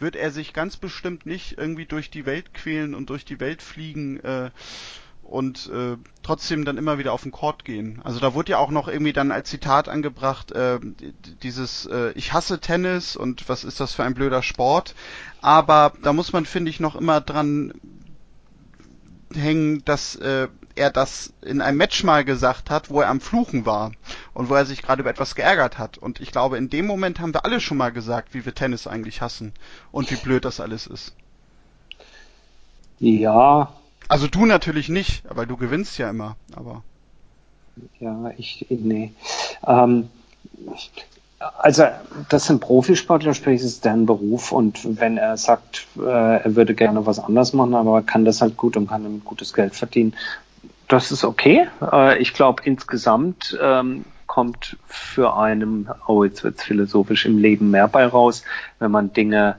wird 0.00 0.16
er 0.16 0.32
sich 0.32 0.52
ganz 0.52 0.76
bestimmt 0.76 1.26
nicht 1.26 1.56
irgendwie 1.56 1.86
durch 1.86 2.10
die 2.10 2.26
Welt 2.26 2.52
quälen 2.52 2.94
und 2.94 3.10
durch 3.10 3.24
die 3.24 3.38
Welt 3.38 3.62
fliegen, 3.62 4.18
äh, 4.20 4.50
und 5.34 5.68
äh, 5.74 5.96
trotzdem 6.22 6.64
dann 6.64 6.78
immer 6.78 6.96
wieder 6.96 7.12
auf 7.12 7.24
den 7.24 7.32
Court 7.32 7.64
gehen. 7.64 8.00
Also 8.04 8.20
da 8.20 8.34
wurde 8.34 8.52
ja 8.52 8.58
auch 8.58 8.70
noch 8.70 8.86
irgendwie 8.86 9.12
dann 9.12 9.32
als 9.32 9.50
Zitat 9.50 9.88
angebracht, 9.88 10.52
äh, 10.52 10.78
dieses 11.42 11.86
äh, 11.86 12.12
Ich 12.12 12.32
hasse 12.32 12.60
Tennis 12.60 13.16
und 13.16 13.48
was 13.48 13.64
ist 13.64 13.80
das 13.80 13.94
für 13.94 14.04
ein 14.04 14.14
blöder 14.14 14.42
Sport. 14.42 14.94
Aber 15.42 15.92
da 16.02 16.12
muss 16.12 16.32
man, 16.32 16.46
finde 16.46 16.70
ich, 16.70 16.78
noch 16.78 16.94
immer 16.94 17.20
dran 17.20 17.74
hängen, 19.34 19.84
dass 19.84 20.14
äh, 20.14 20.46
er 20.76 20.90
das 20.90 21.32
in 21.42 21.60
einem 21.60 21.78
Match 21.78 22.04
mal 22.04 22.24
gesagt 22.24 22.70
hat, 22.70 22.88
wo 22.88 23.00
er 23.00 23.08
am 23.08 23.20
Fluchen 23.20 23.66
war 23.66 23.90
und 24.34 24.48
wo 24.48 24.54
er 24.54 24.66
sich 24.66 24.82
gerade 24.82 25.02
über 25.02 25.10
etwas 25.10 25.34
geärgert 25.34 25.78
hat. 25.78 25.98
Und 25.98 26.20
ich 26.20 26.30
glaube, 26.30 26.58
in 26.58 26.70
dem 26.70 26.86
Moment 26.86 27.18
haben 27.18 27.34
wir 27.34 27.44
alle 27.44 27.60
schon 27.60 27.76
mal 27.76 27.90
gesagt, 27.90 28.34
wie 28.34 28.44
wir 28.46 28.54
Tennis 28.54 28.86
eigentlich 28.86 29.20
hassen 29.20 29.52
und 29.90 30.12
wie 30.12 30.16
blöd 30.16 30.44
das 30.44 30.60
alles 30.60 30.86
ist. 30.86 31.12
Ja, 33.00 33.74
also 34.08 34.28
du 34.28 34.46
natürlich 34.46 34.88
nicht, 34.88 35.24
weil 35.28 35.46
du 35.46 35.56
gewinnst 35.56 35.98
ja 35.98 36.10
immer, 36.10 36.36
aber. 36.54 36.82
Ja, 37.98 38.30
ich, 38.36 38.66
nee. 38.68 39.12
Ähm, 39.66 40.08
also 41.58 41.84
das 42.28 42.46
sind 42.46 42.60
Profisportler, 42.60 43.34
sprich 43.34 43.60
es 43.60 43.66
ist 43.66 43.84
deren 43.84 44.06
Beruf 44.06 44.52
und 44.52 45.00
wenn 45.00 45.16
er 45.16 45.36
sagt, 45.36 45.86
äh, 45.98 46.02
er 46.42 46.56
würde 46.56 46.74
gerne 46.74 47.06
was 47.06 47.18
anderes 47.18 47.52
machen, 47.52 47.74
aber 47.74 48.02
kann 48.02 48.24
das 48.24 48.40
halt 48.40 48.56
gut 48.56 48.76
und 48.76 48.88
kann 48.88 49.02
damit 49.02 49.24
gutes 49.24 49.52
Geld 49.52 49.74
verdienen, 49.74 50.14
das 50.88 51.10
ist 51.10 51.24
okay. 51.24 51.66
Äh, 51.80 52.18
ich 52.18 52.34
glaube 52.34 52.62
insgesamt 52.64 53.58
ähm, 53.60 54.04
kommt 54.26 54.76
für 54.86 55.36
einen, 55.36 55.88
oh 56.06 56.24
jetzt 56.24 56.44
wird's 56.44 56.62
philosophisch 56.62 57.26
im 57.26 57.38
Leben 57.38 57.70
mehr 57.70 57.88
bei 57.88 58.06
raus, 58.06 58.42
wenn 58.78 58.90
man 58.90 59.12
Dinge 59.12 59.56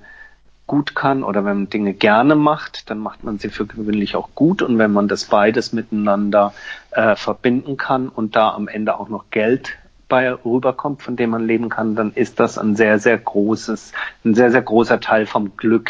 gut 0.67 0.95
kann 0.95 1.23
oder 1.23 1.45
wenn 1.45 1.57
man 1.57 1.69
Dinge 1.69 1.93
gerne 1.93 2.35
macht, 2.35 2.89
dann 2.89 2.99
macht 2.99 3.23
man 3.23 3.37
sie 3.37 3.49
für 3.49 3.65
gewöhnlich 3.65 4.15
auch 4.15 4.29
gut 4.33 4.61
und 4.61 4.77
wenn 4.77 4.91
man 4.91 5.07
das 5.07 5.25
beides 5.25 5.73
miteinander 5.73 6.53
äh, 6.91 7.15
verbinden 7.15 7.77
kann 7.77 8.09
und 8.09 8.35
da 8.35 8.53
am 8.53 8.67
Ende 8.67 8.99
auch 8.99 9.09
noch 9.09 9.25
Geld 9.29 9.77
bei 10.07 10.31
rüberkommt, 10.33 11.01
von 11.01 11.15
dem 11.15 11.31
man 11.31 11.45
leben 11.45 11.69
kann, 11.69 11.95
dann 11.95 12.13
ist 12.13 12.39
das 12.39 12.57
ein 12.57 12.75
sehr, 12.75 12.99
sehr 12.99 13.17
großes, 13.17 13.91
ein 14.23 14.35
sehr, 14.35 14.51
sehr 14.51 14.61
großer 14.61 14.99
Teil 14.99 15.25
vom 15.25 15.57
Glück 15.57 15.89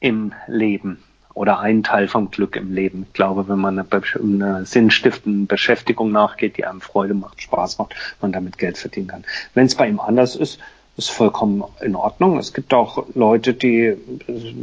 im 0.00 0.32
Leben 0.46 1.02
oder 1.34 1.58
ein 1.58 1.82
Teil 1.82 2.06
vom 2.06 2.30
Glück 2.30 2.56
im 2.56 2.72
Leben. 2.72 3.06
Ich 3.08 3.12
glaube, 3.12 3.48
wenn 3.48 3.58
man 3.58 3.78
einer, 3.78 4.02
einer 4.20 4.64
sinnstiftenden 4.64 5.46
Beschäftigung 5.46 6.12
nachgeht, 6.12 6.56
die 6.56 6.64
einem 6.64 6.80
Freude 6.80 7.14
macht, 7.14 7.42
Spaß 7.42 7.78
macht, 7.78 7.94
man 8.20 8.32
damit 8.32 8.56
Geld 8.56 8.78
verdienen 8.78 9.08
kann. 9.08 9.24
Wenn 9.52 9.66
es 9.66 9.74
bei 9.74 9.88
ihm 9.88 9.98
anders 9.98 10.36
ist, 10.36 10.60
ist 10.96 11.10
vollkommen 11.10 11.64
in 11.80 11.96
Ordnung. 11.96 12.38
Es 12.38 12.52
gibt 12.52 12.72
auch 12.72 13.04
Leute, 13.14 13.54
die 13.54 13.96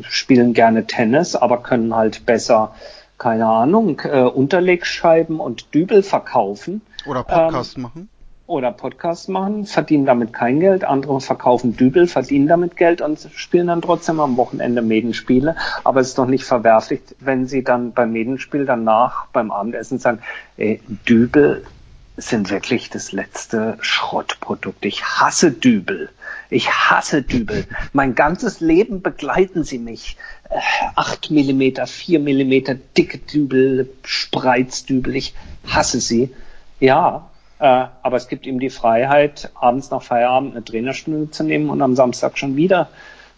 spielen 0.04 0.54
gerne 0.54 0.88
Tennis, 0.88 1.36
aber 1.36 1.62
können 1.62 1.96
halt 1.96 2.26
besser, 2.26 2.74
keine 3.18 3.48
Ahnung, 3.48 4.00
äh, 4.04 4.22
Unterlegscheiben 4.22 5.40
und 5.40 5.74
Dübel 5.74 6.04
verkaufen. 6.04 6.82
Oder 7.06 7.24
Podcast 7.24 7.76
ähm, 7.78 7.84
machen. 7.84 8.10
oder 8.48 8.72
Podcasts 8.72 9.28
machen, 9.28 9.66
verdienen 9.66 10.06
damit 10.06 10.34
kein 10.34 10.60
Geld, 10.60 10.84
andere 10.84 11.20
verkaufen 11.20 11.76
Dübel, 11.76 12.08
verdienen 12.08 12.48
damit 12.48 12.78
Geld 12.78 13.02
und 13.02 13.30
spielen 13.34 13.68
dann 13.68 13.82
trotzdem 13.82 14.20
am 14.20 14.38
Wochenende 14.38 14.82
Medenspiele. 14.82 15.56
Aber 15.84 16.00
es 16.00 16.10
ist 16.10 16.18
doch 16.18 16.26
nicht 16.26 16.44
verwerflich, 16.46 17.02
wenn 17.20 17.46
sie 17.48 17.64
dann 17.64 17.94
beim 17.94 18.12
Medenspiel 18.12 18.66
danach 18.66 19.28
beim 19.28 19.52
Abendessen 19.52 20.00
sagen, 20.00 20.20
ey, 20.58 20.82
Dübel 21.08 21.64
sind 22.18 22.50
wirklich 22.52 22.90
das 22.90 23.12
letzte 23.12 23.78
Schrottprodukt. 23.82 24.86
Ich 24.86 25.04
hasse 25.04 25.52
Dübel. 25.52 26.10
Ich 26.52 26.70
hasse 26.70 27.24
Dübel. 27.24 27.66
Mein 27.94 28.14
ganzes 28.14 28.60
Leben 28.60 29.02
begleiten 29.02 29.64
sie 29.64 29.78
mich. 29.78 30.18
Äh, 30.50 30.60
acht 30.96 31.32
Millimeter, 31.32 31.88
vier 31.88 32.20
Millimeter 32.20 32.76
dicke 32.76 33.20
Dübel, 33.20 33.90
Spreizdübel. 34.04 35.16
Ich 35.16 35.34
hasse 35.66 36.02
sie. 36.02 36.30
Ja, 36.82 37.30
äh, 37.60 37.86
aber 38.04 38.18
es 38.18 38.28
gibt 38.28 38.46
ihm 38.46 38.60
die 38.60 38.70
Freiheit, 38.70 39.50
abends 39.56 39.92
nach 39.92 40.04
Feierabend 40.04 40.54
eine 40.54 40.66
Trainerstunde 40.66 41.32
zu 41.32 41.46
nehmen 41.46 41.70
und 41.70 41.82
am 41.82 41.96
Samstag 41.96 42.38
schon 42.38 42.58
wieder 42.58 42.90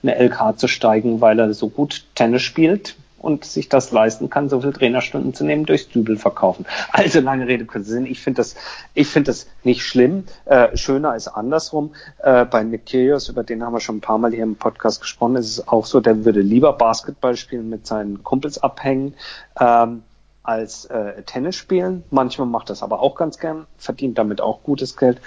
eine 0.02 0.18
LK 0.18 0.58
zu 0.58 0.68
steigen, 0.68 1.22
weil 1.22 1.40
er 1.40 1.54
so 1.54 1.70
gut 1.70 2.06
Tennis 2.16 2.42
spielt 2.42 2.96
und 3.24 3.46
sich 3.46 3.70
das 3.70 3.92
leisten 3.92 4.30
kann, 4.30 4.50
so 4.50 4.60
viele 4.60 4.74
Trainerstunden 4.74 5.34
zu 5.34 5.46
nehmen, 5.46 5.66
durchs 5.66 5.88
Dübel 5.88 6.18
verkaufen. 6.18 6.66
Also 6.92 7.22
lange 7.22 7.48
Rede, 7.48 7.66
kurzer 7.66 7.92
Sinn. 7.92 8.06
Ich 8.06 8.22
finde 8.22 8.38
das, 8.38 8.56
ich 8.94 9.08
finde 9.08 9.32
das 9.32 9.48
nicht 9.64 9.84
schlimm. 9.84 10.26
Äh, 10.46 10.76
schöner 10.76 11.16
ist 11.16 11.30
andersrum. 11.30 11.96
Äh, 12.20 12.44
bei 12.46 12.64
Nick 12.64 12.86
Kyrgios, 12.86 13.30
über 13.30 13.44
den 13.44 13.64
haben 13.64 13.74
wir 13.74 13.80
schon 13.80 13.98
ein 13.98 14.02
paar 14.02 14.18
Mal 14.18 14.32
hier 14.32 14.44
im 14.44 14.58
Podcast 14.58 15.00
gesprochen, 15.00 15.38
ist 15.38 15.50
es 15.50 15.68
auch 15.68 15.86
so, 15.86 16.02
der 16.02 16.26
würde 16.26 16.42
lieber 16.42 16.74
Basketball 16.74 17.38
spielen, 17.38 17.70
mit 17.70 17.88
seinen 17.88 18.24
Kumpels 18.24 18.62
abhängen. 18.62 19.16
Ähm, 19.60 20.04
als 20.44 20.84
äh, 20.86 21.24
Tennis 21.24 21.56
spielen. 21.56 22.04
Manchmal 22.12 22.48
macht 22.48 22.70
das 22.70 22.84
aber 22.84 23.00
auch 23.00 23.16
ganz 23.16 23.40
gern, 23.40 23.66
verdient 23.78 24.18
damit 24.18 24.42
auch 24.42 24.62
gutes 24.64 24.98
Geld. 24.98 25.22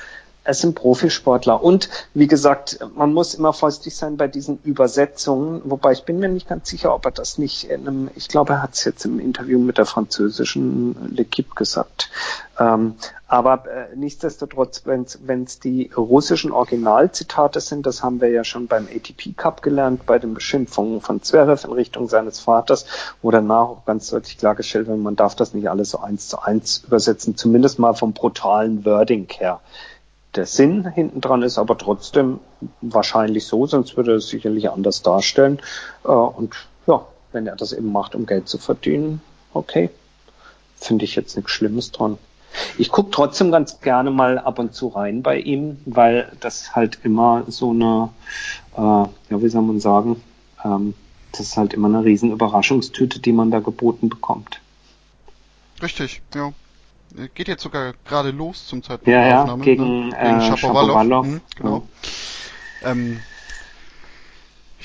Es 0.46 0.60
sind 0.60 0.76
Profisportler. 0.76 1.62
Und 1.62 1.88
wie 2.14 2.28
gesagt, 2.28 2.78
man 2.94 3.12
muss 3.12 3.34
immer 3.34 3.52
vorsichtig 3.52 3.96
sein 3.96 4.16
bei 4.16 4.28
diesen 4.28 4.60
Übersetzungen, 4.62 5.60
wobei 5.64 5.92
ich 5.92 6.04
bin 6.04 6.20
mir 6.20 6.28
nicht 6.28 6.48
ganz 6.48 6.68
sicher, 6.68 6.94
ob 6.94 7.04
er 7.04 7.10
das 7.10 7.36
nicht 7.36 7.64
in 7.64 7.86
einem, 7.86 8.10
ich 8.14 8.28
glaube, 8.28 8.54
er 8.54 8.62
hat 8.62 8.74
es 8.74 8.84
jetzt 8.84 9.04
im 9.04 9.18
Interview 9.18 9.58
mit 9.58 9.76
der 9.76 9.86
französischen 9.86 11.14
L'Equipe 11.16 11.56
gesagt. 11.56 12.10
Ähm, 12.58 12.94
aber 13.28 13.64
äh, 13.66 13.96
nichtsdestotrotz, 13.96 14.82
wenn 14.84 15.42
es 15.42 15.58
die 15.58 15.90
russischen 15.96 16.52
Originalzitate 16.52 17.60
sind, 17.60 17.84
das 17.84 18.04
haben 18.04 18.20
wir 18.20 18.30
ja 18.30 18.44
schon 18.44 18.68
beim 18.68 18.86
ATP 18.86 19.36
Cup 19.36 19.62
gelernt, 19.62 20.06
bei 20.06 20.20
den 20.20 20.34
Beschimpfungen 20.34 21.00
von 21.00 21.22
Zverev 21.22 21.66
in 21.66 21.72
Richtung 21.72 22.08
seines 22.08 22.38
Vaters, 22.38 22.86
wo 23.22 23.32
danach 23.32 23.68
auch 23.68 23.84
ganz 23.84 24.10
deutlich 24.10 24.38
klargestellt 24.38 24.86
wird, 24.86 24.98
man 24.98 25.16
darf 25.16 25.34
das 25.34 25.54
nicht 25.54 25.68
alles 25.68 25.90
so 25.90 25.98
eins 25.98 26.28
zu 26.28 26.40
eins 26.40 26.84
übersetzen, 26.86 27.36
zumindest 27.36 27.80
mal 27.80 27.94
vom 27.94 28.12
brutalen 28.12 28.84
Wording 28.84 29.26
her 29.28 29.60
der 30.36 30.46
Sinn 30.46 30.88
hinten 30.90 31.20
dran 31.20 31.42
ist 31.42 31.58
aber 31.58 31.78
trotzdem 31.78 32.40
wahrscheinlich 32.80 33.46
so, 33.46 33.66
sonst 33.66 33.96
würde 33.96 34.12
er 34.12 34.16
es 34.18 34.28
sicherlich 34.28 34.70
anders 34.70 35.02
darstellen. 35.02 35.60
Äh, 36.04 36.08
und 36.08 36.54
ja, 36.86 37.06
wenn 37.32 37.46
er 37.46 37.56
das 37.56 37.72
eben 37.72 37.92
macht, 37.92 38.14
um 38.14 38.26
Geld 38.26 38.48
zu 38.48 38.58
verdienen, 38.58 39.20
okay, 39.52 39.90
finde 40.76 41.04
ich 41.04 41.16
jetzt 41.16 41.36
nichts 41.36 41.50
Schlimmes 41.50 41.92
dran. 41.92 42.18
Ich 42.78 42.90
gucke 42.90 43.10
trotzdem 43.10 43.50
ganz 43.50 43.80
gerne 43.80 44.10
mal 44.10 44.38
ab 44.38 44.58
und 44.58 44.74
zu 44.74 44.88
rein 44.88 45.22
bei 45.22 45.38
ihm, 45.38 45.78
weil 45.84 46.32
das 46.40 46.74
halt 46.74 47.00
immer 47.02 47.44
so 47.48 47.70
eine, 47.70 48.10
äh, 48.76 48.80
ja, 49.30 49.42
wie 49.42 49.48
soll 49.48 49.62
man 49.62 49.80
sagen, 49.80 50.22
ähm, 50.64 50.94
das 51.32 51.40
ist 51.40 51.56
halt 51.56 51.74
immer 51.74 51.88
eine 51.88 52.04
riesen 52.04 52.32
Überraschungstüte, 52.32 53.20
die 53.20 53.32
man 53.32 53.50
da 53.50 53.60
geboten 53.60 54.08
bekommt. 54.08 54.60
Richtig, 55.82 56.22
ja. 56.34 56.52
Geht 57.34 57.48
jetzt 57.48 57.62
sogar 57.62 57.94
gerade 58.04 58.30
los 58.30 58.66
zum 58.66 58.82
Zeitpunkt 58.82 59.08
ja, 59.08 59.24
der 59.24 59.40
Aufnahme. 59.40 59.64
Ja, 59.64 59.64
gegen, 59.64 60.08
ne? 60.08 60.16
gegen 60.16 60.40
äh, 60.40 60.56
Shapovalov. 60.56 61.26
Mhm, 61.26 61.40
genau. 61.56 61.88
Ja. 62.82 62.90
Ähm, 62.90 63.20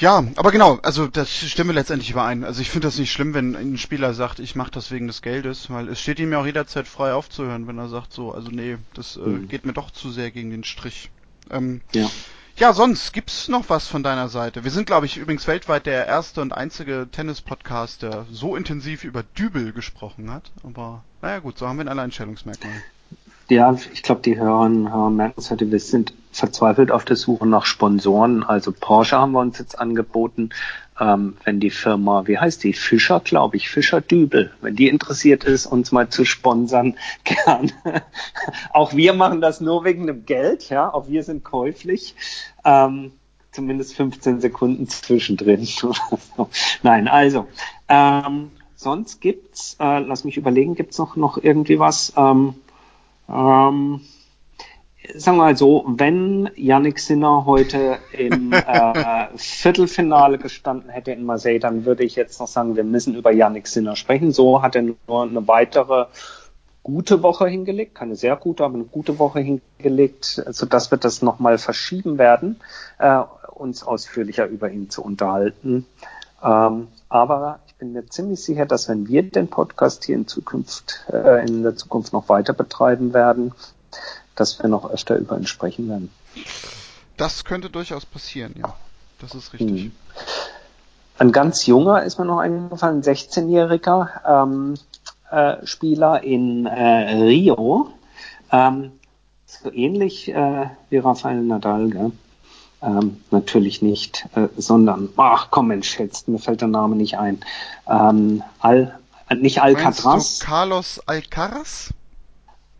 ja, 0.01 0.23
aber 0.35 0.51
genau, 0.51 0.79
also 0.81 1.07
das 1.07 1.29
stimmen 1.29 1.69
wir 1.69 1.75
letztendlich 1.75 2.09
überein. 2.09 2.43
Also 2.43 2.61
ich 2.61 2.71
finde 2.71 2.87
das 2.87 2.97
nicht 2.97 3.11
schlimm, 3.11 3.35
wenn 3.35 3.55
ein 3.55 3.77
Spieler 3.77 4.15
sagt, 4.15 4.39
ich 4.39 4.55
mache 4.55 4.71
das 4.71 4.91
wegen 4.91 5.05
des 5.05 5.21
Geldes, 5.21 5.69
weil 5.69 5.89
es 5.89 5.99
steht 6.01 6.19
ihm 6.19 6.31
ja 6.31 6.41
auch 6.41 6.45
jederzeit 6.45 6.87
frei 6.87 7.13
aufzuhören, 7.13 7.67
wenn 7.67 7.77
er 7.77 7.87
sagt 7.87 8.11
so, 8.11 8.31
also 8.31 8.49
nee, 8.49 8.77
das 8.95 9.17
äh, 9.17 9.19
mhm. 9.19 9.47
geht 9.47 9.65
mir 9.65 9.73
doch 9.73 9.91
zu 9.91 10.09
sehr 10.09 10.31
gegen 10.31 10.49
den 10.49 10.63
Strich. 10.63 11.11
Ähm, 11.51 11.81
ja. 11.93 12.09
Ja, 12.61 12.73
sonst 12.73 13.11
gibt's 13.11 13.47
noch 13.47 13.69
was 13.69 13.87
von 13.87 14.03
deiner 14.03 14.29
Seite. 14.29 14.63
Wir 14.63 14.69
sind, 14.69 14.85
glaube 14.85 15.07
ich, 15.07 15.17
übrigens 15.17 15.47
weltweit 15.47 15.87
der 15.87 16.05
erste 16.05 16.41
und 16.41 16.53
einzige 16.53 17.07
Tennis-Podcast, 17.11 18.03
der 18.03 18.27
so 18.31 18.55
intensiv 18.55 19.03
über 19.03 19.23
Dübel 19.23 19.73
gesprochen 19.73 20.31
hat. 20.31 20.51
Aber 20.63 21.03
naja 21.23 21.39
gut, 21.39 21.57
so 21.57 21.67
haben 21.67 21.77
wir 21.77 21.85
ein 21.85 21.89
Alleinstellungsmerkmal. 21.89 22.75
Ja, 23.49 23.75
ich 23.91 24.03
glaube, 24.03 24.21
die 24.21 24.37
Hörer 24.37 24.69
merken 25.09 25.39
es 25.39 25.49
heute, 25.49 25.71
wir 25.71 25.79
sind 25.79 26.13
verzweifelt 26.31 26.91
auf 26.91 27.05
der 27.05 27.15
Suche 27.15 27.47
nach 27.47 27.65
Sponsoren. 27.65 28.43
Also 28.43 28.71
Porsche 28.71 29.17
haben 29.17 29.33
wir 29.33 29.39
uns 29.39 29.59
jetzt 29.59 29.77
angeboten. 29.79 30.49
Ähm, 30.99 31.37
wenn 31.43 31.59
die 31.59 31.71
Firma, 31.71 32.27
wie 32.27 32.37
heißt 32.37 32.63
die? 32.63 32.73
Fischer, 32.73 33.21
glaube 33.21 33.57
ich, 33.57 33.69
Fischer 33.69 34.01
Dübel, 34.01 34.51
wenn 34.61 34.75
die 34.75 34.87
interessiert 34.87 35.43
ist, 35.43 35.65
uns 35.65 35.91
mal 35.91 36.09
zu 36.09 36.25
sponsern, 36.25 36.95
gern. 37.23 37.71
auch 38.71 38.93
wir 38.93 39.13
machen 39.13 39.41
das 39.41 39.61
nur 39.61 39.83
wegen 39.83 40.05
dem 40.05 40.25
Geld, 40.25 40.69
ja, 40.69 40.93
auch 40.93 41.07
wir 41.07 41.23
sind 41.23 41.43
käuflich. 41.43 42.15
Ähm, 42.63 43.13
zumindest 43.51 43.95
15 43.95 44.41
Sekunden 44.41 44.87
zwischendrin. 44.87 45.67
Nein, 46.83 47.07
also, 47.07 47.47
ähm, 47.89 48.51
sonst 48.75 49.21
gibt's, 49.21 49.75
äh, 49.79 49.99
lass 49.99 50.23
mich 50.23 50.37
überlegen, 50.37 50.75
gibt's 50.75 50.97
noch, 50.97 51.15
noch 51.15 51.37
irgendwie 51.37 51.79
was? 51.79 52.13
Ähm, 52.15 52.55
ähm, 53.27 54.01
sagen 55.15 55.37
wir 55.37 55.43
mal 55.43 55.57
so, 55.57 55.83
wenn 55.87 56.49
Yannick 56.55 56.99
Sinner 56.99 57.45
heute 57.45 57.97
im 58.11 58.53
äh, 58.53 59.27
Viertelfinale 59.35 60.37
gestanden 60.37 60.89
hätte 60.89 61.11
in 61.11 61.25
Marseille, 61.25 61.59
dann 61.59 61.85
würde 61.85 62.03
ich 62.03 62.15
jetzt 62.15 62.39
noch 62.39 62.47
sagen, 62.47 62.75
wir 62.75 62.83
müssen 62.83 63.15
über 63.15 63.31
Yannick 63.31 63.67
Sinner 63.67 63.95
sprechen. 63.95 64.31
So 64.31 64.61
hat 64.61 64.75
er 64.75 64.83
nur 64.83 65.23
eine 65.23 65.47
weitere 65.47 66.05
gute 66.83 67.21
Woche 67.21 67.47
hingelegt, 67.47 67.95
keine 67.95 68.15
sehr 68.15 68.35
gute, 68.35 68.63
aber 68.63 68.75
eine 68.75 68.85
gute 68.85 69.19
Woche 69.19 69.39
hingelegt, 69.39 70.43
sodass 70.49 70.91
wir 70.91 70.97
das 70.97 71.21
nochmal 71.21 71.57
verschieben 71.57 72.17
werden, 72.17 72.59
äh, 72.97 73.21
uns 73.53 73.83
ausführlicher 73.83 74.47
über 74.47 74.71
ihn 74.71 74.89
zu 74.89 75.03
unterhalten. 75.03 75.85
Ähm, 76.43 76.87
aber 77.07 77.59
ich 77.67 77.75
bin 77.75 77.93
mir 77.93 78.07
ziemlich 78.07 78.43
sicher, 78.43 78.65
dass 78.65 78.89
wenn 78.89 79.07
wir 79.07 79.23
den 79.23 79.47
Podcast 79.47 80.05
hier 80.05 80.15
in 80.15 80.27
Zukunft, 80.27 81.05
äh, 81.11 81.45
in 81.45 81.61
der 81.61 81.75
Zukunft 81.75 82.13
noch 82.13 82.29
weiter 82.29 82.53
betreiben 82.53 83.13
werden, 83.13 83.53
dass 84.35 84.61
wir 84.61 84.69
noch 84.69 84.89
öfter 84.89 85.17
über 85.17 85.37
ihn 85.37 85.47
sprechen 85.47 85.89
werden. 85.89 86.11
Das 87.17 87.43
könnte 87.43 87.69
durchaus 87.69 88.05
passieren, 88.05 88.55
ja. 88.57 88.73
Das 89.19 89.35
ist 89.35 89.53
richtig. 89.53 89.83
Hm. 89.83 89.91
Ein 91.19 91.31
ganz 91.31 91.67
junger 91.67 92.03
ist 92.03 92.17
mir 92.17 92.25
noch 92.25 92.39
eingefallen, 92.39 92.97
ein 92.97 93.03
16-jähriger 93.03 94.43
ähm, 94.43 94.73
äh, 95.29 95.65
Spieler 95.67 96.23
in 96.23 96.65
äh, 96.65 97.13
Rio. 97.13 97.91
Ähm, 98.51 98.93
so 99.45 99.71
ähnlich 99.71 100.29
äh, 100.29 100.67
wie 100.89 100.97
Rafael 100.97 101.41
Nadal, 101.41 101.89
gell? 101.89 102.11
Ähm, 102.81 103.21
natürlich 103.29 103.83
nicht, 103.83 104.25
äh, 104.33 104.47
sondern, 104.57 105.09
ach 105.17 105.49
komm 105.51 105.67
Mensch, 105.67 105.99
jetzt 105.99 106.27
mir 106.27 106.39
fällt 106.39 106.61
der 106.61 106.67
Name 106.67 106.95
nicht 106.95 107.19
ein. 107.19 107.41
Ähm, 107.87 108.41
Al, 108.59 108.99
äh, 109.29 109.35
nicht 109.35 109.61
Alcatraz. 109.61 110.39
Carlos 110.39 110.99
Alcaraz? 111.05 111.93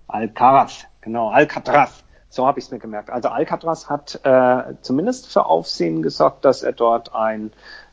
Alcaraz, 0.08 0.86
genau, 1.02 1.30
Alcatraz. 1.30 2.04
So 2.30 2.48
habe 2.48 2.60
ich 2.60 2.66
es 2.66 2.72
mir 2.72 2.80
gemerkt. 2.80 3.10
Also 3.10 3.28
Alcatraz 3.28 3.90
hat 3.90 4.22
äh, 4.24 4.76
zumindest 4.82 5.28
für 5.28 5.46
Aufsehen 5.46 6.02
gesorgt, 6.02 6.46
dass 6.46 6.64
er 6.64 6.72
dort 6.72 7.14
ein 7.14 7.52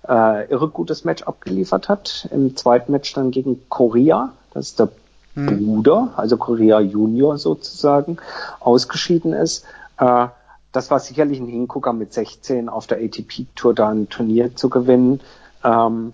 äh, 0.08 0.48
irre 0.48 0.68
gutes 0.68 1.04
Match 1.04 1.24
abgeliefert 1.24 1.88
hat. 1.88 2.28
Im 2.30 2.56
zweiten 2.56 2.92
Match 2.92 3.12
dann 3.14 3.32
gegen 3.32 3.68
Korea, 3.68 4.32
das 4.54 4.68
ist 4.68 4.78
der 4.78 4.90
hm. 5.34 5.46
Bruder, 5.46 6.12
also 6.16 6.36
Korea 6.36 6.78
Junior 6.78 7.36
sozusagen, 7.36 8.18
ausgeschieden 8.60 9.32
ist. 9.32 9.64
Äh, 9.98 10.28
das 10.70 10.90
war 10.90 11.00
sicherlich 11.00 11.40
ein 11.40 11.48
Hingucker 11.48 11.92
mit 11.92 12.12
16 12.12 12.68
auf 12.68 12.86
der 12.86 12.98
ATP-Tour 12.98 13.74
da 13.74 13.88
ein 13.88 14.08
Turnier 14.08 14.54
zu 14.54 14.70
gewinnen. 14.70 15.20
Ähm, 15.64 16.12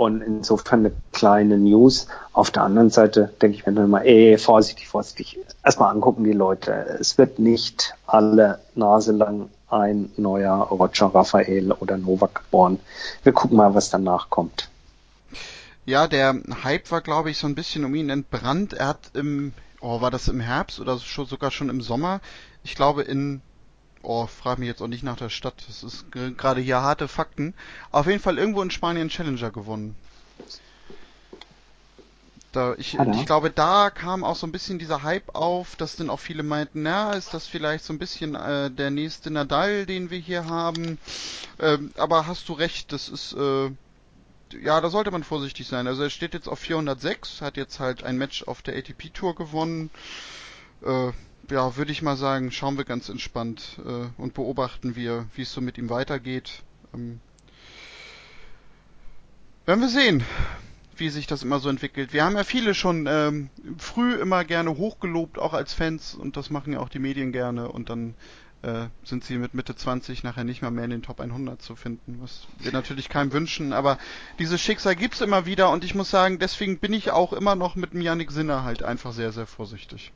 und 0.00 0.22
insofern 0.22 0.80
eine 0.80 0.92
kleine 1.12 1.58
News. 1.58 2.06
Auf 2.32 2.50
der 2.50 2.62
anderen 2.62 2.88
Seite 2.88 3.34
denke 3.42 3.58
ich 3.58 3.66
mir 3.66 3.74
dann 3.74 3.90
mal, 3.90 4.00
ey, 4.00 4.38
vorsichtig, 4.38 4.88
vorsichtig. 4.88 5.38
Erstmal 5.62 5.90
angucken 5.90 6.24
die 6.24 6.32
Leute. 6.32 6.72
Es 6.98 7.18
wird 7.18 7.38
nicht 7.38 7.92
alle 8.06 8.60
Nase 8.74 9.12
lang 9.12 9.50
ein 9.68 10.10
neuer 10.16 10.54
Roger 10.54 11.14
Raphael 11.14 11.72
oder 11.72 11.98
Novak 11.98 12.36
geboren. 12.36 12.80
Wir 13.24 13.34
gucken 13.34 13.58
mal, 13.58 13.74
was 13.74 13.90
danach 13.90 14.30
kommt. 14.30 14.70
Ja, 15.84 16.08
der 16.08 16.34
Hype 16.64 16.90
war, 16.90 17.02
glaube 17.02 17.28
ich, 17.28 17.36
so 17.36 17.46
ein 17.46 17.54
bisschen 17.54 17.84
um 17.84 17.94
ihn 17.94 18.08
entbrannt. 18.08 18.72
Er 18.72 18.88
hat 18.88 19.10
im, 19.12 19.52
oh, 19.82 20.00
war 20.00 20.10
das 20.10 20.28
im 20.28 20.40
Herbst 20.40 20.80
oder 20.80 20.98
schon, 20.98 21.26
sogar 21.26 21.50
schon 21.50 21.68
im 21.68 21.82
Sommer? 21.82 22.22
Ich 22.64 22.74
glaube, 22.74 23.02
in 23.02 23.42
Oh, 24.02 24.26
frag 24.26 24.58
mich 24.58 24.68
jetzt 24.68 24.80
auch 24.80 24.86
nicht 24.88 25.02
nach 25.02 25.16
der 25.16 25.28
Stadt. 25.28 25.62
Das 25.68 25.82
ist 25.82 26.06
gerade 26.12 26.60
hier 26.60 26.80
harte 26.80 27.06
Fakten. 27.06 27.54
Auf 27.90 28.06
jeden 28.06 28.20
Fall 28.20 28.38
irgendwo 28.38 28.62
in 28.62 28.70
Spanien 28.70 29.10
Challenger 29.10 29.50
gewonnen. 29.50 29.94
Da, 32.52 32.74
ich, 32.78 32.98
ich 32.98 33.26
glaube, 33.26 33.50
da 33.50 33.90
kam 33.90 34.24
auch 34.24 34.34
so 34.34 34.44
ein 34.44 34.50
bisschen 34.50 34.80
dieser 34.80 35.04
Hype 35.04 35.36
auf, 35.36 35.76
dass 35.76 35.94
dann 35.94 36.10
auch 36.10 36.18
viele 36.18 36.42
meinten, 36.42 36.82
na, 36.82 37.12
ist 37.12 37.32
das 37.32 37.46
vielleicht 37.46 37.84
so 37.84 37.92
ein 37.92 37.98
bisschen 38.00 38.34
äh, 38.34 38.72
der 38.72 38.90
nächste 38.90 39.30
Nadal, 39.30 39.86
den 39.86 40.10
wir 40.10 40.18
hier 40.18 40.46
haben. 40.46 40.98
Ähm, 41.60 41.92
aber 41.96 42.26
hast 42.26 42.48
du 42.48 42.54
recht, 42.54 42.92
das 42.92 43.08
ist, 43.08 43.34
äh, 43.34 43.70
ja, 44.60 44.80
da 44.80 44.90
sollte 44.90 45.12
man 45.12 45.22
vorsichtig 45.22 45.68
sein. 45.68 45.86
Also 45.86 46.02
er 46.02 46.10
steht 46.10 46.34
jetzt 46.34 46.48
auf 46.48 46.58
406, 46.58 47.40
hat 47.40 47.56
jetzt 47.56 47.78
halt 47.78 48.02
ein 48.02 48.18
Match 48.18 48.42
auf 48.42 48.62
der 48.62 48.76
ATP 48.76 49.10
Tour 49.14 49.36
gewonnen. 49.36 49.90
Äh, 50.84 51.12
ja, 51.48 51.76
würde 51.76 51.92
ich 51.92 52.02
mal 52.02 52.16
sagen, 52.16 52.50
schauen 52.50 52.76
wir 52.76 52.84
ganz 52.84 53.08
entspannt 53.08 53.80
äh, 53.84 54.08
und 54.20 54.34
beobachten 54.34 54.96
wir, 54.96 55.26
wie 55.34 55.42
es 55.42 55.52
so 55.52 55.60
mit 55.60 55.78
ihm 55.78 55.90
weitergeht. 55.90 56.62
Ähm, 56.94 57.20
werden 59.66 59.80
wir 59.80 59.88
sehen 59.88 60.24
wie 61.00 61.08
sich 61.08 61.26
das 61.26 61.42
immer 61.42 61.58
so 61.58 61.68
entwickelt. 61.68 62.12
Wir 62.12 62.24
haben 62.24 62.36
ja 62.36 62.44
viele 62.44 62.74
schon 62.74 63.06
ähm, 63.08 63.48
früh 63.78 64.14
immer 64.14 64.44
gerne 64.44 64.76
hochgelobt, 64.76 65.38
auch 65.38 65.54
als 65.54 65.72
Fans, 65.72 66.14
und 66.14 66.36
das 66.36 66.50
machen 66.50 66.74
ja 66.74 66.80
auch 66.80 66.90
die 66.90 66.98
Medien 66.98 67.32
gerne, 67.32 67.68
und 67.68 67.88
dann 67.88 68.14
äh, 68.62 68.86
sind 69.02 69.24
sie 69.24 69.38
mit 69.38 69.54
Mitte 69.54 69.74
20 69.74 70.22
nachher 70.22 70.44
nicht 70.44 70.60
mehr 70.60 70.70
mehr 70.70 70.84
in 70.84 70.90
den 70.90 71.02
Top 71.02 71.20
100 71.20 71.60
zu 71.62 71.74
finden, 71.74 72.18
was 72.20 72.46
wir 72.58 72.72
natürlich 72.72 73.08
keinem 73.08 73.32
wünschen, 73.32 73.72
aber 73.72 73.98
dieses 74.38 74.60
Schicksal 74.60 74.94
gibt's 74.94 75.22
immer 75.22 75.46
wieder 75.46 75.70
und 75.70 75.82
ich 75.82 75.94
muss 75.94 76.10
sagen, 76.10 76.38
deswegen 76.38 76.78
bin 76.78 76.92
ich 76.92 77.10
auch 77.10 77.32
immer 77.32 77.56
noch 77.56 77.74
mit 77.74 77.94
dem 77.94 78.02
Yannick 78.02 78.30
Sinner 78.30 78.62
halt 78.62 78.82
einfach 78.82 79.12
sehr, 79.12 79.32
sehr 79.32 79.46
vorsichtig. 79.46 80.12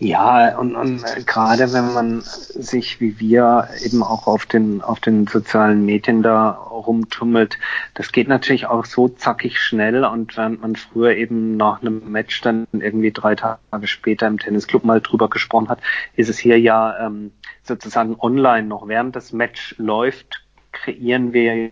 Ja, 0.00 0.56
und, 0.56 0.76
und 0.76 1.02
gerade 1.26 1.72
wenn 1.72 1.92
man 1.92 2.20
sich 2.20 3.00
wie 3.00 3.18
wir 3.18 3.68
eben 3.84 4.04
auch 4.04 4.28
auf 4.28 4.46
den, 4.46 4.80
auf 4.80 5.00
den 5.00 5.26
sozialen 5.26 5.84
Medien 5.84 6.22
da 6.22 6.50
rumtummelt, 6.50 7.58
das 7.94 8.12
geht 8.12 8.28
natürlich 8.28 8.66
auch 8.66 8.84
so 8.84 9.08
zackig 9.08 9.58
schnell 9.58 10.04
und 10.04 10.36
während 10.36 10.62
man 10.62 10.76
früher 10.76 11.16
eben 11.16 11.56
nach 11.56 11.80
einem 11.80 12.12
Match 12.12 12.40
dann 12.42 12.68
irgendwie 12.72 13.10
drei 13.10 13.34
Tage 13.34 13.58
später 13.86 14.28
im 14.28 14.38
Tennisclub 14.38 14.84
mal 14.84 15.00
drüber 15.00 15.28
gesprochen 15.28 15.68
hat, 15.68 15.80
ist 16.14 16.28
es 16.28 16.38
hier 16.38 16.60
ja 16.60 17.06
ähm, 17.06 17.32
sozusagen 17.64 18.14
online 18.20 18.68
noch 18.68 18.86
während 18.86 19.16
das 19.16 19.32
Match 19.32 19.74
läuft, 19.78 20.44
kreieren 20.70 21.32
wir 21.32 21.70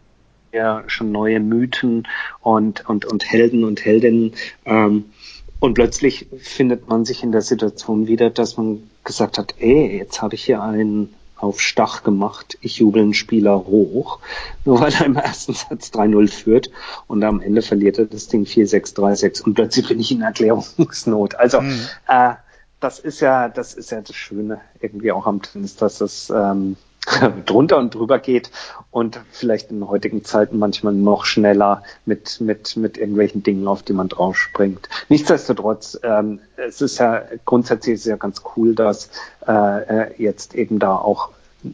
ja 0.51 0.83
schon 0.89 1.13
neue 1.13 1.39
Mythen 1.39 2.09
und, 2.41 2.89
und, 2.89 3.05
und 3.05 3.25
Helden 3.31 3.63
und 3.63 3.85
Heldinnen. 3.85 4.33
Ähm, 4.65 5.05
und 5.61 5.75
plötzlich 5.75 6.29
findet 6.39 6.89
man 6.89 7.05
sich 7.05 7.23
in 7.23 7.33
der 7.33 7.43
Situation 7.43 8.07
wieder, 8.07 8.31
dass 8.31 8.57
man 8.57 8.89
gesagt 9.05 9.39
hat, 9.39 9.55
ey, 9.59 9.99
jetzt 9.99 10.23
habe 10.23 10.35
ich 10.35 10.45
hier 10.45 10.63
einen 10.63 11.15
auf 11.37 11.61
Stach 11.61 12.03
gemacht, 12.03 12.57
ich 12.61 12.79
jubel 12.79 13.03
einen 13.03 13.15
Spieler 13.15 13.67
hoch, 13.67 14.21
nur 14.65 14.81
weil 14.81 14.93
er 14.95 15.07
im 15.07 15.17
ersten 15.17 15.55
Satz 15.55 15.91
3-0 15.91 16.29
führt 16.29 16.71
und 17.07 17.23
am 17.25 17.41
Ende 17.41 17.63
verliert 17.63 17.99
er 17.99 18.07
das 18.07 18.29
Ding 18.29 18.45
4-6, 18.45 18.97
3-6 18.97 19.43
und 19.43 19.55
plötzlich 19.55 19.89
bin 19.89 20.01
ich 20.01 20.11
in 20.13 20.23
Erklärungsnot. 20.23 21.35
Also 21.35 21.61
mhm. 21.61 21.79
äh, 22.09 22.35
das 22.81 22.99
ist 22.99 23.21
ja, 23.21 23.49
das 23.49 23.75
ist 23.75 23.91
ja 23.91 24.01
das 24.01 24.15
Schöne 24.15 24.61
irgendwie 24.81 25.13
auch 25.13 25.27
am 25.27 25.43
Tennis, 25.43 25.77
dass 25.77 26.01
es 26.01 26.31
ähm, 26.31 26.77
drunter 27.47 27.79
und 27.79 27.95
drüber 27.95 28.19
geht 28.19 28.51
und 28.91 29.21
vielleicht 29.31 29.71
in 29.71 29.87
heutigen 29.89 30.25
Zeiten 30.25 30.59
manchmal 30.59 30.93
noch 30.93 31.25
schneller 31.25 31.83
mit, 32.05 32.41
mit, 32.41 32.77
mit 32.77 32.99
irgendwelchen 32.99 33.43
Dingen, 33.43 33.69
auf 33.69 33.83
die 33.83 33.93
man 33.93 34.09
drauf 34.09 34.37
springt. 34.37 34.89
Nichtsdestotrotz, 35.09 35.99
ähm, 36.03 36.41
es 36.57 36.81
ist 36.81 36.99
ja 36.99 37.23
grundsätzlich 37.45 37.95
ist 37.95 38.07
ja 38.07 38.17
ganz 38.17 38.43
cool, 38.57 38.75
dass 38.75 39.11
äh, 39.47 40.21
jetzt 40.23 40.55
eben 40.55 40.79
da 40.79 40.97
auch 40.97 41.31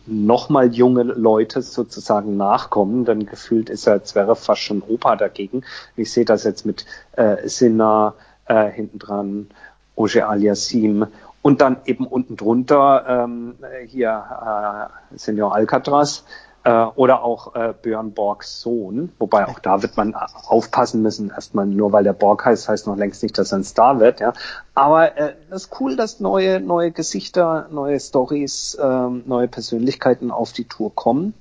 nochmal 0.06 0.72
junge 0.72 1.02
Leute 1.02 1.62
sozusagen 1.62 2.36
nachkommen, 2.36 3.04
denn 3.04 3.26
gefühlt 3.26 3.68
ist 3.68 3.86
er 3.86 3.94
als 3.94 4.14
wäre 4.14 4.36
fast 4.36 4.62
schon 4.62 4.82
Opa 4.82 5.16
dagegen. 5.16 5.64
Ich 5.96 6.12
sehe 6.12 6.24
das 6.24 6.44
jetzt 6.44 6.64
mit 6.64 6.86
äh, 7.12 7.48
Sinna 7.48 8.14
äh, 8.46 8.70
hinten 8.70 8.98
dran, 8.98 9.48
Oje 9.94 10.26
Aliassim 10.26 11.06
und 11.43 11.61
dann 11.61 11.78
eben 11.84 12.07
unten 12.07 12.36
drunter 12.36 13.05
ähm, 13.07 13.57
hier 13.86 14.90
äh, 15.12 15.16
Senior 15.18 15.55
Alcatraz 15.55 16.24
äh, 16.64 16.70
oder 16.70 17.22
auch 17.22 17.55
äh, 17.55 17.74
Björn 17.80 18.12
Borgs 18.12 18.61
Sohn, 18.61 19.12
wobei 19.18 19.49
auch 19.49 19.59
da 19.59 19.82
wird 19.82 19.97
man 19.97 20.14
aufpassen 20.14 21.03
müssen, 21.03 21.30
erstmal 21.30 21.66
nur 21.66 21.93
weil 21.93 22.05
der 22.05 22.12
Borg 22.12 22.45
heißt, 22.45 22.68
heißt 22.68 22.86
noch 22.86 22.97
längst 22.97 23.22
nicht, 23.22 23.36
dass 23.36 23.53
er 23.53 23.59
ein 23.59 23.64
Star 23.64 23.99
wird, 23.99 24.20
ja. 24.20 24.32
Aber 24.74 25.16
äh, 25.16 25.34
das 25.51 25.64
ist 25.64 25.80
cool, 25.80 25.97
dass 25.97 26.20
neue, 26.20 26.61
neue 26.61 26.93
Gesichter, 26.93 27.68
neue 27.70 27.99
Stories, 27.99 28.74
äh, 28.74 29.09
neue 29.09 29.49
Persönlichkeiten 29.49 30.30
auf 30.30 30.53
die 30.53 30.64
Tour 30.64 30.95
kommen. 30.95 31.34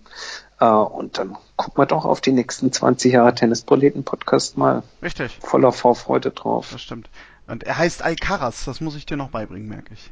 Äh, 0.59 0.65
und 0.65 1.17
dann 1.17 1.37
gucken 1.55 1.81
wir 1.81 1.85
doch 1.85 2.05
auf 2.05 2.21
die 2.21 2.31
nächsten 2.31 2.71
20 2.71 3.13
Jahre 3.13 3.35
Tennisproleten-Podcast 3.35 4.57
mal. 4.57 4.83
Richtig. 5.03 5.37
Voller 5.41 5.71
Vorfreude 5.71 6.31
drauf. 6.31 6.69
Das 6.71 6.81
stimmt. 6.81 7.09
Und 7.51 7.63
er 7.63 7.77
heißt 7.77 8.01
Alcaraz, 8.01 8.63
das 8.63 8.79
muss 8.79 8.95
ich 8.95 9.05
dir 9.05 9.17
noch 9.17 9.29
beibringen, 9.29 9.67
merke 9.67 9.93
ich. 9.93 10.09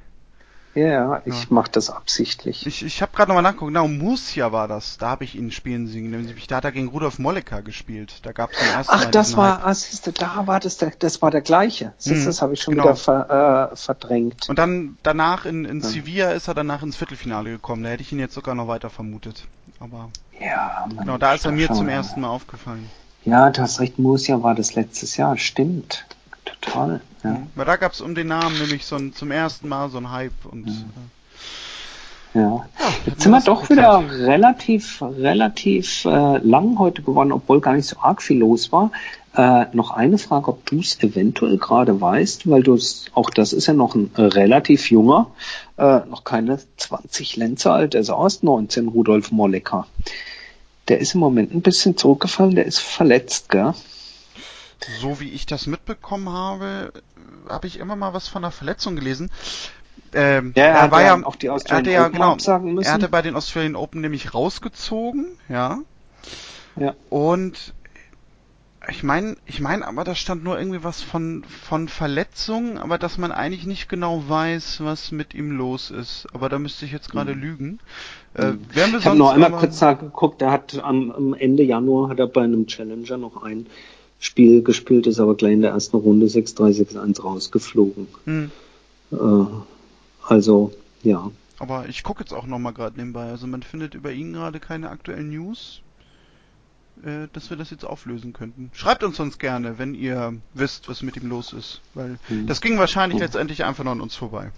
Ja, 0.75 1.21
ich 1.23 1.43
ja. 1.43 1.47
mache 1.49 1.71
das 1.71 1.89
absichtlich. 1.89 2.67
Ich, 2.67 2.83
ich 2.83 3.01
habe 3.01 3.13
gerade 3.15 3.29
nochmal 3.29 3.43
nachgeguckt, 3.43 3.69
genau, 3.69 3.87
Murcia 3.87 4.51
war 4.51 4.67
das, 4.67 4.97
da 4.97 5.07
habe 5.07 5.23
ich 5.23 5.35
ihn 5.35 5.49
spielen 5.49 5.87
sehen. 5.87 6.35
Da 6.47 6.57
hat 6.57 6.65
er 6.65 6.73
gegen 6.73 6.89
Rudolf 6.89 7.17
Mollecker 7.17 7.61
gespielt. 7.61 8.19
Da 8.23 8.33
gab 8.33 8.51
es 8.51 8.59
den 8.59 8.67
ersten 8.67 8.93
Ach, 8.93 9.05
Mal 9.05 9.11
das 9.11 9.37
war, 9.37 9.65
ah, 9.65 9.73
siehste, 9.73 10.11
da 10.11 10.47
war 10.47 10.59
das, 10.59 10.77
der, 10.77 10.91
das 10.99 11.21
war 11.21 11.31
der 11.31 11.39
gleiche. 11.39 11.93
Siehst, 11.97 12.21
mhm, 12.21 12.25
das 12.25 12.41
habe 12.41 12.53
ich 12.53 12.61
schon 12.61 12.73
genau. 12.73 12.83
wieder 12.83 12.95
ver, 12.97 13.71
äh, 13.71 13.75
verdrängt. 13.75 14.49
Und 14.49 14.59
dann 14.59 14.97
danach 15.01 15.45
in, 15.45 15.63
in 15.63 15.79
ja. 15.79 15.87
Sevilla 15.87 16.31
ist 16.31 16.49
er 16.49 16.55
danach 16.55 16.83
ins 16.83 16.97
Viertelfinale 16.97 17.51
gekommen. 17.51 17.83
Da 17.83 17.89
hätte 17.89 18.03
ich 18.03 18.11
ihn 18.11 18.19
jetzt 18.19 18.35
sogar 18.35 18.53
noch 18.53 18.67
weiter 18.67 18.89
vermutet. 18.89 19.45
Aber 19.79 20.09
ja, 20.39 20.85
Mann, 20.87 20.97
genau, 20.97 21.17
da 21.17 21.33
ist 21.33 21.45
er 21.45 21.53
mir 21.53 21.71
zum 21.71 21.87
ersten 21.87 22.19
Mal 22.19 22.29
aufgefallen. 22.29 22.89
Ja, 23.23 23.49
du 23.49 23.61
hast 23.61 23.79
recht, 23.79 23.97
Murcia 23.97 24.43
war 24.43 24.55
das 24.55 24.75
letztes 24.75 25.15
Jahr, 25.15 25.37
stimmt. 25.37 26.05
Total. 26.45 27.01
Ja. 27.23 27.41
Weil 27.55 27.65
da 27.65 27.75
gab 27.75 27.93
es 27.93 28.01
um 28.01 28.15
den 28.15 28.27
Namen 28.27 28.57
nämlich 28.59 28.85
so 28.85 28.95
ein, 28.95 29.13
zum 29.13 29.31
ersten 29.31 29.67
Mal 29.67 29.89
so 29.89 29.97
ein 29.97 30.11
Hype 30.11 30.45
und. 30.45 30.67
Ja. 30.67 30.73
Äh, 30.73 31.19
ja. 32.33 32.65
Jetzt 33.05 33.23
sind 33.23 33.31
wir 33.31 33.41
doch 33.41 33.69
wieder 33.69 34.03
relativ, 34.07 35.01
relativ 35.01 36.05
äh, 36.05 36.37
lang 36.37 36.77
heute 36.77 37.01
geworden, 37.01 37.31
obwohl 37.31 37.59
gar 37.59 37.73
nicht 37.73 37.87
so 37.87 37.97
arg 37.99 38.21
viel 38.21 38.37
los 38.37 38.71
war. 38.71 38.91
Äh, 39.35 39.65
noch 39.73 39.91
eine 39.91 40.17
Frage, 40.17 40.49
ob 40.49 40.65
du 40.65 40.79
es 40.79 41.01
eventuell 41.01 41.57
gerade 41.57 41.99
weißt, 41.99 42.49
weil 42.49 42.63
du 42.63 42.75
es, 42.75 43.05
auch 43.13 43.29
das 43.29 43.53
ist 43.53 43.67
ja 43.67 43.73
noch 43.73 43.95
ein 43.95 44.11
äh, 44.15 44.21
relativ 44.21 44.91
junger, 44.91 45.31
äh, 45.77 45.99
noch 46.07 46.23
keine 46.23 46.59
20 46.77 47.35
Lenzer 47.37 47.73
alt, 47.73 47.93
der 47.93 48.01
ist 48.01 48.09
aus 48.09 48.43
19, 48.43 48.87
Rudolf 48.87 49.31
Mollecker. 49.31 49.87
Der 50.87 50.99
ist 50.99 51.13
im 51.13 51.19
Moment 51.19 51.53
ein 51.53 51.61
bisschen 51.61 51.95
zurückgefallen, 51.95 52.55
der 52.55 52.65
ist 52.65 52.79
verletzt, 52.79 53.49
gell? 53.49 53.73
So 54.99 55.19
wie 55.19 55.29
ich 55.29 55.45
das 55.45 55.67
mitbekommen 55.67 56.29
habe, 56.29 56.91
habe 57.47 57.67
ich 57.67 57.79
immer 57.79 57.95
mal 57.95 58.13
was 58.13 58.27
von 58.27 58.43
einer 58.43 58.51
Verletzung 58.51 58.95
gelesen. 58.95 59.31
Ähm, 60.13 60.53
ja, 60.55 60.65
er, 60.65 60.75
er 60.75 60.91
war 60.91 61.01
ja, 61.03 61.23
auch 61.23 61.35
die 61.35 61.49
Australian 61.49 61.85
hatte 61.85 61.91
ja, 61.91 62.35
genau, 62.35 62.81
Er 62.81 62.93
hatte 62.93 63.09
bei 63.09 63.21
den 63.21 63.35
Australian 63.35 63.75
Open 63.75 64.01
nämlich 64.01 64.33
rausgezogen, 64.33 65.27
ja. 65.49 65.79
Ja. 66.75 66.95
Und 67.09 67.73
ich 68.89 69.03
meine, 69.03 69.35
ich 69.45 69.59
meine, 69.59 69.85
aber 69.85 70.03
da 70.03 70.15
stand 70.15 70.43
nur 70.43 70.57
irgendwie 70.57 70.83
was 70.83 71.01
von 71.01 71.43
von 71.43 71.87
Verletzungen, 71.89 72.77
aber 72.77 72.97
dass 72.97 73.17
man 73.17 73.31
eigentlich 73.31 73.65
nicht 73.65 73.89
genau 73.89 74.23
weiß, 74.27 74.83
was 74.83 75.11
mit 75.11 75.33
ihm 75.33 75.51
los 75.51 75.91
ist. 75.91 76.27
Aber 76.33 76.49
da 76.49 76.57
müsste 76.57 76.85
ich 76.85 76.91
jetzt 76.91 77.11
gerade 77.11 77.35
mhm. 77.35 77.41
lügen. 77.41 77.79
Äh, 78.35 78.51
mhm. 78.53 78.65
ich 78.97 79.05
habe 79.05 79.17
noch 79.17 79.33
einmal 79.33 79.51
kurz 79.51 79.79
nachgeguckt. 79.81 80.41
Er 80.41 80.51
hat 80.51 80.81
am, 80.81 81.11
am 81.11 81.33
Ende 81.33 81.63
Januar 81.63 82.09
hat 82.09 82.19
er 82.19 82.27
bei 82.27 82.41
einem 82.41 82.67
Challenger 82.67 83.17
noch 83.17 83.43
ein 83.43 83.67
Spiel 84.19 84.61
gespielt, 84.63 85.07
ist 85.07 85.19
aber 85.19 85.35
gleich 85.35 85.53
in 85.53 85.61
der 85.61 85.71
ersten 85.71 85.95
Runde 85.97 86.25
6-3, 86.25 86.93
6-1 86.93 87.21
rausgeflogen. 87.21 88.07
Hm. 88.25 88.51
Äh, 89.11 89.17
also, 90.27 90.73
ja. 91.03 91.31
Aber 91.57 91.87
ich 91.87 92.03
gucke 92.03 92.21
jetzt 92.21 92.33
auch 92.33 92.45
nochmal 92.45 92.73
gerade 92.73 92.97
nebenbei. 92.97 93.29
Also 93.29 93.47
man 93.47 93.63
findet 93.63 93.95
über 93.95 94.11
ihn 94.11 94.33
gerade 94.33 94.59
keine 94.59 94.89
aktuellen 94.89 95.29
News, 95.29 95.81
äh, 97.03 97.27
dass 97.31 97.49
wir 97.49 97.57
das 97.57 97.69
jetzt 97.69 97.85
auflösen 97.85 98.33
könnten. 98.33 98.71
Schreibt 98.73 99.03
uns 99.03 99.17
sonst 99.17 99.39
gerne, 99.39 99.77
wenn 99.77 99.95
ihr 99.95 100.33
wisst, 100.53 100.89
was 100.89 101.01
mit 101.01 101.15
ihm 101.15 101.29
los 101.29 101.53
ist. 101.53 101.81
Weil 101.93 102.19
hm. 102.27 102.45
das 102.45 102.59
ging 102.59 102.77
wahrscheinlich 102.77 103.19
hm. 103.19 103.23
letztendlich 103.23 103.63
einfach 103.63 103.85
nur 103.85 103.93
an 103.93 104.01
uns 104.01 104.15
vorbei. 104.15 104.51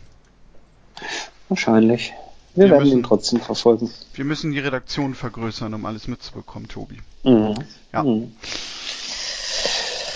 Wahrscheinlich. 1.49 2.14
Wir, 2.55 2.66
wir 2.66 2.72
werden 2.72 2.84
müssen, 2.84 2.97
ihn 2.97 3.03
trotzdem 3.03 3.39
verfolgen. 3.39 3.91
Wir 4.14 4.26
müssen 4.26 4.51
die 4.51 4.59
Redaktion 4.59 5.14
vergrößern, 5.14 5.74
um 5.74 5.86
alles 5.86 6.07
mitzubekommen, 6.07 6.68
Tobi. 6.68 6.97
Mhm. 7.24 7.55
Ja. 7.93 8.03
Mhm. 8.03 8.34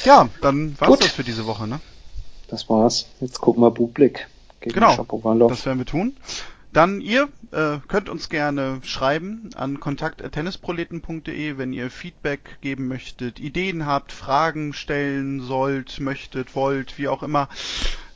Ja, 0.05 0.29
dann 0.41 0.79
war's 0.79 0.89
Gut. 0.89 1.01
das 1.01 1.11
für 1.11 1.23
diese 1.23 1.45
Woche, 1.45 1.67
ne? 1.67 1.79
Das 2.47 2.69
war's. 2.69 3.07
Jetzt 3.19 3.41
gucken 3.41 3.63
wir 3.63 3.71
Buchblick. 3.71 4.27
Genau, 4.61 4.95
das 5.47 5.65
werden 5.65 5.79
wir 5.79 5.85
tun. 5.85 6.15
Dann 6.73 6.99
ihr 6.99 7.29
äh, 7.51 7.77
könnt 7.87 8.09
uns 8.09 8.27
gerne 8.29 8.79
schreiben 8.83 9.49
an 9.55 9.79
kontakt@tennisproleten.de, 9.79 11.57
wenn 11.57 11.71
ihr 11.71 11.89
Feedback 11.89 12.57
geben 12.61 12.87
möchtet, 12.87 13.39
Ideen 13.39 13.85
habt, 13.85 14.11
Fragen 14.11 14.73
stellen 14.73 15.41
sollt, 15.41 15.99
möchtet, 15.99 16.55
wollt, 16.55 16.97
wie 16.97 17.07
auch 17.07 17.23
immer. 17.23 17.47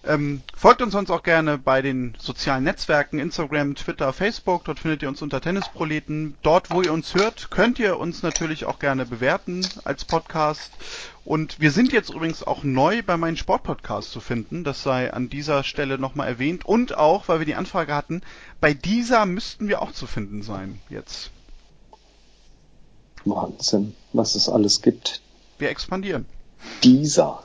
Ähm, 0.10 0.41
folgt 0.55 0.82
uns 0.82 0.93
sonst 0.93 1.12
auch 1.12 1.22
gerne 1.22 1.60
bei 1.60 1.84
den 1.84 2.16
sozialen 2.18 2.64
Netzwerken, 2.64 3.20
Instagram, 3.20 3.76
Twitter, 3.76 4.12
Facebook. 4.12 4.66
Dort 4.66 4.80
findet 4.80 5.03
ihr 5.03 5.07
uns 5.07 5.22
unter 5.22 5.39
Tennisproleten. 5.39 6.34
Dort, 6.41 6.72
wo 6.72 6.82
ihr 6.82 6.91
uns 6.91 7.14
hört, 7.14 7.51
könnt 7.51 7.78
ihr 7.78 7.99
uns 7.99 8.24
natürlich 8.24 8.66
auch 8.66 8.80
gerne 8.80 9.05
bewerten 9.05 9.64
als 9.84 10.05
Podcast. 10.05 10.72
Und 11.26 11.60
wir 11.60 11.70
sind 11.70 11.93
jetzt 11.93 12.10
übrigens 12.10 12.41
auch 12.41 12.64
neu 12.64 13.03
bei 13.03 13.18
meinem 13.18 13.38
Sportpodcast 13.38 14.12
zu 14.12 14.20
finden. 14.20 14.64
Das 14.64 14.82
sei 14.82 15.14
an 15.14 15.30
dieser 15.30 15.64
Stelle 15.64 15.99
nochmal 15.99 16.28
erwähnt. 16.28 16.66
Und 16.66 16.97
auch, 16.97 17.28
weil 17.28 17.38
wir 17.38 17.45
die 17.45 17.53
Anfrage 17.53 17.93
hatten, 17.93 18.24
bei 18.60 18.74
dieser 18.74 19.28
müssten 19.28 19.68
wir 19.68 19.80
auch 19.84 19.91
zu 19.91 20.07
finden 20.07 20.41
sein 20.41 20.82
jetzt. 20.89 21.30
Wahnsinn, 23.26 23.93
was 24.14 24.34
es 24.34 24.49
alles 24.49 24.82
gibt. 24.82 25.22
Wir 25.60 25.70
expandieren. 25.70 26.26
Dieser. 26.82 27.43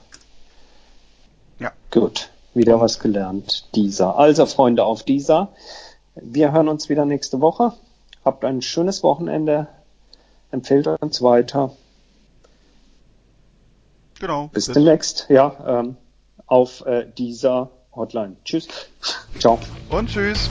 Ja. 1.58 1.70
Gut, 1.90 2.30
wieder 2.54 2.80
was 2.80 3.00
gelernt. 3.00 3.66
Dieser. 3.74 4.16
Also 4.16 4.46
Freunde 4.46 4.84
auf 4.84 5.02
dieser. 5.02 5.48
Wir 6.14 6.52
hören 6.52 6.68
uns 6.68 6.88
wieder 6.88 7.04
nächste 7.04 7.40
Woche. 7.40 7.72
Habt 8.24 8.44
ein 8.44 8.62
schönes 8.62 9.02
Wochenende. 9.02 9.68
Empfehlt 10.50 10.86
uns 10.86 11.20
weiter. 11.22 11.72
Genau. 14.20 14.48
Bis, 14.52 14.66
bis 14.66 14.74
demnächst. 14.74 15.26
Ja, 15.28 15.56
ähm, 15.66 15.96
auf 16.46 16.86
äh, 16.86 17.06
dieser 17.18 17.70
Hotline. 17.94 18.36
Tschüss. 18.44 18.68
Ciao. 19.38 19.58
Und 19.90 20.08
tschüss. 20.08 20.48